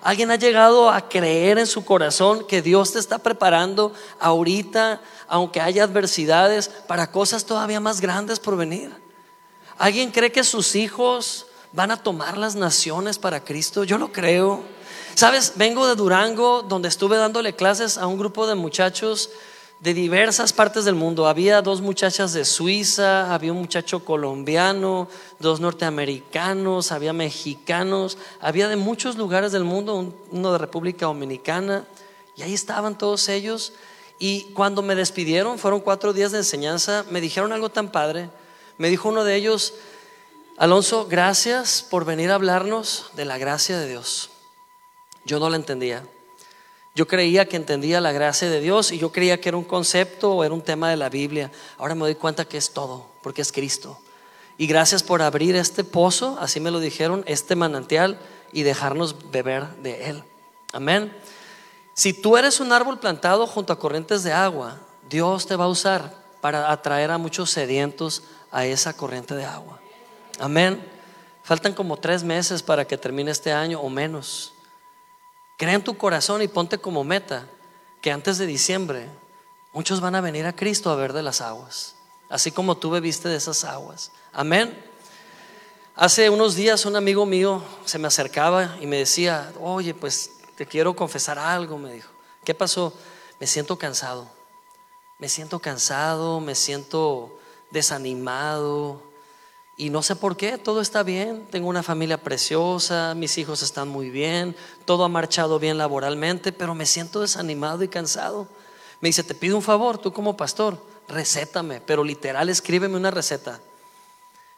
¿Alguien 0.00 0.30
ha 0.30 0.36
llegado 0.36 0.90
a 0.90 1.06
creer 1.08 1.58
en 1.58 1.66
su 1.66 1.84
corazón 1.84 2.46
que 2.46 2.62
Dios 2.62 2.92
te 2.92 2.98
está 2.98 3.18
preparando 3.18 3.92
ahorita, 4.20 5.02
aunque 5.26 5.60
haya 5.60 5.84
adversidades, 5.84 6.68
para 6.68 7.10
cosas 7.10 7.44
todavía 7.44 7.78
más 7.78 8.00
grandes 8.00 8.40
por 8.40 8.56
venir? 8.56 8.90
¿Alguien 9.76 10.10
cree 10.10 10.32
que 10.32 10.44
sus 10.44 10.74
hijos 10.76 11.47
van 11.72 11.90
a 11.90 12.02
tomar 12.02 12.38
las 12.38 12.56
naciones 12.56 13.18
para 13.18 13.44
Cristo? 13.44 13.84
Yo 13.84 13.98
lo 13.98 14.12
creo. 14.12 14.62
Sabes, 15.14 15.54
vengo 15.56 15.86
de 15.86 15.94
Durango, 15.94 16.62
donde 16.62 16.88
estuve 16.88 17.16
dándole 17.16 17.54
clases 17.54 17.98
a 17.98 18.06
un 18.06 18.18
grupo 18.18 18.46
de 18.46 18.54
muchachos 18.54 19.30
de 19.80 19.94
diversas 19.94 20.52
partes 20.52 20.84
del 20.84 20.94
mundo. 20.94 21.28
Había 21.28 21.62
dos 21.62 21.80
muchachas 21.80 22.32
de 22.32 22.44
Suiza, 22.44 23.32
había 23.32 23.52
un 23.52 23.60
muchacho 23.60 24.04
colombiano, 24.04 25.08
dos 25.38 25.60
norteamericanos, 25.60 26.90
había 26.90 27.12
mexicanos, 27.12 28.18
había 28.40 28.68
de 28.68 28.76
muchos 28.76 29.16
lugares 29.16 29.52
del 29.52 29.64
mundo, 29.64 30.12
uno 30.30 30.52
de 30.52 30.58
República 30.58 31.06
Dominicana, 31.06 31.84
y 32.36 32.42
ahí 32.42 32.54
estaban 32.54 32.98
todos 32.98 33.28
ellos. 33.28 33.72
Y 34.18 34.52
cuando 34.52 34.82
me 34.82 34.96
despidieron, 34.96 35.58
fueron 35.58 35.80
cuatro 35.80 36.12
días 36.12 36.32
de 36.32 36.38
enseñanza, 36.38 37.04
me 37.10 37.20
dijeron 37.20 37.52
algo 37.52 37.68
tan 37.68 37.90
padre. 37.90 38.30
Me 38.78 38.88
dijo 38.88 39.08
uno 39.08 39.24
de 39.24 39.36
ellos, 39.36 39.74
Alonso, 40.58 41.06
gracias 41.08 41.86
por 41.88 42.04
venir 42.04 42.32
a 42.32 42.34
hablarnos 42.34 43.12
de 43.14 43.24
la 43.24 43.38
gracia 43.38 43.78
de 43.78 43.88
Dios. 43.88 44.30
Yo 45.24 45.38
no 45.38 45.48
la 45.50 45.54
entendía. 45.54 46.02
Yo 46.96 47.06
creía 47.06 47.48
que 47.48 47.54
entendía 47.54 48.00
la 48.00 48.10
gracia 48.10 48.50
de 48.50 48.60
Dios 48.60 48.90
y 48.90 48.98
yo 48.98 49.12
creía 49.12 49.40
que 49.40 49.50
era 49.50 49.56
un 49.56 49.62
concepto 49.62 50.32
o 50.32 50.42
era 50.42 50.52
un 50.52 50.62
tema 50.62 50.90
de 50.90 50.96
la 50.96 51.10
Biblia. 51.10 51.52
Ahora 51.76 51.94
me 51.94 52.00
doy 52.00 52.16
cuenta 52.16 52.44
que 52.44 52.56
es 52.56 52.72
todo, 52.72 53.06
porque 53.22 53.40
es 53.40 53.52
Cristo. 53.52 54.00
Y 54.56 54.66
gracias 54.66 55.04
por 55.04 55.22
abrir 55.22 55.54
este 55.54 55.84
pozo, 55.84 56.36
así 56.40 56.58
me 56.58 56.72
lo 56.72 56.80
dijeron, 56.80 57.22
este 57.28 57.54
manantial 57.54 58.18
y 58.50 58.64
dejarnos 58.64 59.30
beber 59.30 59.68
de 59.76 60.10
él. 60.10 60.24
Amén. 60.72 61.16
Si 61.94 62.12
tú 62.12 62.36
eres 62.36 62.58
un 62.58 62.72
árbol 62.72 62.98
plantado 62.98 63.46
junto 63.46 63.72
a 63.72 63.78
corrientes 63.78 64.24
de 64.24 64.32
agua, 64.32 64.80
Dios 65.08 65.46
te 65.46 65.54
va 65.54 65.66
a 65.66 65.68
usar 65.68 66.16
para 66.40 66.72
atraer 66.72 67.12
a 67.12 67.18
muchos 67.18 67.48
sedientos 67.48 68.24
a 68.50 68.66
esa 68.66 68.96
corriente 68.96 69.36
de 69.36 69.44
agua. 69.44 69.78
Amén. 70.38 70.84
Faltan 71.42 71.72
como 71.72 71.96
tres 71.96 72.22
meses 72.22 72.62
para 72.62 72.86
que 72.86 72.98
termine 72.98 73.30
este 73.30 73.52
año 73.52 73.80
o 73.80 73.88
menos. 73.88 74.52
Cree 75.56 75.74
en 75.74 75.82
tu 75.82 75.96
corazón 75.96 76.42
y 76.42 76.48
ponte 76.48 76.78
como 76.78 77.04
meta 77.04 77.46
que 78.00 78.12
antes 78.12 78.38
de 78.38 78.46
diciembre 78.46 79.08
muchos 79.72 80.00
van 80.00 80.14
a 80.14 80.20
venir 80.20 80.46
a 80.46 80.54
Cristo 80.54 80.90
a 80.90 80.96
ver 80.96 81.12
de 81.12 81.22
las 81.22 81.40
aguas, 81.40 81.96
así 82.28 82.52
como 82.52 82.76
tú 82.76 82.90
bebiste 82.90 83.28
de 83.28 83.36
esas 83.36 83.64
aguas. 83.64 84.12
Amén. 84.32 84.76
Hace 85.96 86.30
unos 86.30 86.54
días 86.54 86.86
un 86.86 86.94
amigo 86.94 87.26
mío 87.26 87.62
se 87.84 87.98
me 87.98 88.06
acercaba 88.06 88.76
y 88.80 88.86
me 88.86 88.98
decía, 88.98 89.52
oye, 89.60 89.94
pues 89.94 90.30
te 90.54 90.64
quiero 90.64 90.94
confesar 90.94 91.38
algo, 91.38 91.76
me 91.76 91.92
dijo. 91.92 92.10
¿Qué 92.44 92.54
pasó? 92.54 92.92
Me 93.40 93.46
siento 93.48 93.76
cansado. 93.76 94.28
Me 95.18 95.28
siento 95.28 95.58
cansado, 95.58 96.38
me 96.38 96.54
siento 96.54 97.36
desanimado, 97.70 99.02
y 99.80 99.90
no 99.90 100.02
sé 100.02 100.16
por 100.16 100.36
qué, 100.36 100.58
todo 100.58 100.80
está 100.80 101.04
bien, 101.04 101.46
tengo 101.52 101.68
una 101.68 101.84
familia 101.84 102.18
preciosa, 102.18 103.14
mis 103.14 103.38
hijos 103.38 103.62
están 103.62 103.86
muy 103.86 104.10
bien, 104.10 104.56
todo 104.84 105.04
ha 105.04 105.08
marchado 105.08 105.60
bien 105.60 105.78
laboralmente, 105.78 106.50
pero 106.50 106.74
me 106.74 106.84
siento 106.84 107.20
desanimado 107.20 107.84
y 107.84 107.88
cansado. 107.88 108.48
Me 109.00 109.08
dice, 109.08 109.22
te 109.22 109.36
pido 109.36 109.54
un 109.54 109.62
favor, 109.62 109.96
tú 109.96 110.12
como 110.12 110.36
pastor, 110.36 110.84
recétame, 111.06 111.80
pero 111.80 112.02
literal 112.02 112.48
escríbeme 112.48 112.96
una 112.96 113.12
receta. 113.12 113.60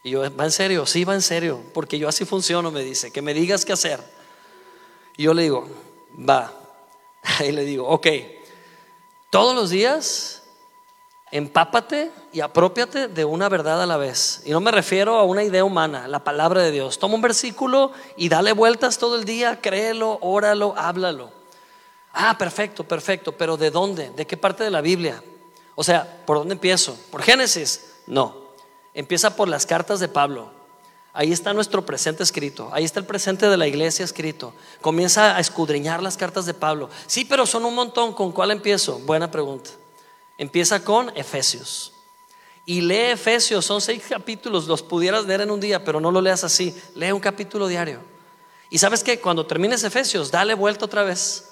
Y 0.02 0.12
yo, 0.12 0.22
¿va 0.34 0.44
en 0.46 0.52
serio? 0.52 0.86
Sí, 0.86 1.04
va 1.04 1.14
en 1.14 1.20
serio, 1.20 1.60
porque 1.74 1.98
yo 1.98 2.08
así 2.08 2.24
funciono, 2.24 2.70
me 2.70 2.82
dice, 2.82 3.10
que 3.10 3.20
me 3.20 3.34
digas 3.34 3.66
qué 3.66 3.74
hacer. 3.74 4.02
Y 5.18 5.24
yo 5.24 5.34
le 5.34 5.42
digo, 5.42 5.68
va. 6.18 6.56
Y 7.46 7.52
le 7.52 7.66
digo, 7.66 7.86
ok, 7.86 8.06
todos 9.28 9.54
los 9.54 9.68
días 9.68 10.39
empápate 11.32 12.10
y 12.32 12.40
apropiate 12.40 13.08
de 13.08 13.24
una 13.24 13.48
verdad 13.48 13.82
a 13.82 13.86
la 13.86 13.96
vez. 13.96 14.42
Y 14.44 14.50
no 14.50 14.60
me 14.60 14.70
refiero 14.70 15.16
a 15.18 15.24
una 15.24 15.44
idea 15.44 15.64
humana, 15.64 16.08
la 16.08 16.24
palabra 16.24 16.62
de 16.62 16.70
Dios. 16.70 16.98
Toma 16.98 17.14
un 17.14 17.22
versículo 17.22 17.92
y 18.16 18.28
dale 18.28 18.52
vueltas 18.52 18.98
todo 18.98 19.16
el 19.16 19.24
día, 19.24 19.60
créelo, 19.60 20.18
óralo, 20.20 20.74
háblalo. 20.76 21.30
Ah, 22.12 22.36
perfecto, 22.36 22.84
perfecto, 22.84 23.32
pero 23.32 23.56
¿de 23.56 23.70
dónde? 23.70 24.10
¿De 24.10 24.26
qué 24.26 24.36
parte 24.36 24.64
de 24.64 24.70
la 24.70 24.80
Biblia? 24.80 25.22
O 25.76 25.84
sea, 25.84 26.22
¿por 26.26 26.38
dónde 26.38 26.54
empiezo? 26.54 26.98
¿Por 27.10 27.22
Génesis? 27.22 27.94
No. 28.06 28.50
Empieza 28.92 29.36
por 29.36 29.48
las 29.48 29.66
cartas 29.66 30.00
de 30.00 30.08
Pablo. 30.08 30.50
Ahí 31.12 31.32
está 31.32 31.52
nuestro 31.52 31.84
presente 31.84 32.22
escrito. 32.22 32.70
Ahí 32.72 32.84
está 32.84 33.00
el 33.00 33.06
presente 33.06 33.48
de 33.48 33.56
la 33.56 33.66
iglesia 33.66 34.04
escrito. 34.04 34.52
Comienza 34.80 35.36
a 35.36 35.40
escudriñar 35.40 36.02
las 36.02 36.16
cartas 36.16 36.46
de 36.46 36.54
Pablo. 36.54 36.88
Sí, 37.06 37.24
pero 37.24 37.46
son 37.46 37.64
un 37.64 37.74
montón. 37.74 38.14
¿Con 38.14 38.32
cuál 38.32 38.50
empiezo? 38.50 38.98
Buena 39.00 39.30
pregunta. 39.30 39.70
Empieza 40.40 40.82
con 40.82 41.14
Efesios. 41.18 41.92
Y 42.64 42.80
lee 42.80 43.10
Efesios, 43.10 43.62
son 43.66 43.82
seis 43.82 44.02
capítulos, 44.08 44.66
los 44.66 44.82
pudieras 44.82 45.26
leer 45.26 45.42
en 45.42 45.50
un 45.50 45.60
día, 45.60 45.84
pero 45.84 46.00
no 46.00 46.10
lo 46.10 46.22
leas 46.22 46.44
así. 46.44 46.74
Lee 46.94 47.12
un 47.12 47.20
capítulo 47.20 47.68
diario. 47.68 48.00
Y 48.70 48.78
sabes 48.78 49.04
que 49.04 49.20
cuando 49.20 49.44
termines 49.44 49.84
Efesios, 49.84 50.30
dale 50.30 50.54
vuelta 50.54 50.86
otra 50.86 51.02
vez. 51.02 51.50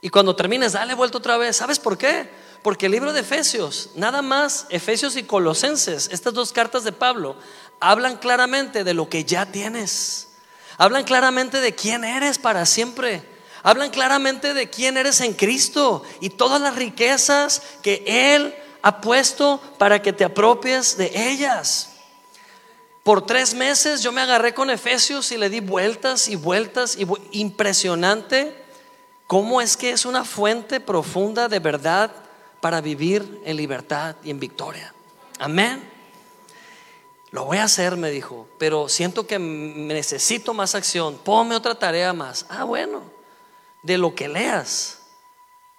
Y 0.00 0.08
cuando 0.08 0.34
termines, 0.34 0.72
dale 0.72 0.94
vuelta 0.94 1.18
otra 1.18 1.36
vez. 1.36 1.58
¿Sabes 1.58 1.78
por 1.78 1.96
qué? 1.96 2.28
Porque 2.64 2.86
el 2.86 2.92
libro 2.92 3.12
de 3.12 3.20
Efesios, 3.20 3.90
nada 3.94 4.20
más 4.20 4.66
Efesios 4.68 5.14
y 5.14 5.22
Colosenses, 5.22 6.08
estas 6.10 6.34
dos 6.34 6.50
cartas 6.50 6.82
de 6.82 6.90
Pablo, 6.90 7.36
hablan 7.78 8.16
claramente 8.16 8.82
de 8.82 8.94
lo 8.94 9.08
que 9.08 9.24
ya 9.24 9.46
tienes. 9.46 10.30
Hablan 10.76 11.04
claramente 11.04 11.60
de 11.60 11.72
quién 11.76 12.02
eres 12.02 12.38
para 12.38 12.66
siempre 12.66 13.33
hablan 13.64 13.90
claramente 13.90 14.52
de 14.52 14.68
quién 14.68 14.98
eres 14.98 15.20
en 15.22 15.32
Cristo 15.32 16.04
y 16.20 16.28
todas 16.28 16.60
las 16.60 16.76
riquezas 16.76 17.62
que 17.82 18.04
Él 18.06 18.54
ha 18.82 19.00
puesto 19.00 19.58
para 19.78 20.02
que 20.02 20.12
te 20.12 20.22
apropies 20.22 20.98
de 20.98 21.10
ellas. 21.30 21.90
Por 23.02 23.26
tres 23.26 23.54
meses 23.54 24.02
yo 24.02 24.12
me 24.12 24.20
agarré 24.20 24.52
con 24.52 24.68
Efesios 24.68 25.32
y 25.32 25.38
le 25.38 25.48
di 25.48 25.60
vueltas 25.60 26.28
y 26.28 26.36
vueltas 26.36 26.96
y 26.98 27.06
impresionante 27.38 28.54
cómo 29.26 29.62
es 29.62 29.78
que 29.78 29.90
es 29.90 30.04
una 30.04 30.26
fuente 30.26 30.78
profunda 30.78 31.48
de 31.48 31.58
verdad 31.58 32.12
para 32.60 32.82
vivir 32.82 33.40
en 33.46 33.56
libertad 33.56 34.16
y 34.22 34.30
en 34.30 34.40
victoria. 34.40 34.94
Amén. 35.38 35.82
Lo 37.30 37.46
voy 37.46 37.58
a 37.58 37.64
hacer, 37.64 37.96
me 37.96 38.10
dijo, 38.10 38.46
pero 38.58 38.90
siento 38.90 39.26
que 39.26 39.38
necesito 39.38 40.52
más 40.52 40.74
acción. 40.74 41.16
Ponme 41.16 41.56
otra 41.56 41.74
tarea 41.74 42.12
más. 42.12 42.44
Ah, 42.50 42.64
bueno 42.64 43.13
de 43.84 43.98
lo 43.98 44.14
que 44.14 44.28
leas, 44.28 44.98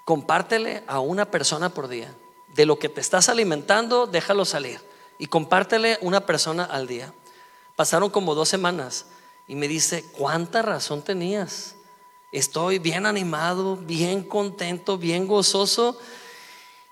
compártele 0.05 0.83
a 0.87 0.99
una 0.99 1.25
persona 1.29 1.69
por 1.69 1.89
día. 1.89 2.15
De 2.53 2.65
lo 2.65 2.79
que 2.79 2.87
te 2.87 3.01
estás 3.01 3.27
alimentando, 3.27 4.07
déjalo 4.07 4.45
salir. 4.45 4.79
Y 5.17 5.27
compártele 5.27 5.97
una 6.01 6.21
persona 6.21 6.63
al 6.63 6.87
día. 6.87 7.13
Pasaron 7.75 8.09
como 8.09 8.35
dos 8.35 8.47
semanas 8.47 9.07
y 9.47 9.55
me 9.55 9.67
dice, 9.67 10.05
¿cuánta 10.13 10.61
razón 10.61 11.01
tenías? 11.01 11.75
Estoy 12.31 12.79
bien 12.79 13.05
animado, 13.05 13.75
bien 13.75 14.23
contento, 14.23 14.97
bien 14.97 15.27
gozoso. 15.27 15.99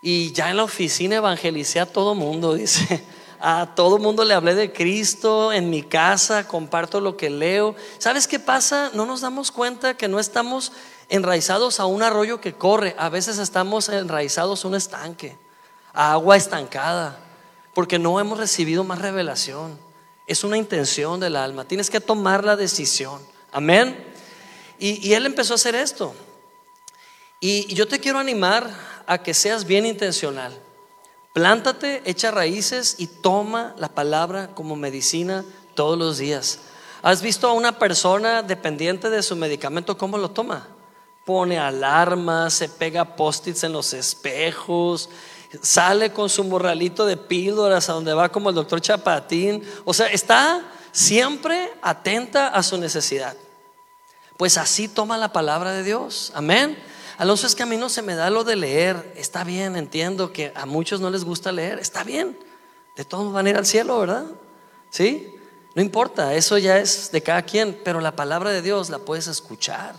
Y 0.01 0.32
ya 0.34 0.49
en 0.49 0.57
la 0.57 0.64
oficina 0.64 1.16
evangelicé 1.16 1.80
a 1.80 1.86
todo 1.86 2.16
mundo, 2.16 2.53
dice. 2.55 3.05
A 3.45 3.76
todo 3.76 3.97
mundo 3.97 4.24
le 4.24 4.34
hablé 4.34 4.55
de 4.55 4.72
Cristo 4.72 5.51
en 5.51 5.70
mi 5.70 5.84
casa, 5.84 6.47
comparto 6.47 7.01
lo 7.01 7.18
que 7.18 7.30
leo. 7.30 7.76
¿Sabes 7.97 8.26
qué 8.26 8.39
pasa? 8.39 8.89
No 8.93 9.05
nos 9.05 9.20
damos 9.20 9.51
cuenta 9.51 9.97
que 9.97 10.07
no 10.07 10.18
estamos 10.18 10.72
enraizados 11.10 11.80
a 11.80 11.86
un 11.86 12.04
arroyo 12.04 12.41
que 12.41 12.54
corre, 12.54 12.95
a 12.97 13.10
veces 13.10 13.38
estamos 13.38 13.89
enraizados 13.89 14.64
a 14.64 14.68
un 14.68 14.76
estanque, 14.76 15.38
a 15.93 16.14
agua 16.14 16.38
estancada, 16.38 17.20
porque 17.74 17.99
no 17.99 18.20
hemos 18.20 18.38
recibido 18.38 18.84
más 18.84 18.99
revelación. 18.99 19.78
Es 20.28 20.43
una 20.43 20.58
intención 20.58 21.20
del 21.20 21.36
alma, 21.36 21.66
tienes 21.66 21.89
que 21.89 21.99
tomar 21.99 22.43
la 22.43 22.56
decisión. 22.56 23.22
Amén. 23.51 24.12
Y, 24.80 25.14
él 25.14 25.26
empezó 25.26 25.54
a 25.54 25.56
hacer 25.56 25.76
esto. 25.76 26.14
Y 27.39 27.74
yo 27.74 27.88
te 27.88 27.99
quiero 27.99 28.20
animar 28.20 28.70
a 29.06 29.18
que 29.20 29.34
seas 29.34 29.66
bien 29.66 29.86
intencional. 29.86 30.54
Plántate, 31.34 32.01
echa 32.06 32.32
raíces 32.32 32.95
y 32.97 33.08
toma 33.08 33.76
la 33.78 33.89
palabra 33.89 34.49
como 34.54 34.76
medicina 34.76 35.45
todos 35.74 35.97
los 35.97 36.18
días. 36.18 36.60
¿Has 37.01 37.22
visto 37.22 37.47
a 37.47 37.54
una 37.54 37.80
persona 37.80 38.43
dependiente 38.43 39.10
de 39.10 39.24
su 39.24 39.36
medicamento 39.36 39.97
cómo 39.97 40.18
lo 40.18 40.32
toma? 40.32 40.68
Pone 41.26 41.57
alarmas, 41.57 42.53
se 42.53 42.69
pega 42.69 43.15
post-its 43.15 43.63
en 43.63 43.74
los 43.74 43.93
espejos, 43.93 45.09
sale 45.61 46.11
con 46.11 46.30
su 46.30 46.43
morralito 46.43 47.05
de 47.05 47.17
píldoras 47.17 47.89
a 47.89 47.93
donde 47.93 48.13
va 48.13 48.30
como 48.30 48.49
el 48.49 48.55
doctor 48.55 48.82
Chapatín. 48.82 49.63
O 49.86 49.93
sea, 49.93 50.07
está 50.07 50.63
siempre 50.91 51.71
atenta 51.82 52.49
a 52.49 52.63
su 52.63 52.78
necesidad. 52.78 53.36
Pues 54.38 54.57
así 54.57 54.88
toma 54.88 55.17
la 55.17 55.32
palabra 55.32 55.71
de 55.71 55.84
Dios. 55.84 56.32
Amén. 56.36 56.78
Alonso, 57.17 57.45
es 57.45 57.55
que 57.55 57.63
a 57.63 57.67
mí 57.67 57.78
no 57.78 57.89
se 57.89 58.01
me 58.01 58.15
da 58.15 58.30
lo 58.30 58.43
de 58.43 58.55
leer. 58.55 59.13
Está 59.15 59.43
bien, 59.43 59.76
entiendo 59.76 60.34
que 60.34 60.51
a 60.55 60.65
muchos 60.65 60.99
no 60.99 61.09
les 61.09 61.24
gusta 61.24 61.51
leer. 61.51 61.80
Está 61.80 62.03
bien. 62.03 62.38
De 62.95 63.05
todos 63.05 63.32
van 63.32 63.45
a 63.45 63.49
ir 63.51 63.57
al 63.57 63.65
cielo, 63.65 63.99
¿verdad? 63.99 64.26
¿Sí? 64.89 65.36
No 65.76 65.82
importa, 65.82 66.36
eso 66.36 66.57
ya 66.57 66.78
es 66.78 67.11
de 67.11 67.21
cada 67.24 67.41
quien, 67.43 67.80
pero 67.84 67.99
la 67.99 68.15
palabra 68.15 68.51
de 68.51 68.61
Dios 68.61 68.89
la 68.89 68.99
puedes 68.99 69.28
escuchar. 69.28 69.95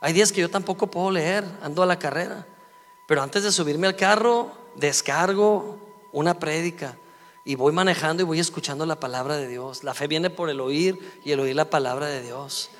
Hay 0.00 0.14
días 0.14 0.32
que 0.32 0.40
yo 0.40 0.50
tampoco 0.50 0.86
puedo 0.86 1.10
leer, 1.10 1.44
ando 1.62 1.82
a 1.82 1.86
la 1.86 1.98
carrera. 1.98 2.46
Pero 3.06 3.22
antes 3.22 3.42
de 3.42 3.52
subirme 3.52 3.86
al 3.86 3.96
carro, 3.96 4.50
descargo 4.74 5.78
una 6.12 6.38
prédica 6.38 6.96
y 7.44 7.54
voy 7.54 7.72
manejando 7.72 8.22
y 8.22 8.26
voy 8.26 8.40
escuchando 8.40 8.86
la 8.86 8.98
palabra 8.98 9.36
de 9.36 9.48
Dios. 9.48 9.84
La 9.84 9.94
fe 9.94 10.06
viene 10.06 10.30
por 10.30 10.48
el 10.48 10.60
oír 10.60 11.20
y 11.24 11.32
el 11.32 11.40
oír 11.40 11.54
la 11.54 11.68
palabra 11.68 12.06
de 12.06 12.22
Dios. 12.22 12.70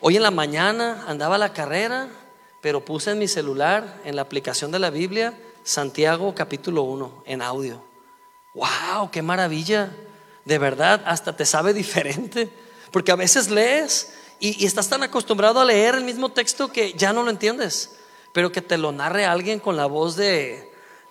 Hoy 0.00 0.16
en 0.16 0.22
la 0.22 0.30
mañana 0.30 1.04
andaba 1.06 1.36
a 1.36 1.38
la 1.38 1.52
carrera, 1.52 2.08
pero 2.60 2.84
puse 2.84 3.12
en 3.12 3.18
mi 3.18 3.28
celular, 3.28 4.00
en 4.04 4.16
la 4.16 4.22
aplicación 4.22 4.70
de 4.70 4.78
la 4.78 4.90
Biblia, 4.90 5.38
Santiago 5.62 6.34
capítulo 6.34 6.82
1 6.82 7.24
en 7.26 7.42
audio. 7.42 7.82
¡Wow! 8.54 9.10
¡Qué 9.12 9.22
maravilla! 9.22 9.90
De 10.44 10.58
verdad, 10.58 11.02
hasta 11.04 11.36
te 11.36 11.44
sabe 11.44 11.72
diferente. 11.74 12.50
Porque 12.90 13.12
a 13.12 13.16
veces 13.16 13.50
lees 13.50 14.14
y, 14.40 14.64
estás 14.64 14.88
tan 14.88 15.02
acostumbrado 15.02 15.60
a 15.60 15.64
leer 15.64 15.94
el 15.94 16.04
mismo 16.04 16.30
texto 16.30 16.72
que 16.72 16.92
ya 16.92 17.12
no 17.12 17.22
lo 17.22 17.30
entiendes, 17.30 17.96
pero 18.32 18.52
que 18.52 18.62
te 18.62 18.78
lo 18.78 18.92
narre 18.92 19.24
alguien 19.24 19.60
con 19.60 19.76
la 19.76 19.86
voz 19.86 20.16
de, 20.16 20.68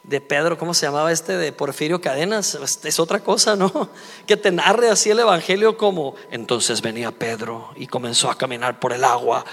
de 0.08 0.22
Pedro, 0.22 0.58
¿cómo 0.58 0.74
se 0.74 0.86
llamaba 0.86 1.12
este? 1.12 1.36
De 1.36 1.52
Porfirio 1.52 2.00
Cadenas, 2.00 2.58
es 2.84 3.00
otra 3.00 3.20
cosa, 3.20 3.58
¿no? 3.58 3.90
Que 4.26 4.38
te 4.38 4.52
narre 4.52 4.90
así 4.90 5.10
el 5.10 5.20
Evangelio 5.20 5.78
como, 5.78 6.16
entonces 6.32 6.82
venía 6.82 7.12
Pedro 7.12 7.72
y 7.76 7.88
comenzó 7.88 8.32
a 8.32 8.38
caminar 8.38 8.80
por 8.80 8.94
el 8.94 9.04
agua. 9.04 9.44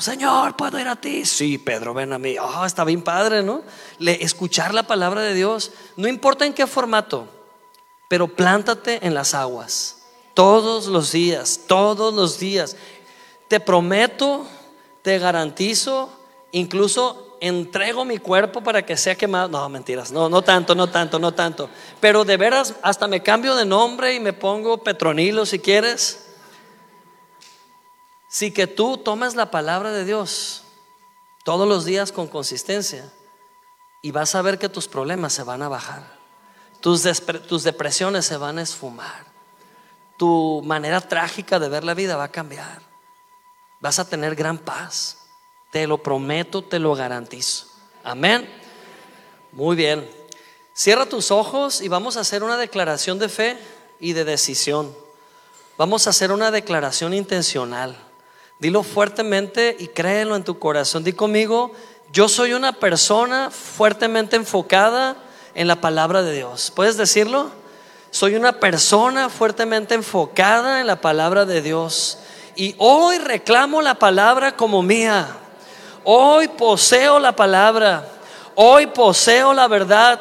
Señor, 0.00 0.56
¿puedo 0.56 0.80
ir 0.80 0.88
a 0.88 0.96
ti? 0.96 1.24
Sí, 1.24 1.58
Pedro, 1.58 1.94
ven 1.94 2.12
a 2.12 2.18
mí. 2.18 2.36
Oh, 2.40 2.64
está 2.64 2.82
bien 2.82 3.02
padre, 3.02 3.44
¿no? 3.44 3.62
Le, 3.98 4.24
escuchar 4.24 4.74
la 4.74 4.82
palabra 4.82 5.22
de 5.22 5.34
Dios, 5.34 5.70
no 5.96 6.08
importa 6.08 6.44
en 6.44 6.54
qué 6.54 6.66
formato, 6.66 7.28
pero 8.08 8.26
plántate 8.26 9.06
en 9.06 9.14
las 9.14 9.34
aguas. 9.34 10.00
Todos 10.34 10.86
los 10.88 11.12
días, 11.12 11.60
todos 11.68 12.12
los 12.12 12.40
días. 12.40 12.76
Te 13.48 13.60
prometo, 13.60 14.46
te 15.02 15.18
garantizo 15.18 16.10
Incluso 16.54 17.36
entrego 17.40 18.04
mi 18.04 18.18
cuerpo 18.18 18.62
para 18.62 18.86
que 18.86 18.96
sea 18.96 19.16
quemado. 19.16 19.48
No, 19.48 19.68
mentiras, 19.68 20.12
no, 20.12 20.28
no 20.28 20.40
tanto, 20.42 20.76
no 20.76 20.88
tanto, 20.88 21.18
no 21.18 21.34
tanto. 21.34 21.68
Pero 22.00 22.24
de 22.24 22.36
veras, 22.36 22.74
hasta 22.80 23.08
me 23.08 23.24
cambio 23.24 23.56
de 23.56 23.64
nombre 23.64 24.14
y 24.14 24.20
me 24.20 24.32
pongo 24.32 24.78
Petronilo 24.78 25.46
si 25.46 25.58
quieres. 25.58 26.28
Si 28.28 28.52
que 28.52 28.68
tú 28.68 28.98
tomes 28.98 29.34
la 29.34 29.50
palabra 29.50 29.90
de 29.90 30.04
Dios 30.04 30.62
todos 31.42 31.66
los 31.66 31.84
días 31.84 32.12
con 32.12 32.28
consistencia 32.28 33.12
y 34.00 34.12
vas 34.12 34.36
a 34.36 34.42
ver 34.42 34.56
que 34.56 34.68
tus 34.68 34.86
problemas 34.86 35.32
se 35.32 35.42
van 35.42 35.62
a 35.62 35.68
bajar, 35.68 36.04
tus, 36.78 37.02
tus 37.48 37.64
depresiones 37.64 38.26
se 38.26 38.36
van 38.36 38.58
a 38.58 38.62
esfumar, 38.62 39.26
tu 40.16 40.62
manera 40.64 41.00
trágica 41.00 41.58
de 41.58 41.68
ver 41.68 41.82
la 41.82 41.94
vida 41.94 42.16
va 42.16 42.24
a 42.24 42.30
cambiar, 42.30 42.80
vas 43.84 43.98
a 43.98 44.08
tener 44.08 44.34
gran 44.34 44.56
paz. 44.56 45.18
Te 45.70 45.86
lo 45.86 46.02
prometo, 46.02 46.64
te 46.64 46.78
lo 46.78 46.94
garantizo. 46.94 47.66
Amén. 48.02 48.48
Muy 49.52 49.76
bien. 49.76 50.10
Cierra 50.72 51.04
tus 51.04 51.30
ojos 51.30 51.82
y 51.82 51.88
vamos 51.88 52.16
a 52.16 52.20
hacer 52.20 52.42
una 52.42 52.56
declaración 52.56 53.18
de 53.18 53.28
fe 53.28 53.58
y 54.00 54.14
de 54.14 54.24
decisión. 54.24 54.96
Vamos 55.76 56.06
a 56.06 56.10
hacer 56.10 56.32
una 56.32 56.50
declaración 56.50 57.12
intencional. 57.12 57.94
Dilo 58.58 58.84
fuertemente 58.84 59.76
y 59.78 59.88
créelo 59.88 60.34
en 60.34 60.44
tu 60.44 60.58
corazón. 60.58 61.04
Di 61.04 61.12
conmigo, 61.12 61.72
yo 62.10 62.30
soy 62.30 62.54
una 62.54 62.72
persona 62.72 63.50
fuertemente 63.50 64.36
enfocada 64.36 65.14
en 65.54 65.68
la 65.68 65.82
palabra 65.82 66.22
de 66.22 66.32
Dios. 66.32 66.72
¿Puedes 66.74 66.96
decirlo? 66.96 67.50
Soy 68.10 68.34
una 68.34 68.60
persona 68.60 69.28
fuertemente 69.28 69.94
enfocada 69.94 70.80
en 70.80 70.86
la 70.86 71.02
palabra 71.02 71.44
de 71.44 71.60
Dios. 71.60 72.16
Y 72.56 72.74
hoy 72.78 73.18
reclamo 73.18 73.82
la 73.82 73.94
palabra 73.94 74.56
como 74.56 74.82
mía. 74.82 75.28
Hoy 76.04 76.48
poseo 76.48 77.18
la 77.18 77.34
palabra, 77.34 78.06
hoy 78.54 78.86
poseo 78.88 79.52
la 79.54 79.66
verdad 79.68 80.20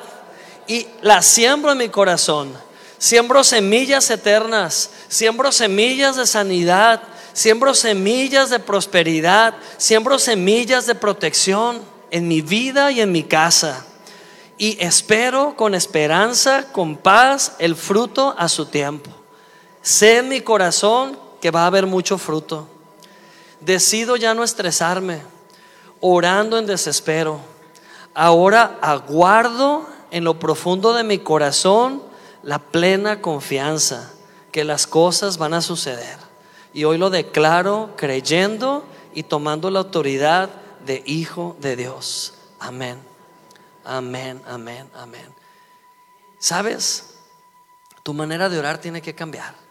y 0.68 0.88
la 1.02 1.22
siembro 1.22 1.72
en 1.72 1.78
mi 1.78 1.90
corazón. 1.90 2.54
Siembro 2.98 3.44
semillas 3.44 4.10
eternas, 4.10 4.90
siembro 5.10 5.52
semillas 5.52 6.16
de 6.16 6.26
sanidad, 6.26 7.02
siembro 7.34 7.74
semillas 7.74 8.50
de 8.50 8.60
prosperidad, 8.60 9.56
siembro 9.78 10.18
semillas 10.18 10.86
de 10.86 10.96
protección 10.96 11.82
en 12.12 12.28
mi 12.30 12.42
vida 12.42 12.92
y 12.92 13.02
en 13.02 13.12
mi 13.12 13.24
casa. 13.24 13.86
Y 14.58 14.78
espero 14.80 15.56
con 15.58 15.76
esperanza, 15.76 16.68
con 16.72 16.96
paz, 16.96 17.54
el 17.60 17.76
fruto 17.76 18.34
a 18.38 18.48
su 18.48 18.68
tiempo. 18.68 19.12
Sé 19.82 20.20
en 20.20 20.30
mi 20.30 20.40
corazón 20.40 21.23
que 21.44 21.52
va 21.52 21.64
a 21.64 21.68
haber 21.68 21.88
mucho 21.88 22.18
fruto. 22.18 22.70
Decido 23.60 24.16
ya 24.16 24.34
no 24.34 24.46
estresarme 24.46 25.24
orando 26.00 26.58
en 26.58 26.66
desespero. 26.66 27.42
Ahora 28.14 28.80
aguardo 28.82 29.86
en 30.10 30.24
lo 30.24 30.40
profundo 30.40 30.94
de 30.94 31.04
mi 31.04 31.20
corazón 31.20 32.02
la 32.44 32.60
plena 32.60 33.20
confianza 33.20 34.14
que 34.54 34.64
las 34.64 34.88
cosas 34.88 35.38
van 35.38 35.54
a 35.54 35.60
suceder. 35.60 36.18
Y 36.74 36.86
hoy 36.86 36.98
lo 36.98 37.10
declaro 37.10 37.90
creyendo 37.98 38.86
y 39.14 39.24
tomando 39.24 39.70
la 39.70 39.80
autoridad 39.80 40.50
de 40.86 41.04
hijo 41.06 41.58
de 41.60 41.76
Dios. 41.76 42.36
Amén. 42.58 42.98
Amén, 43.84 44.42
amén, 44.48 44.90
amén. 44.96 45.26
¿Sabes? 46.40 47.16
Tu 48.02 48.14
manera 48.14 48.48
de 48.48 48.60
orar 48.60 48.78
tiene 48.78 49.02
que 49.02 49.14
cambiar. 49.14 49.63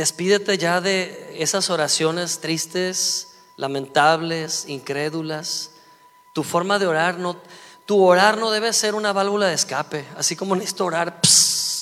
Despídete 0.00 0.56
ya 0.56 0.80
de 0.80 1.36
esas 1.42 1.68
oraciones 1.68 2.40
tristes, 2.40 3.32
lamentables, 3.58 4.64
incrédulas. 4.66 5.72
Tu 6.32 6.42
forma 6.42 6.78
de 6.78 6.86
orar 6.86 7.18
no, 7.18 7.36
tu 7.84 8.02
orar 8.02 8.38
no 8.38 8.50
debe 8.50 8.72
ser 8.72 8.94
una 8.94 9.12
válvula 9.12 9.48
de 9.48 9.52
escape, 9.52 10.06
así 10.16 10.36
como 10.36 10.56
necesito 10.56 10.86
orar, 10.86 11.20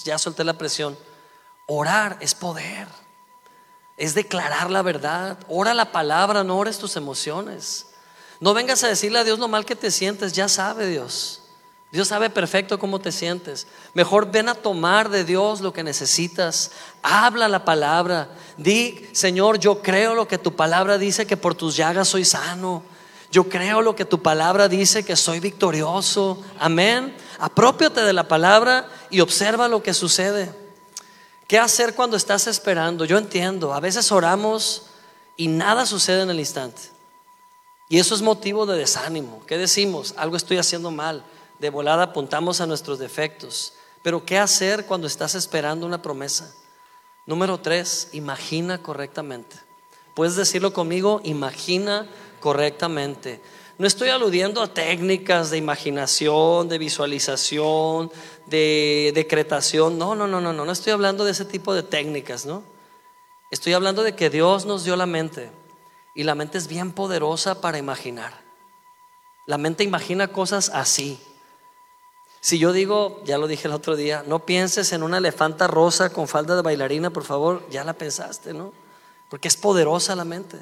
ya 0.02 0.18
solté 0.18 0.42
la 0.42 0.58
presión. 0.58 0.98
Orar 1.68 2.16
es 2.18 2.34
poder, 2.34 2.88
es 3.96 4.16
declarar 4.16 4.68
la 4.68 4.82
verdad. 4.82 5.38
Ora 5.46 5.72
la 5.72 5.92
palabra, 5.92 6.42
no 6.42 6.58
ores 6.58 6.76
tus 6.76 6.96
emociones. 6.96 7.86
No 8.40 8.52
vengas 8.52 8.82
a 8.82 8.88
decirle 8.88 9.20
a 9.20 9.24
Dios 9.24 9.38
lo 9.38 9.46
mal 9.46 9.64
que 9.64 9.76
te 9.76 9.92
sientes, 9.92 10.32
ya 10.32 10.48
sabe 10.48 10.88
Dios. 10.88 11.37
Dios 11.90 12.08
sabe 12.08 12.28
perfecto 12.28 12.78
cómo 12.78 12.98
te 12.98 13.12
sientes. 13.12 13.66
Mejor 13.94 14.30
ven 14.30 14.50
a 14.50 14.54
tomar 14.54 15.08
de 15.08 15.24
Dios 15.24 15.62
lo 15.62 15.72
que 15.72 15.82
necesitas. 15.82 16.70
Habla 17.02 17.48
la 17.48 17.64
palabra. 17.64 18.28
Di, 18.58 19.08
Señor, 19.12 19.58
yo 19.58 19.80
creo 19.80 20.14
lo 20.14 20.28
que 20.28 20.36
tu 20.36 20.54
palabra 20.54 20.98
dice, 20.98 21.26
que 21.26 21.38
por 21.38 21.54
tus 21.54 21.76
llagas 21.76 22.08
soy 22.08 22.26
sano. 22.26 22.82
Yo 23.30 23.48
creo 23.48 23.80
lo 23.80 23.96
que 23.96 24.04
tu 24.04 24.20
palabra 24.22 24.68
dice, 24.68 25.02
que 25.02 25.16
soy 25.16 25.40
victorioso. 25.40 26.42
Amén. 26.58 27.16
Apropiate 27.38 28.02
de 28.02 28.12
la 28.12 28.28
palabra 28.28 28.86
y 29.08 29.20
observa 29.20 29.66
lo 29.66 29.82
que 29.82 29.94
sucede. 29.94 30.52
¿Qué 31.46 31.58
hacer 31.58 31.94
cuando 31.94 32.18
estás 32.18 32.46
esperando? 32.48 33.06
Yo 33.06 33.16
entiendo, 33.16 33.72
a 33.72 33.80
veces 33.80 34.12
oramos 34.12 34.82
y 35.38 35.48
nada 35.48 35.86
sucede 35.86 36.22
en 36.22 36.30
el 36.30 36.38
instante. 36.38 36.82
Y 37.88 37.98
eso 37.98 38.14
es 38.14 38.20
motivo 38.20 38.66
de 38.66 38.76
desánimo. 38.76 39.42
¿Qué 39.46 39.56
decimos? 39.56 40.12
Algo 40.18 40.36
estoy 40.36 40.58
haciendo 40.58 40.90
mal 40.90 41.24
de 41.58 41.70
volada 41.70 42.04
apuntamos 42.04 42.60
a 42.60 42.66
nuestros 42.66 42.98
defectos. 42.98 43.74
Pero 44.02 44.24
¿qué 44.24 44.38
hacer 44.38 44.86
cuando 44.86 45.06
estás 45.06 45.34
esperando 45.34 45.86
una 45.86 46.02
promesa? 46.02 46.54
Número 47.26 47.58
tres, 47.58 48.08
imagina 48.12 48.82
correctamente. 48.82 49.56
Puedes 50.14 50.36
decirlo 50.36 50.72
conmigo, 50.72 51.20
imagina 51.24 52.08
correctamente. 52.40 53.40
No 53.78 53.86
estoy 53.86 54.08
aludiendo 54.08 54.60
a 54.60 54.74
técnicas 54.74 55.50
de 55.50 55.58
imaginación, 55.58 56.68
de 56.68 56.78
visualización, 56.78 58.10
de 58.46 59.12
decretación. 59.14 59.98
No, 59.98 60.16
no, 60.16 60.26
no, 60.26 60.40
no, 60.40 60.52
no. 60.52 60.64
No 60.64 60.72
estoy 60.72 60.92
hablando 60.92 61.24
de 61.24 61.30
ese 61.30 61.44
tipo 61.44 61.74
de 61.74 61.84
técnicas, 61.84 62.44
¿no? 62.44 62.64
Estoy 63.52 63.74
hablando 63.74 64.02
de 64.02 64.16
que 64.16 64.30
Dios 64.30 64.66
nos 64.66 64.82
dio 64.82 64.96
la 64.96 65.06
mente. 65.06 65.50
Y 66.16 66.24
la 66.24 66.34
mente 66.34 66.58
es 66.58 66.66
bien 66.66 66.90
poderosa 66.90 67.60
para 67.60 67.78
imaginar. 67.78 68.42
La 69.46 69.58
mente 69.58 69.84
imagina 69.84 70.26
cosas 70.28 70.70
así. 70.74 71.20
Si 72.40 72.58
yo 72.58 72.72
digo, 72.72 73.20
ya 73.24 73.36
lo 73.38 73.48
dije 73.48 73.66
el 73.66 73.74
otro 73.74 73.96
día, 73.96 74.22
no 74.26 74.44
pienses 74.46 74.92
en 74.92 75.02
una 75.02 75.18
elefanta 75.18 75.66
rosa 75.66 76.10
con 76.10 76.28
falda 76.28 76.54
de 76.54 76.62
bailarina, 76.62 77.10
por 77.10 77.24
favor, 77.24 77.66
ya 77.68 77.82
la 77.84 77.94
pensaste, 77.94 78.54
¿no? 78.54 78.72
Porque 79.28 79.48
es 79.48 79.56
poderosa 79.56 80.14
la 80.14 80.24
mente. 80.24 80.58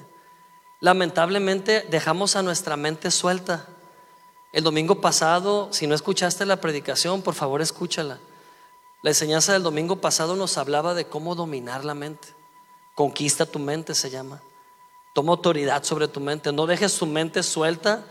Lamentablemente 0.81 1.87
dejamos 1.91 2.35
a 2.37 2.43
nuestra 2.43 2.77
mente 2.77 3.11
suelta. 3.11 3.67
El 4.53 4.65
domingo 4.65 5.01
pasado, 5.01 5.69
si 5.71 5.87
no 5.87 5.95
escuchaste 5.95 6.47
la 6.47 6.61
predicación, 6.61 7.21
por 7.23 7.35
favor 7.35 7.61
escúchala. 7.61 8.19
La 9.03 9.11
enseñanza 9.11 9.53
del 9.53 9.63
domingo 9.63 9.97
pasado 9.97 10.35
nos 10.35 10.57
hablaba 10.57 10.95
de 10.95 11.07
cómo 11.07 11.35
dominar 11.35 11.85
la 11.85 11.95
mente. 11.95 12.29
Conquista 12.95 13.45
tu 13.45 13.59
mente 13.59 13.95
se 13.95 14.09
llama. 14.09 14.41
Toma 15.15 15.33
autoridad 15.33 15.85
sobre 15.85 16.09
tu 16.09 16.21
mente. 16.21 16.53
No 16.53 16.67
dejes 16.67 16.99
tu 16.99 17.07
mente 17.07 17.43
suelta 17.43 18.05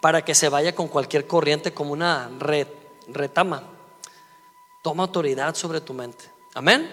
para 0.00 0.24
que 0.24 0.34
se 0.34 0.48
vaya 0.48 0.74
con 0.74 0.88
cualquier 0.88 1.26
corriente 1.26 1.74
como 1.74 1.92
una 1.92 2.30
red 2.38 2.66
retama. 3.12 3.62
Toma 4.82 5.04
autoridad 5.04 5.54
sobre 5.54 5.80
tu 5.80 5.92
mente. 5.92 6.30
Amén. 6.54 6.90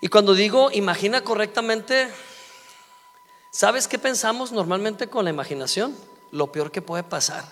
Y 0.00 0.08
cuando 0.08 0.34
digo 0.34 0.70
imagina 0.72 1.22
correctamente, 1.22 2.08
¿sabes 3.50 3.88
qué 3.88 3.98
pensamos 3.98 4.52
normalmente 4.52 5.08
con 5.08 5.24
la 5.24 5.30
imaginación? 5.30 5.96
Lo 6.32 6.52
peor 6.52 6.70
que 6.70 6.82
puede 6.82 7.02
pasar. 7.02 7.44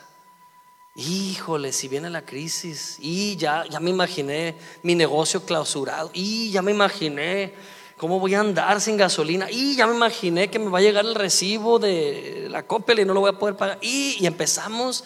Híjole, 0.97 1.73
si 1.73 1.89
viene 1.89 2.09
la 2.09 2.25
crisis, 2.25 2.99
y 3.01 3.37
ya, 3.37 3.65
ya 3.69 3.81
me 3.81 3.91
imaginé 3.91 4.57
mi 4.85 4.95
negocio 4.95 5.45
clausurado, 5.45 6.11
y 6.13 6.53
ya 6.53 6.63
me 6.63 6.71
imaginé 6.71 7.55
cómo 7.97 8.21
voy 8.21 8.35
a 8.35 8.41
andar 8.41 8.81
sin 8.81 8.97
gasolina, 8.97 9.51
y 9.51 9.75
ya 9.75 9.89
me 9.89 9.97
imaginé 9.97 10.51
que 10.51 10.61
me 10.61 10.71
va 10.71 10.79
a 10.79 10.83
llegar 10.83 11.05
el 11.05 11.17
recibo 11.17 11.81
de 11.81 12.47
la 12.49 12.65
Coppel 12.65 13.01
y 13.01 13.05
no 13.05 13.13
lo 13.13 13.21
voy 13.21 13.31
a 13.31 13.39
poder 13.39 13.57
pagar, 13.57 13.79
y, 13.81 14.19
y 14.21 14.27
empezamos 14.27 15.03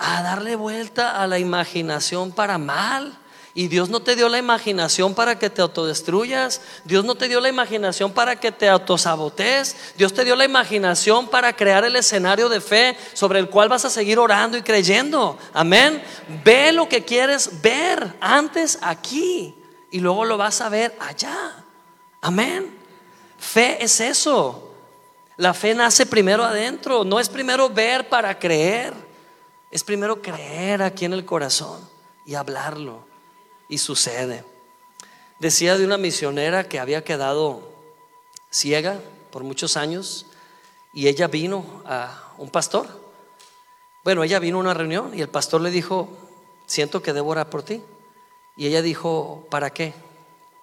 a 0.00 0.22
darle 0.22 0.56
vuelta 0.56 1.22
a 1.22 1.26
la 1.26 1.38
imaginación 1.38 2.32
para 2.32 2.56
mal. 2.58 3.16
Y 3.52 3.68
Dios 3.68 3.90
no 3.90 4.00
te 4.00 4.16
dio 4.16 4.28
la 4.28 4.38
imaginación 4.38 5.14
para 5.14 5.38
que 5.38 5.50
te 5.50 5.60
autodestruyas. 5.60 6.62
Dios 6.84 7.04
no 7.04 7.16
te 7.16 7.28
dio 7.28 7.40
la 7.40 7.48
imaginación 7.48 8.12
para 8.12 8.36
que 8.36 8.52
te 8.52 8.68
autosabotes. 8.68 9.76
Dios 9.98 10.14
te 10.14 10.24
dio 10.24 10.36
la 10.36 10.44
imaginación 10.44 11.28
para 11.28 11.54
crear 11.54 11.84
el 11.84 11.96
escenario 11.96 12.48
de 12.48 12.60
fe 12.60 12.96
sobre 13.12 13.40
el 13.40 13.50
cual 13.50 13.68
vas 13.68 13.84
a 13.84 13.90
seguir 13.90 14.18
orando 14.18 14.56
y 14.56 14.62
creyendo. 14.62 15.36
Amén. 15.52 16.02
Ve 16.44 16.72
lo 16.72 16.88
que 16.88 17.04
quieres 17.04 17.60
ver 17.60 18.14
antes 18.20 18.78
aquí 18.80 19.54
y 19.90 19.98
luego 19.98 20.24
lo 20.24 20.38
vas 20.38 20.60
a 20.60 20.68
ver 20.68 20.96
allá. 21.00 21.64
Amén. 22.22 22.78
Fe 23.36 23.84
es 23.84 24.00
eso. 24.00 24.72
La 25.36 25.52
fe 25.52 25.74
nace 25.74 26.06
primero 26.06 26.44
adentro. 26.44 27.04
No 27.04 27.18
es 27.18 27.28
primero 27.28 27.68
ver 27.68 28.08
para 28.08 28.38
creer. 28.38 29.09
Es 29.70 29.84
primero 29.84 30.20
creer 30.20 30.82
aquí 30.82 31.04
en 31.04 31.12
el 31.12 31.24
corazón 31.24 31.80
y 32.26 32.34
hablarlo. 32.34 33.06
Y 33.68 33.78
sucede. 33.78 34.44
Decía 35.38 35.78
de 35.78 35.84
una 35.84 35.96
misionera 35.96 36.68
que 36.68 36.80
había 36.80 37.04
quedado 37.04 37.62
ciega 38.50 39.00
por 39.30 39.44
muchos 39.44 39.76
años 39.76 40.26
y 40.92 41.06
ella 41.06 41.28
vino 41.28 41.82
a 41.86 42.32
un 42.38 42.50
pastor. 42.50 42.88
Bueno, 44.02 44.24
ella 44.24 44.40
vino 44.40 44.56
a 44.56 44.60
una 44.60 44.74
reunión 44.74 45.12
y 45.16 45.20
el 45.20 45.28
pastor 45.28 45.60
le 45.60 45.70
dijo, 45.70 46.08
siento 46.66 47.00
que 47.00 47.12
debo 47.12 47.30
orar 47.30 47.48
por 47.48 47.62
ti. 47.62 47.82
Y 48.56 48.66
ella 48.66 48.82
dijo, 48.82 49.46
¿para 49.50 49.70
qué? 49.70 49.94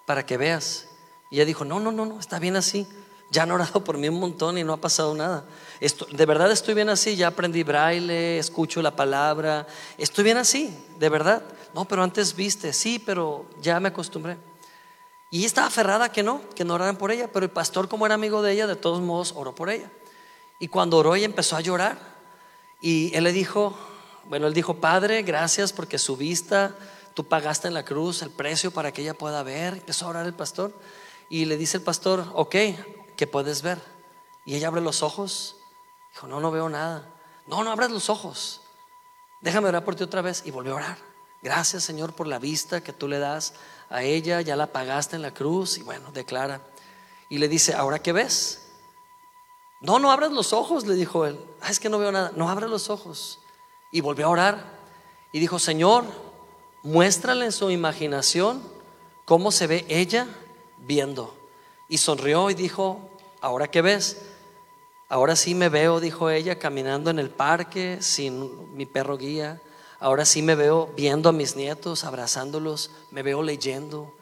Para 0.06 0.26
que 0.26 0.36
veas. 0.36 0.88
Y 1.30 1.36
ella 1.36 1.46
dijo, 1.46 1.64
no, 1.64 1.80
no, 1.80 1.90
no, 1.90 2.04
no, 2.04 2.20
está 2.20 2.38
bien 2.38 2.56
así. 2.56 2.86
Ya 3.30 3.42
han 3.42 3.50
orado 3.50 3.84
por 3.84 3.98
mí 3.98 4.08
un 4.08 4.18
montón 4.18 4.56
y 4.56 4.64
no 4.64 4.72
ha 4.72 4.78
pasado 4.78 5.14
nada. 5.14 5.44
Esto, 5.80 6.06
de 6.10 6.26
verdad 6.26 6.50
estoy 6.50 6.74
bien 6.74 6.88
así, 6.88 7.14
ya 7.14 7.28
aprendí 7.28 7.62
braille, 7.62 8.38
escucho 8.38 8.80
la 8.80 8.96
palabra, 8.96 9.66
estoy 9.98 10.24
bien 10.24 10.38
así, 10.38 10.74
de 10.98 11.08
verdad. 11.08 11.42
No, 11.74 11.84
pero 11.84 12.02
antes 12.02 12.34
viste, 12.34 12.72
sí, 12.72 12.98
pero 12.98 13.44
ya 13.60 13.78
me 13.80 13.88
acostumbré. 13.88 14.38
Y 15.30 15.44
estaba 15.44 15.66
aferrada 15.66 16.10
que 16.10 16.22
no, 16.22 16.40
que 16.54 16.64
no 16.64 16.74
oraran 16.74 16.96
por 16.96 17.10
ella, 17.10 17.28
pero 17.30 17.44
el 17.44 17.50
pastor 17.50 17.88
como 17.88 18.06
era 18.06 18.14
amigo 18.14 18.40
de 18.40 18.52
ella, 18.52 18.66
de 18.66 18.76
todos 18.76 19.00
modos 19.02 19.34
oró 19.36 19.54
por 19.54 19.68
ella. 19.68 19.90
Y 20.58 20.68
cuando 20.68 20.96
oró 20.96 21.14
ella 21.14 21.26
empezó 21.26 21.56
a 21.56 21.60
llorar 21.60 21.98
y 22.80 23.14
él 23.14 23.24
le 23.24 23.32
dijo, 23.32 23.76
bueno, 24.24 24.46
él 24.46 24.54
dijo, 24.54 24.74
Padre, 24.74 25.22
gracias 25.22 25.72
porque 25.72 25.98
su 25.98 26.16
vista, 26.16 26.74
tú 27.14 27.24
pagaste 27.24 27.68
en 27.68 27.74
la 27.74 27.84
cruz 27.84 28.22
el 28.22 28.30
precio 28.30 28.70
para 28.70 28.92
que 28.92 29.02
ella 29.02 29.14
pueda 29.14 29.42
ver. 29.42 29.74
Empezó 29.74 30.06
a 30.06 30.10
orar 30.10 30.26
el 30.26 30.34
pastor 30.34 30.72
y 31.28 31.44
le 31.44 31.56
dice 31.56 31.76
el 31.76 31.82
pastor, 31.82 32.24
ok, 32.34 32.54
¿qué 33.18 33.26
puedes 33.26 33.62
ver? 33.62 33.82
Y 34.46 34.54
ella 34.54 34.68
abre 34.68 34.80
los 34.80 35.02
ojos. 35.02 35.56
Dijo, 36.14 36.28
no, 36.28 36.40
no 36.40 36.50
veo 36.52 36.68
nada. 36.68 37.12
No, 37.46 37.64
no 37.64 37.72
abras 37.72 37.90
los 37.90 38.08
ojos. 38.08 38.62
Déjame 39.42 39.68
orar 39.68 39.84
por 39.84 39.96
ti 39.96 40.04
otra 40.04 40.22
vez. 40.22 40.42
Y 40.46 40.52
volvió 40.52 40.72
a 40.72 40.76
orar. 40.76 40.98
Gracias 41.42 41.82
Señor 41.84 42.14
por 42.14 42.26
la 42.26 42.38
vista 42.38 42.80
que 42.80 42.92
tú 42.92 43.08
le 43.08 43.18
das 43.18 43.54
a 43.90 44.04
ella. 44.04 44.40
Ya 44.40 44.54
la 44.54 44.68
pagaste 44.68 45.16
en 45.16 45.22
la 45.22 45.34
cruz. 45.34 45.78
Y 45.78 45.82
bueno, 45.82 46.12
declara. 46.12 46.62
Y 47.28 47.38
le 47.38 47.48
dice, 47.48 47.74
¿ahora 47.74 47.98
qué 47.98 48.12
ves? 48.12 48.70
No, 49.80 49.98
no 49.98 50.12
abras 50.12 50.30
los 50.30 50.52
ojos, 50.52 50.86
le 50.86 50.94
dijo 50.94 51.26
él. 51.26 51.38
Ah, 51.60 51.70
es 51.70 51.80
que 51.80 51.88
no 51.88 51.98
veo 51.98 52.12
nada. 52.12 52.32
No 52.36 52.48
abras 52.48 52.70
los 52.70 52.88
ojos. 52.88 53.40
Y 53.90 54.00
volvió 54.00 54.26
a 54.26 54.30
orar. 54.30 54.78
Y 55.32 55.40
dijo, 55.40 55.58
Señor, 55.58 56.04
muéstrale 56.84 57.46
en 57.46 57.52
su 57.52 57.68
imaginación 57.70 58.62
cómo 59.24 59.50
se 59.50 59.66
ve 59.66 59.84
ella 59.88 60.28
viendo. 60.78 61.37
Y 61.88 61.98
sonrió 61.98 62.50
y 62.50 62.54
dijo, 62.54 63.00
¿ahora 63.40 63.70
qué 63.70 63.82
ves? 63.82 64.18
Ahora 65.08 65.36
sí 65.36 65.54
me 65.54 65.70
veo, 65.70 66.00
dijo 66.00 66.28
ella, 66.28 66.58
caminando 66.58 67.10
en 67.10 67.18
el 67.18 67.30
parque 67.30 67.98
sin 68.02 68.76
mi 68.76 68.84
perro 68.84 69.16
guía. 69.16 69.60
Ahora 70.00 70.26
sí 70.26 70.42
me 70.42 70.54
veo 70.54 70.92
viendo 70.96 71.30
a 71.30 71.32
mis 71.32 71.56
nietos, 71.56 72.04
abrazándolos. 72.04 72.90
Me 73.10 73.22
veo 73.22 73.42
leyendo. 73.42 74.14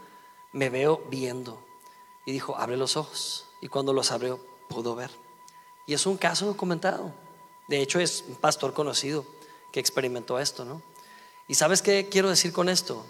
Me 0.53 0.71
veo 0.71 1.03
viendo. 1.11 1.61
Y 2.25 2.33
dijo, 2.33 2.57
abre 2.57 2.77
los 2.77 2.97
ojos. 2.97 3.47
Y 3.61 3.69
cuando 3.69 3.93
los 3.93 4.12
abrió, 4.12 4.39
pudo 4.69 4.95
ver. 4.95 5.11
Y 5.87 5.95
es 5.95 6.07
un 6.07 6.17
caso 6.17 6.47
documentado. 6.47 7.12
De 7.67 7.81
hecho, 7.81 7.99
es 7.99 8.25
un 8.29 8.37
pastor 8.37 8.73
conocido 8.73 9.27
que 9.73 9.81
experimentó 9.81 10.39
esto, 10.39 10.64
¿no? 10.64 10.83
¿Y 11.49 11.55
sabes 11.55 11.83
qué 11.83 12.09
quiero 12.09 12.29
decir 12.29 12.53
con 12.53 12.69
esto? 12.69 13.05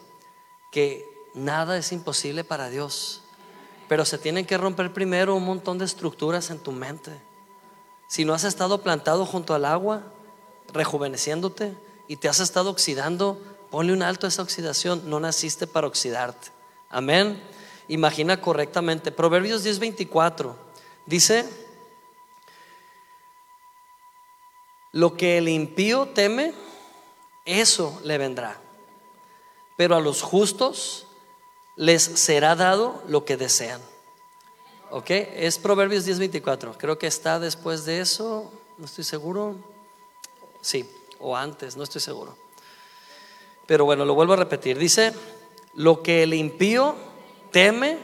Que 0.70 1.06
nada 1.34 1.76
es 1.76 1.92
imposible 1.92 2.42
para 2.42 2.68
Dios. 2.70 3.22
Pero 3.88 4.04
se 4.04 4.18
tienen 4.18 4.46
que 4.46 4.58
romper 4.58 4.92
primero 4.92 5.34
un 5.34 5.44
montón 5.44 5.78
de 5.78 5.84
estructuras 5.84 6.50
en 6.50 6.58
tu 6.58 6.72
mente. 6.72 7.12
Si 8.08 8.24
no 8.24 8.34
has 8.34 8.44
estado 8.44 8.82
plantado 8.82 9.26
junto 9.26 9.54
al 9.54 9.64
agua, 9.64 10.02
rejuveneciéndote, 10.72 11.76
y 12.08 12.16
te 12.16 12.28
has 12.28 12.40
estado 12.40 12.70
oxidando, 12.70 13.40
ponle 13.70 13.92
un 13.92 14.02
alto 14.02 14.26
a 14.26 14.28
esa 14.28 14.42
oxidación. 14.42 15.08
No 15.10 15.20
naciste 15.20 15.66
para 15.66 15.86
oxidarte. 15.86 16.48
Amén. 16.88 17.42
Imagina 17.88 18.40
correctamente. 18.40 19.12
Proverbios 19.12 19.64
10:24 19.64 20.54
dice, 21.06 21.48
lo 24.92 25.16
que 25.16 25.38
el 25.38 25.48
impío 25.48 26.08
teme, 26.08 26.54
eso 27.44 28.00
le 28.02 28.18
vendrá. 28.18 28.60
Pero 29.76 29.94
a 29.94 30.00
los 30.00 30.22
justos 30.22 31.05
les 31.76 32.02
será 32.02 32.56
dado 32.56 33.02
lo 33.06 33.24
que 33.24 33.36
desean. 33.36 33.80
¿Ok? 34.90 35.10
Es 35.10 35.58
Proverbios 35.58 36.06
10:24. 36.06 36.76
Creo 36.76 36.98
que 36.98 37.06
está 37.06 37.38
después 37.38 37.84
de 37.84 38.00
eso. 38.00 38.50
No 38.78 38.86
estoy 38.86 39.04
seguro. 39.04 39.56
Sí, 40.60 40.88
o 41.20 41.36
antes, 41.36 41.76
no 41.76 41.84
estoy 41.84 42.00
seguro. 42.00 42.36
Pero 43.66 43.84
bueno, 43.84 44.04
lo 44.04 44.14
vuelvo 44.14 44.34
a 44.34 44.36
repetir. 44.36 44.78
Dice, 44.78 45.12
lo 45.74 46.02
que 46.02 46.22
el 46.22 46.34
impío 46.34 46.96
teme, 47.50 47.98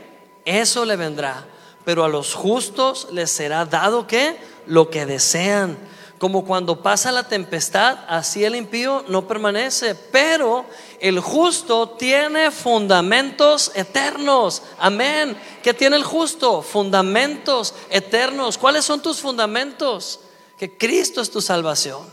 eso 0.45 0.85
le 0.85 0.97
vendrá. 0.97 1.47
Pero 1.85 2.05
a 2.05 2.09
los 2.09 2.35
justos 2.35 3.09
les 3.13 3.31
será 3.31 3.65
dado 3.65 4.07
que 4.07 4.37
lo 4.67 4.91
que 4.91 5.07
desean. 5.07 5.79
Como 6.23 6.45
cuando 6.45 6.81
pasa 6.81 7.11
la 7.11 7.25
tempestad, 7.25 7.99
así 8.07 8.45
el 8.45 8.55
impío 8.55 9.05
no 9.09 9.27
permanece, 9.27 9.97
pero 9.97 10.65
el 11.01 11.19
justo 11.19 11.89
tiene 11.99 12.53
fundamentos 12.53 13.73
eternos. 13.75 14.63
Amén. 14.79 15.37
¿Qué 15.65 15.75
tiene 15.75 15.97
el 15.97 16.05
justo? 16.05 16.63
Fundamentos 16.63 17.75
eternos. 17.91 18.57
¿Cuáles 18.57 18.85
son 18.85 19.03
tus 19.03 19.19
fundamentos? 19.19 20.21
Que 20.57 20.79
Cristo 20.79 21.21
es 21.21 21.29
tu 21.29 21.41
salvación. 21.41 22.07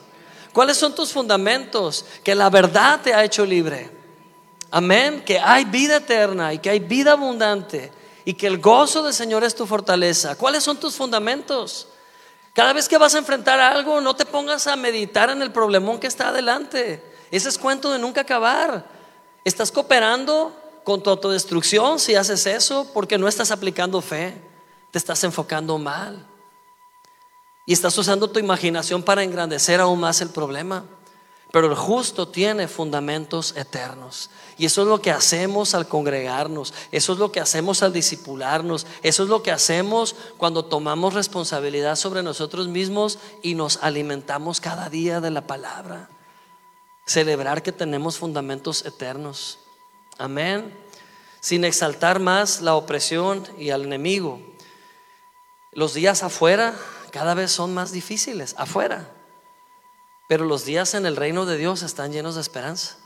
¿Cuáles 0.54 0.78
son 0.78 0.96
tus 0.96 1.12
fundamentos? 1.12 2.04
Que 2.24 2.34
la 2.34 2.50
verdad 2.50 3.02
te 3.04 3.14
ha 3.14 3.24
hecho 3.24 3.46
libre. 3.46 3.92
Amén. 4.72 5.22
Que 5.24 5.38
hay 5.38 5.66
vida 5.66 5.98
eterna 5.98 6.52
y 6.52 6.58
que 6.58 6.72
hay 6.72 6.80
vida 6.80 7.12
abundante 7.12 7.92
y 8.26 8.34
que 8.34 8.48
el 8.48 8.58
gozo 8.58 9.04
del 9.04 9.14
Señor 9.14 9.44
es 9.44 9.54
tu 9.54 9.68
fortaleza. 9.68 10.36
¿Cuáles 10.36 10.64
son 10.64 10.78
tus 10.78 10.96
fundamentos? 10.96 11.90
Cada 12.60 12.74
vez 12.74 12.90
que 12.90 12.98
vas 12.98 13.16
a 13.16 13.20
enfrentar 13.20 13.58
algo, 13.62 14.02
no 14.02 14.18
te 14.18 14.26
pongas 14.26 14.68
a 14.68 14.76
meditar 14.76 15.30
en 15.30 15.42
el 15.42 15.50
problemón 15.50 15.98
que 15.98 16.08
está 16.08 16.28
adelante. 16.28 17.02
Ese 17.32 17.48
es 17.48 17.58
cuento 17.58 17.90
de 17.90 18.00
nunca 18.00 18.20
acabar. 18.20 18.86
Estás 19.46 19.72
cooperando 19.72 20.54
con 20.84 21.02
tu 21.02 21.10
autodestrucción 21.10 22.00
si 22.00 22.16
haces 22.16 22.46
eso 22.48 22.92
porque 22.94 23.18
no 23.18 23.30
estás 23.30 23.52
aplicando 23.52 24.02
fe. 24.02 24.34
Te 24.92 24.98
estás 24.98 25.24
enfocando 25.24 25.78
mal. 25.78 26.28
Y 27.66 27.72
estás 27.72 27.98
usando 27.98 28.30
tu 28.30 28.40
imaginación 28.40 29.04
para 29.04 29.24
engrandecer 29.24 29.80
aún 29.80 30.02
más 30.02 30.20
el 30.20 30.28
problema. 30.28 30.84
Pero 31.52 31.68
el 31.68 31.76
justo 31.76 32.28
tiene 32.28 32.68
fundamentos 32.68 33.56
eternos. 33.58 34.30
Y 34.58 34.66
eso 34.66 34.84
es 34.84 34.88
lo 34.88 35.02
que 35.02 35.10
hacemos 35.10 35.74
al 35.74 35.88
congregarnos, 35.88 36.74
eso 36.92 37.14
es 37.14 37.20
lo 37.20 37.32
que 37.32 37.40
hacemos 37.40 37.82
al 37.82 37.92
disipularnos, 37.92 38.86
eso 39.02 39.24
es 39.24 39.30
lo 39.30 39.42
que 39.42 39.52
hacemos 39.52 40.16
cuando 40.38 40.66
tomamos 40.66 41.14
responsabilidad 41.14 41.96
sobre 41.96 42.22
nosotros 42.22 42.68
mismos 42.68 43.18
y 43.42 43.56
nos 43.56 43.80
alimentamos 43.82 44.62
cada 44.62 44.90
día 44.90 45.22
de 45.22 45.32
la 45.32 45.48
palabra. 45.48 46.10
Celebrar 47.06 47.64
que 47.64 47.72
tenemos 47.72 48.18
fundamentos 48.18 48.86
eternos. 48.86 49.58
Amén. 50.20 50.78
Sin 51.40 51.64
exaltar 51.64 52.20
más 52.20 52.62
la 52.62 52.76
opresión 52.76 53.48
y 53.58 53.72
al 53.72 53.86
enemigo. 53.86 54.40
Los 55.72 55.96
días 55.96 56.22
afuera 56.22 56.76
cada 57.12 57.34
vez 57.34 57.52
son 57.52 57.74
más 57.74 57.92
difíciles, 57.92 58.54
afuera. 58.58 59.10
Pero 60.30 60.46
los 60.46 60.64
días 60.64 60.94
en 60.94 61.08
el 61.08 61.16
reino 61.16 61.48
de 61.48 61.58
Dios 61.58 61.82
están 61.82 62.12
llenos 62.12 62.36
de 62.36 62.42
esperanza. 62.42 62.98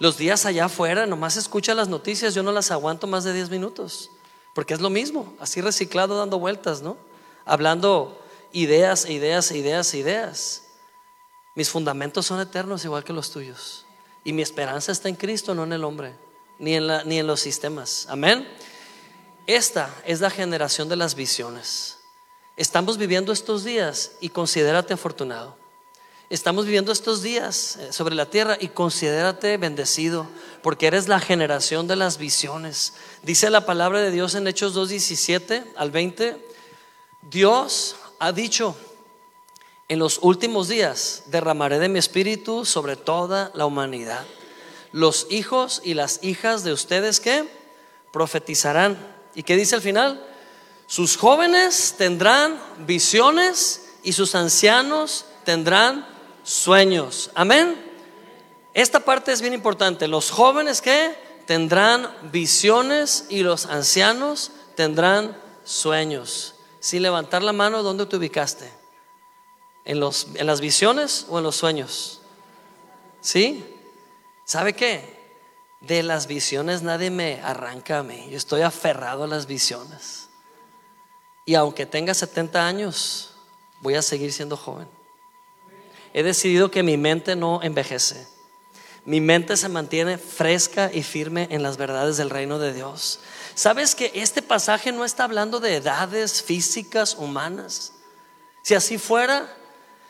Los 0.00 0.18
días 0.18 0.46
allá 0.46 0.64
afuera, 0.64 1.06
nomás 1.06 1.36
escucha 1.36 1.76
las 1.76 1.86
noticias, 1.86 2.34
yo 2.34 2.42
no 2.42 2.50
las 2.50 2.72
aguanto 2.72 3.06
más 3.06 3.22
de 3.22 3.32
10 3.32 3.50
minutos, 3.50 4.10
porque 4.52 4.74
es 4.74 4.80
lo 4.80 4.90
mismo, 4.90 5.32
así 5.38 5.60
reciclado 5.60 6.18
dando 6.18 6.40
vueltas, 6.40 6.82
¿no? 6.82 6.96
Hablando 7.44 8.20
ideas, 8.50 9.08
ideas, 9.08 9.52
ideas, 9.52 9.94
ideas. 9.94 10.64
Mis 11.54 11.70
fundamentos 11.70 12.26
son 12.26 12.40
eternos 12.40 12.84
igual 12.84 13.04
que 13.04 13.12
los 13.12 13.30
tuyos. 13.30 13.86
Y 14.24 14.32
mi 14.32 14.42
esperanza 14.42 14.90
está 14.90 15.08
en 15.08 15.14
Cristo, 15.14 15.54
no 15.54 15.62
en 15.62 15.72
el 15.72 15.84
hombre, 15.84 16.16
ni 16.58 16.74
en, 16.74 16.88
la, 16.88 17.04
ni 17.04 17.20
en 17.20 17.28
los 17.28 17.38
sistemas. 17.38 18.08
Amén. 18.10 18.44
Esta 19.46 19.94
es 20.04 20.20
la 20.20 20.30
generación 20.30 20.88
de 20.88 20.96
las 20.96 21.14
visiones. 21.14 21.98
Estamos 22.56 22.98
viviendo 22.98 23.32
estos 23.32 23.62
días 23.62 24.16
y 24.20 24.30
considérate 24.30 24.94
afortunado. 24.94 25.57
Estamos 26.30 26.66
viviendo 26.66 26.92
estos 26.92 27.22
días 27.22 27.76
eh, 27.76 27.90
sobre 27.90 28.14
la 28.14 28.26
tierra 28.26 28.58
y 28.60 28.68
considérate 28.68 29.56
bendecido 29.56 30.26
porque 30.62 30.86
eres 30.86 31.08
la 31.08 31.20
generación 31.20 31.86
de 31.86 31.96
las 31.96 32.18
visiones. 32.18 32.92
Dice 33.22 33.48
la 33.48 33.64
palabra 33.64 34.02
de 34.02 34.10
Dios 34.10 34.34
en 34.34 34.46
Hechos 34.46 34.76
2.17 34.76 35.64
al 35.74 35.90
20, 35.90 36.36
Dios 37.22 37.96
ha 38.18 38.32
dicho, 38.32 38.76
en 39.88 39.98
los 39.98 40.18
últimos 40.20 40.68
días 40.68 41.22
derramaré 41.28 41.78
de 41.78 41.88
mi 41.88 41.98
espíritu 41.98 42.66
sobre 42.66 42.96
toda 42.96 43.50
la 43.54 43.64
humanidad. 43.64 44.26
Los 44.92 45.28
hijos 45.30 45.80
y 45.82 45.94
las 45.94 46.22
hijas 46.22 46.62
de 46.62 46.74
ustedes 46.74 47.20
que 47.20 47.48
profetizarán. 48.12 48.98
¿Y 49.34 49.44
qué 49.44 49.56
dice 49.56 49.76
al 49.76 49.82
final? 49.82 50.22
Sus 50.86 51.16
jóvenes 51.16 51.94
tendrán 51.96 52.60
visiones 52.86 53.86
y 54.02 54.12
sus 54.12 54.34
ancianos 54.34 55.24
tendrán 55.44 56.17
sueños. 56.48 57.30
Amén. 57.34 57.76
Esta 58.72 59.00
parte 59.00 59.32
es 59.32 59.42
bien 59.42 59.52
importante. 59.52 60.08
Los 60.08 60.30
jóvenes 60.30 60.80
que 60.80 61.14
tendrán 61.46 62.10
visiones 62.32 63.26
y 63.28 63.42
los 63.42 63.66
ancianos 63.66 64.52
tendrán 64.74 65.36
sueños. 65.64 66.54
sin 66.80 67.02
levantar 67.02 67.42
la 67.42 67.52
mano, 67.52 67.82
¿dónde 67.82 68.06
te 68.06 68.16
ubicaste? 68.16 68.72
¿En, 69.84 69.98
los, 69.98 70.28
¿En 70.34 70.46
las 70.46 70.60
visiones 70.60 71.26
o 71.28 71.38
en 71.38 71.44
los 71.44 71.56
sueños? 71.56 72.20
¿Sí? 73.20 73.64
¿Sabe 74.44 74.74
qué? 74.74 75.18
De 75.80 76.04
las 76.04 76.28
visiones 76.28 76.82
nadie 76.82 77.10
me 77.10 77.40
arranca 77.42 77.98
a 77.98 78.02
mí. 78.04 78.28
Yo 78.30 78.36
estoy 78.36 78.62
aferrado 78.62 79.24
a 79.24 79.26
las 79.26 79.46
visiones. 79.46 80.28
Y 81.44 81.56
aunque 81.56 81.84
tenga 81.84 82.14
70 82.14 82.64
años, 82.64 83.34
voy 83.80 83.96
a 83.96 84.02
seguir 84.02 84.32
siendo 84.32 84.56
joven. 84.56 84.97
He 86.18 86.24
decidido 86.24 86.68
que 86.68 86.82
mi 86.82 86.96
mente 86.96 87.36
no 87.36 87.62
envejece. 87.62 88.26
Mi 89.04 89.20
mente 89.20 89.56
se 89.56 89.68
mantiene 89.68 90.18
fresca 90.18 90.90
y 90.92 91.04
firme 91.04 91.46
en 91.52 91.62
las 91.62 91.76
verdades 91.76 92.16
del 92.16 92.28
reino 92.28 92.58
de 92.58 92.74
Dios. 92.74 93.20
¿Sabes 93.54 93.94
que 93.94 94.10
este 94.16 94.42
pasaje 94.42 94.90
no 94.90 95.04
está 95.04 95.22
hablando 95.22 95.60
de 95.60 95.76
edades 95.76 96.42
físicas 96.42 97.14
humanas? 97.14 97.92
Si 98.62 98.74
así 98.74 98.98
fuera, 98.98 99.48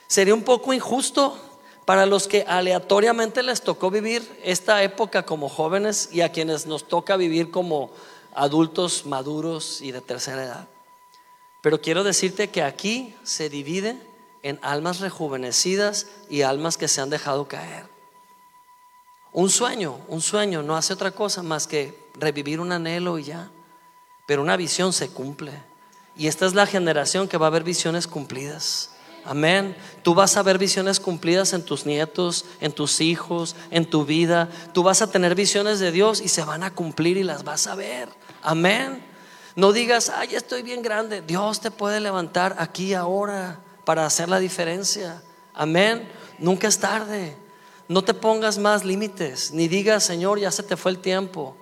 sería 0.06 0.32
un 0.32 0.44
poco 0.44 0.72
injusto 0.72 1.38
para 1.84 2.06
los 2.06 2.26
que 2.26 2.42
aleatoriamente 2.48 3.42
les 3.42 3.60
tocó 3.60 3.90
vivir 3.90 4.40
esta 4.42 4.82
época 4.82 5.26
como 5.26 5.50
jóvenes 5.50 6.08
y 6.10 6.22
a 6.22 6.32
quienes 6.32 6.64
nos 6.64 6.88
toca 6.88 7.18
vivir 7.18 7.50
como 7.50 7.90
adultos 8.34 9.04
maduros 9.04 9.82
y 9.82 9.92
de 9.92 10.00
tercera 10.00 10.42
edad. 10.42 10.68
Pero 11.60 11.82
quiero 11.82 12.02
decirte 12.02 12.48
que 12.48 12.62
aquí 12.62 13.14
se 13.24 13.50
divide 13.50 14.08
en 14.42 14.58
almas 14.62 15.00
rejuvenecidas 15.00 16.06
y 16.28 16.42
almas 16.42 16.76
que 16.76 16.88
se 16.88 17.00
han 17.00 17.10
dejado 17.10 17.48
caer. 17.48 17.86
Un 19.32 19.50
sueño, 19.50 20.00
un 20.08 20.20
sueño 20.20 20.62
no 20.62 20.76
hace 20.76 20.92
otra 20.92 21.10
cosa 21.10 21.42
más 21.42 21.66
que 21.66 22.08
revivir 22.14 22.60
un 22.60 22.72
anhelo 22.72 23.18
y 23.18 23.24
ya. 23.24 23.50
Pero 24.26 24.42
una 24.42 24.56
visión 24.56 24.92
se 24.92 25.10
cumple. 25.10 25.52
Y 26.16 26.26
esta 26.26 26.46
es 26.46 26.54
la 26.54 26.66
generación 26.66 27.28
que 27.28 27.38
va 27.38 27.46
a 27.46 27.50
ver 27.50 27.62
visiones 27.62 28.06
cumplidas. 28.06 28.90
Amén. 29.24 29.76
Tú 30.02 30.14
vas 30.14 30.36
a 30.36 30.42
ver 30.42 30.58
visiones 30.58 31.00
cumplidas 31.00 31.52
en 31.52 31.62
tus 31.62 31.86
nietos, 31.86 32.46
en 32.60 32.72
tus 32.72 33.00
hijos, 33.00 33.54
en 33.70 33.88
tu 33.88 34.04
vida. 34.04 34.48
Tú 34.72 34.82
vas 34.82 35.02
a 35.02 35.10
tener 35.10 35.34
visiones 35.34 35.78
de 35.80 35.92
Dios 35.92 36.20
y 36.20 36.28
se 36.28 36.44
van 36.44 36.62
a 36.62 36.74
cumplir 36.74 37.16
y 37.16 37.22
las 37.22 37.44
vas 37.44 37.66
a 37.66 37.74
ver. 37.74 38.08
Amén. 38.42 39.04
No 39.54 39.72
digas, 39.72 40.08
ay, 40.08 40.34
estoy 40.34 40.62
bien 40.62 40.82
grande. 40.82 41.20
Dios 41.20 41.60
te 41.60 41.70
puede 41.70 42.00
levantar 42.00 42.56
aquí 42.58 42.94
ahora 42.94 43.60
para 43.88 44.04
hacer 44.04 44.28
la 44.28 44.38
diferencia. 44.38 45.22
Amén. 45.54 46.06
Nunca 46.38 46.68
es 46.68 46.78
tarde. 46.78 47.34
No 47.88 48.04
te 48.04 48.12
pongas 48.12 48.58
más 48.58 48.84
límites, 48.84 49.50
ni 49.52 49.66
digas, 49.66 50.04
Señor, 50.04 50.38
ya 50.38 50.50
se 50.50 50.62
te 50.62 50.76
fue 50.76 50.90
el 50.90 50.98
tiempo. 50.98 51.56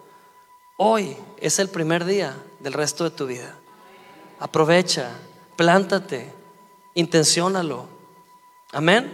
Hoy 0.77 1.17
es 1.37 1.61
el 1.61 1.69
primer 1.69 2.05
día 2.05 2.37
del 2.59 2.73
resto 2.73 3.05
de 3.05 3.11
tu 3.11 3.29
vida. 3.29 3.55
Aprovecha, 4.41 5.13
plántate, 5.55 6.33
intenciónalo. 6.95 7.87
Amén. 8.73 9.09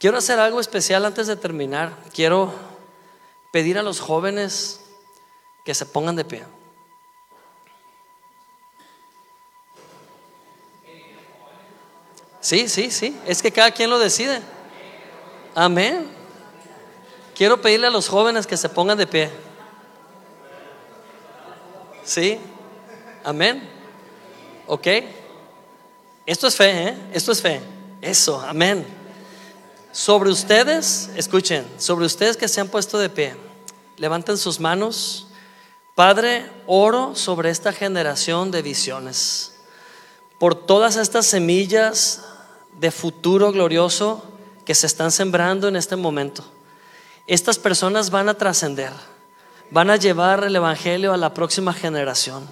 Quiero 0.00 0.18
hacer 0.18 0.40
algo 0.40 0.58
especial 0.58 1.04
antes 1.04 1.28
de 1.28 1.36
terminar. 1.36 1.96
Quiero 2.12 2.52
pedir 3.52 3.78
a 3.78 3.84
los 3.84 4.00
jóvenes 4.00 4.80
que 5.64 5.76
se 5.76 5.86
pongan 5.86 6.16
de 6.16 6.24
pie. 6.24 6.42
Sí, 12.42 12.68
sí, 12.68 12.90
sí. 12.90 13.16
Es 13.24 13.40
que 13.40 13.52
cada 13.52 13.70
quien 13.70 13.88
lo 13.88 14.00
decide. 14.00 14.42
Amén. 15.54 16.10
Quiero 17.36 17.62
pedirle 17.62 17.86
a 17.86 17.90
los 17.90 18.08
jóvenes 18.08 18.46
que 18.46 18.56
se 18.56 18.68
pongan 18.68 18.98
de 18.98 19.06
pie. 19.06 19.30
Sí. 22.04 22.38
Amén. 23.22 23.62
¿Ok? 24.66 24.86
Esto 26.26 26.48
es 26.48 26.56
fe, 26.56 26.88
¿eh? 26.88 26.96
Esto 27.12 27.30
es 27.30 27.40
fe. 27.40 27.60
Eso, 28.00 28.40
amén. 28.40 28.84
Sobre 29.92 30.30
ustedes, 30.30 31.10
escuchen, 31.14 31.64
sobre 31.78 32.06
ustedes 32.06 32.36
que 32.36 32.48
se 32.48 32.60
han 32.60 32.68
puesto 32.68 32.98
de 32.98 33.08
pie, 33.08 33.36
levanten 33.98 34.36
sus 34.36 34.58
manos. 34.58 35.28
Padre, 35.94 36.50
oro 36.66 37.14
sobre 37.14 37.50
esta 37.50 37.72
generación 37.72 38.50
de 38.50 38.62
visiones, 38.62 39.52
por 40.38 40.54
todas 40.54 40.96
estas 40.96 41.26
semillas 41.26 42.22
de 42.78 42.90
futuro 42.90 43.52
glorioso 43.52 44.24
que 44.64 44.74
se 44.74 44.86
están 44.86 45.10
sembrando 45.10 45.68
en 45.68 45.76
este 45.76 45.96
momento. 45.96 46.44
Estas 47.26 47.58
personas 47.58 48.10
van 48.10 48.28
a 48.28 48.34
trascender, 48.34 48.92
van 49.70 49.90
a 49.90 49.96
llevar 49.96 50.44
el 50.44 50.56
Evangelio 50.56 51.12
a 51.12 51.16
la 51.16 51.34
próxima 51.34 51.72
generación, 51.72 52.48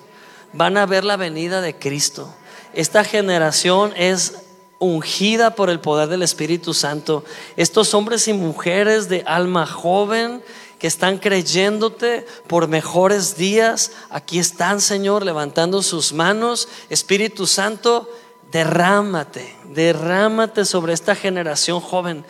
van 0.53 0.77
a 0.77 0.87
ver 0.87 1.05
la 1.05 1.17
venida 1.17 1.61
de 1.61 1.77
Cristo 1.77 2.35
esta 2.73 3.03
generación 3.03 3.93
es 3.97 4.43
ungida 4.79 5.57
por 5.57 5.71
el 5.71 5.81
poder 5.81 6.09
del 6.09 6.23
Espíritu 6.23 6.73
Santo. 6.73 7.25
Estos 7.57 7.95
hombres 7.95 8.29
y 8.29 8.33
mujeres 8.33 9.09
de 9.09 9.25
alma 9.27 9.67
joven 9.67 10.43
que 10.79 10.87
están 10.87 11.19
creyéndote 11.19 12.25
por 12.47 12.69
mejores 12.69 13.37
días, 13.37 13.93
aquí 14.09 14.39
están, 14.39 14.81
Señor, 14.81 15.25
levantando 15.25 15.83
sus 15.83 16.13
manos. 16.13 16.69
Espíritu 16.89 17.47
Santo, 17.47 18.09
derrámate, 18.51 19.57
derrámate 19.65 20.65
sobre 20.65 20.93
esta 20.93 21.15
generación 21.15 21.81
joven. 21.81 22.25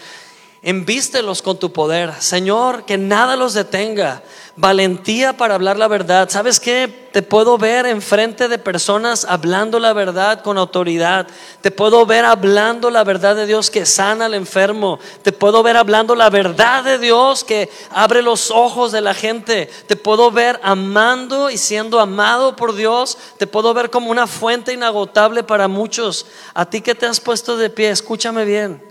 Envístelos 0.62 1.40
con 1.40 1.58
tu 1.58 1.72
poder, 1.72 2.12
Señor, 2.20 2.84
que 2.84 2.98
nada 2.98 3.34
los 3.34 3.54
detenga. 3.54 4.22
Valentía 4.56 5.34
para 5.34 5.54
hablar 5.54 5.78
la 5.78 5.88
verdad. 5.88 6.28
¿Sabes 6.28 6.60
qué? 6.60 7.08
Te 7.12 7.22
puedo 7.22 7.56
ver 7.56 7.86
enfrente 7.86 8.46
de 8.46 8.58
personas 8.58 9.24
hablando 9.24 9.78
la 9.78 9.94
verdad 9.94 10.42
con 10.42 10.58
autoridad. 10.58 11.26
Te 11.62 11.70
puedo 11.70 12.04
ver 12.04 12.26
hablando 12.26 12.90
la 12.90 13.04
verdad 13.04 13.36
de 13.36 13.46
Dios 13.46 13.70
que 13.70 13.86
sana 13.86 14.26
al 14.26 14.34
enfermo. 14.34 14.98
Te 15.22 15.32
puedo 15.32 15.62
ver 15.62 15.78
hablando 15.78 16.14
la 16.14 16.28
verdad 16.28 16.84
de 16.84 16.98
Dios 16.98 17.42
que 17.42 17.70
abre 17.90 18.20
los 18.20 18.50
ojos 18.50 18.92
de 18.92 19.00
la 19.00 19.14
gente. 19.14 19.70
Te 19.86 19.96
puedo 19.96 20.30
ver 20.30 20.60
amando 20.62 21.48
y 21.48 21.56
siendo 21.56 22.00
amado 22.00 22.54
por 22.54 22.74
Dios. 22.74 23.16
Te 23.38 23.46
puedo 23.46 23.72
ver 23.72 23.88
como 23.88 24.10
una 24.10 24.26
fuente 24.26 24.74
inagotable 24.74 25.42
para 25.42 25.68
muchos. 25.68 26.26
A 26.52 26.66
ti 26.66 26.82
que 26.82 26.94
te 26.94 27.06
has 27.06 27.18
puesto 27.18 27.56
de 27.56 27.70
pie, 27.70 27.88
escúchame 27.88 28.44
bien. 28.44 28.89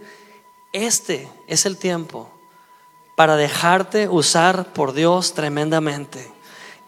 Este 0.72 1.30
es 1.48 1.66
el 1.66 1.78
tiempo 1.78 2.30
para 3.16 3.36
dejarte 3.36 4.08
usar 4.08 4.72
por 4.74 4.94
Dios 4.94 5.34
tremendamente. 5.34 6.32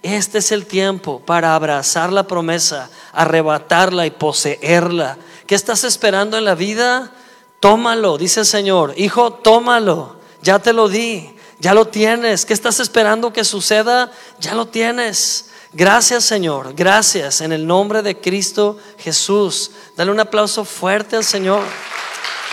Este 0.03 0.39
es 0.39 0.51
el 0.51 0.65
tiempo 0.65 1.19
para 1.19 1.55
abrazar 1.55 2.11
la 2.11 2.27
promesa, 2.27 2.89
arrebatarla 3.11 4.05
y 4.05 4.11
poseerla. 4.11 5.17
¿Qué 5.45 5.55
estás 5.55 5.83
esperando 5.83 6.37
en 6.37 6.45
la 6.45 6.55
vida? 6.55 7.11
Tómalo, 7.59 8.17
dice 8.17 8.39
el 8.39 8.45
Señor. 8.45 8.93
Hijo, 8.97 9.33
tómalo. 9.33 10.15
Ya 10.41 10.59
te 10.59 10.73
lo 10.73 10.87
di, 10.87 11.35
ya 11.59 11.73
lo 11.73 11.87
tienes. 11.87 12.45
¿Qué 12.45 12.53
estás 12.53 12.79
esperando 12.79 13.33
que 13.33 13.43
suceda? 13.43 14.11
Ya 14.39 14.55
lo 14.55 14.67
tienes. 14.67 15.50
Gracias 15.73 16.25
Señor, 16.25 16.73
gracias 16.75 17.39
en 17.39 17.53
el 17.53 17.65
nombre 17.65 18.01
de 18.01 18.19
Cristo 18.19 18.77
Jesús. 18.97 19.71
Dale 19.95 20.11
un 20.11 20.19
aplauso 20.19 20.65
fuerte 20.65 21.15
al 21.15 21.23
Señor. 21.23 21.63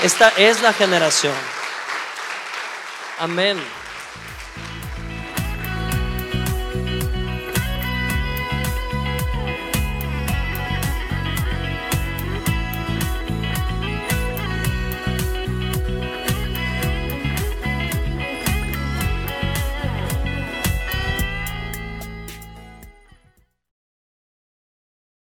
Esta 0.05 0.29
es 0.37 0.63
la 0.63 0.73
generación. 0.73 1.35
Amén. 3.19 3.59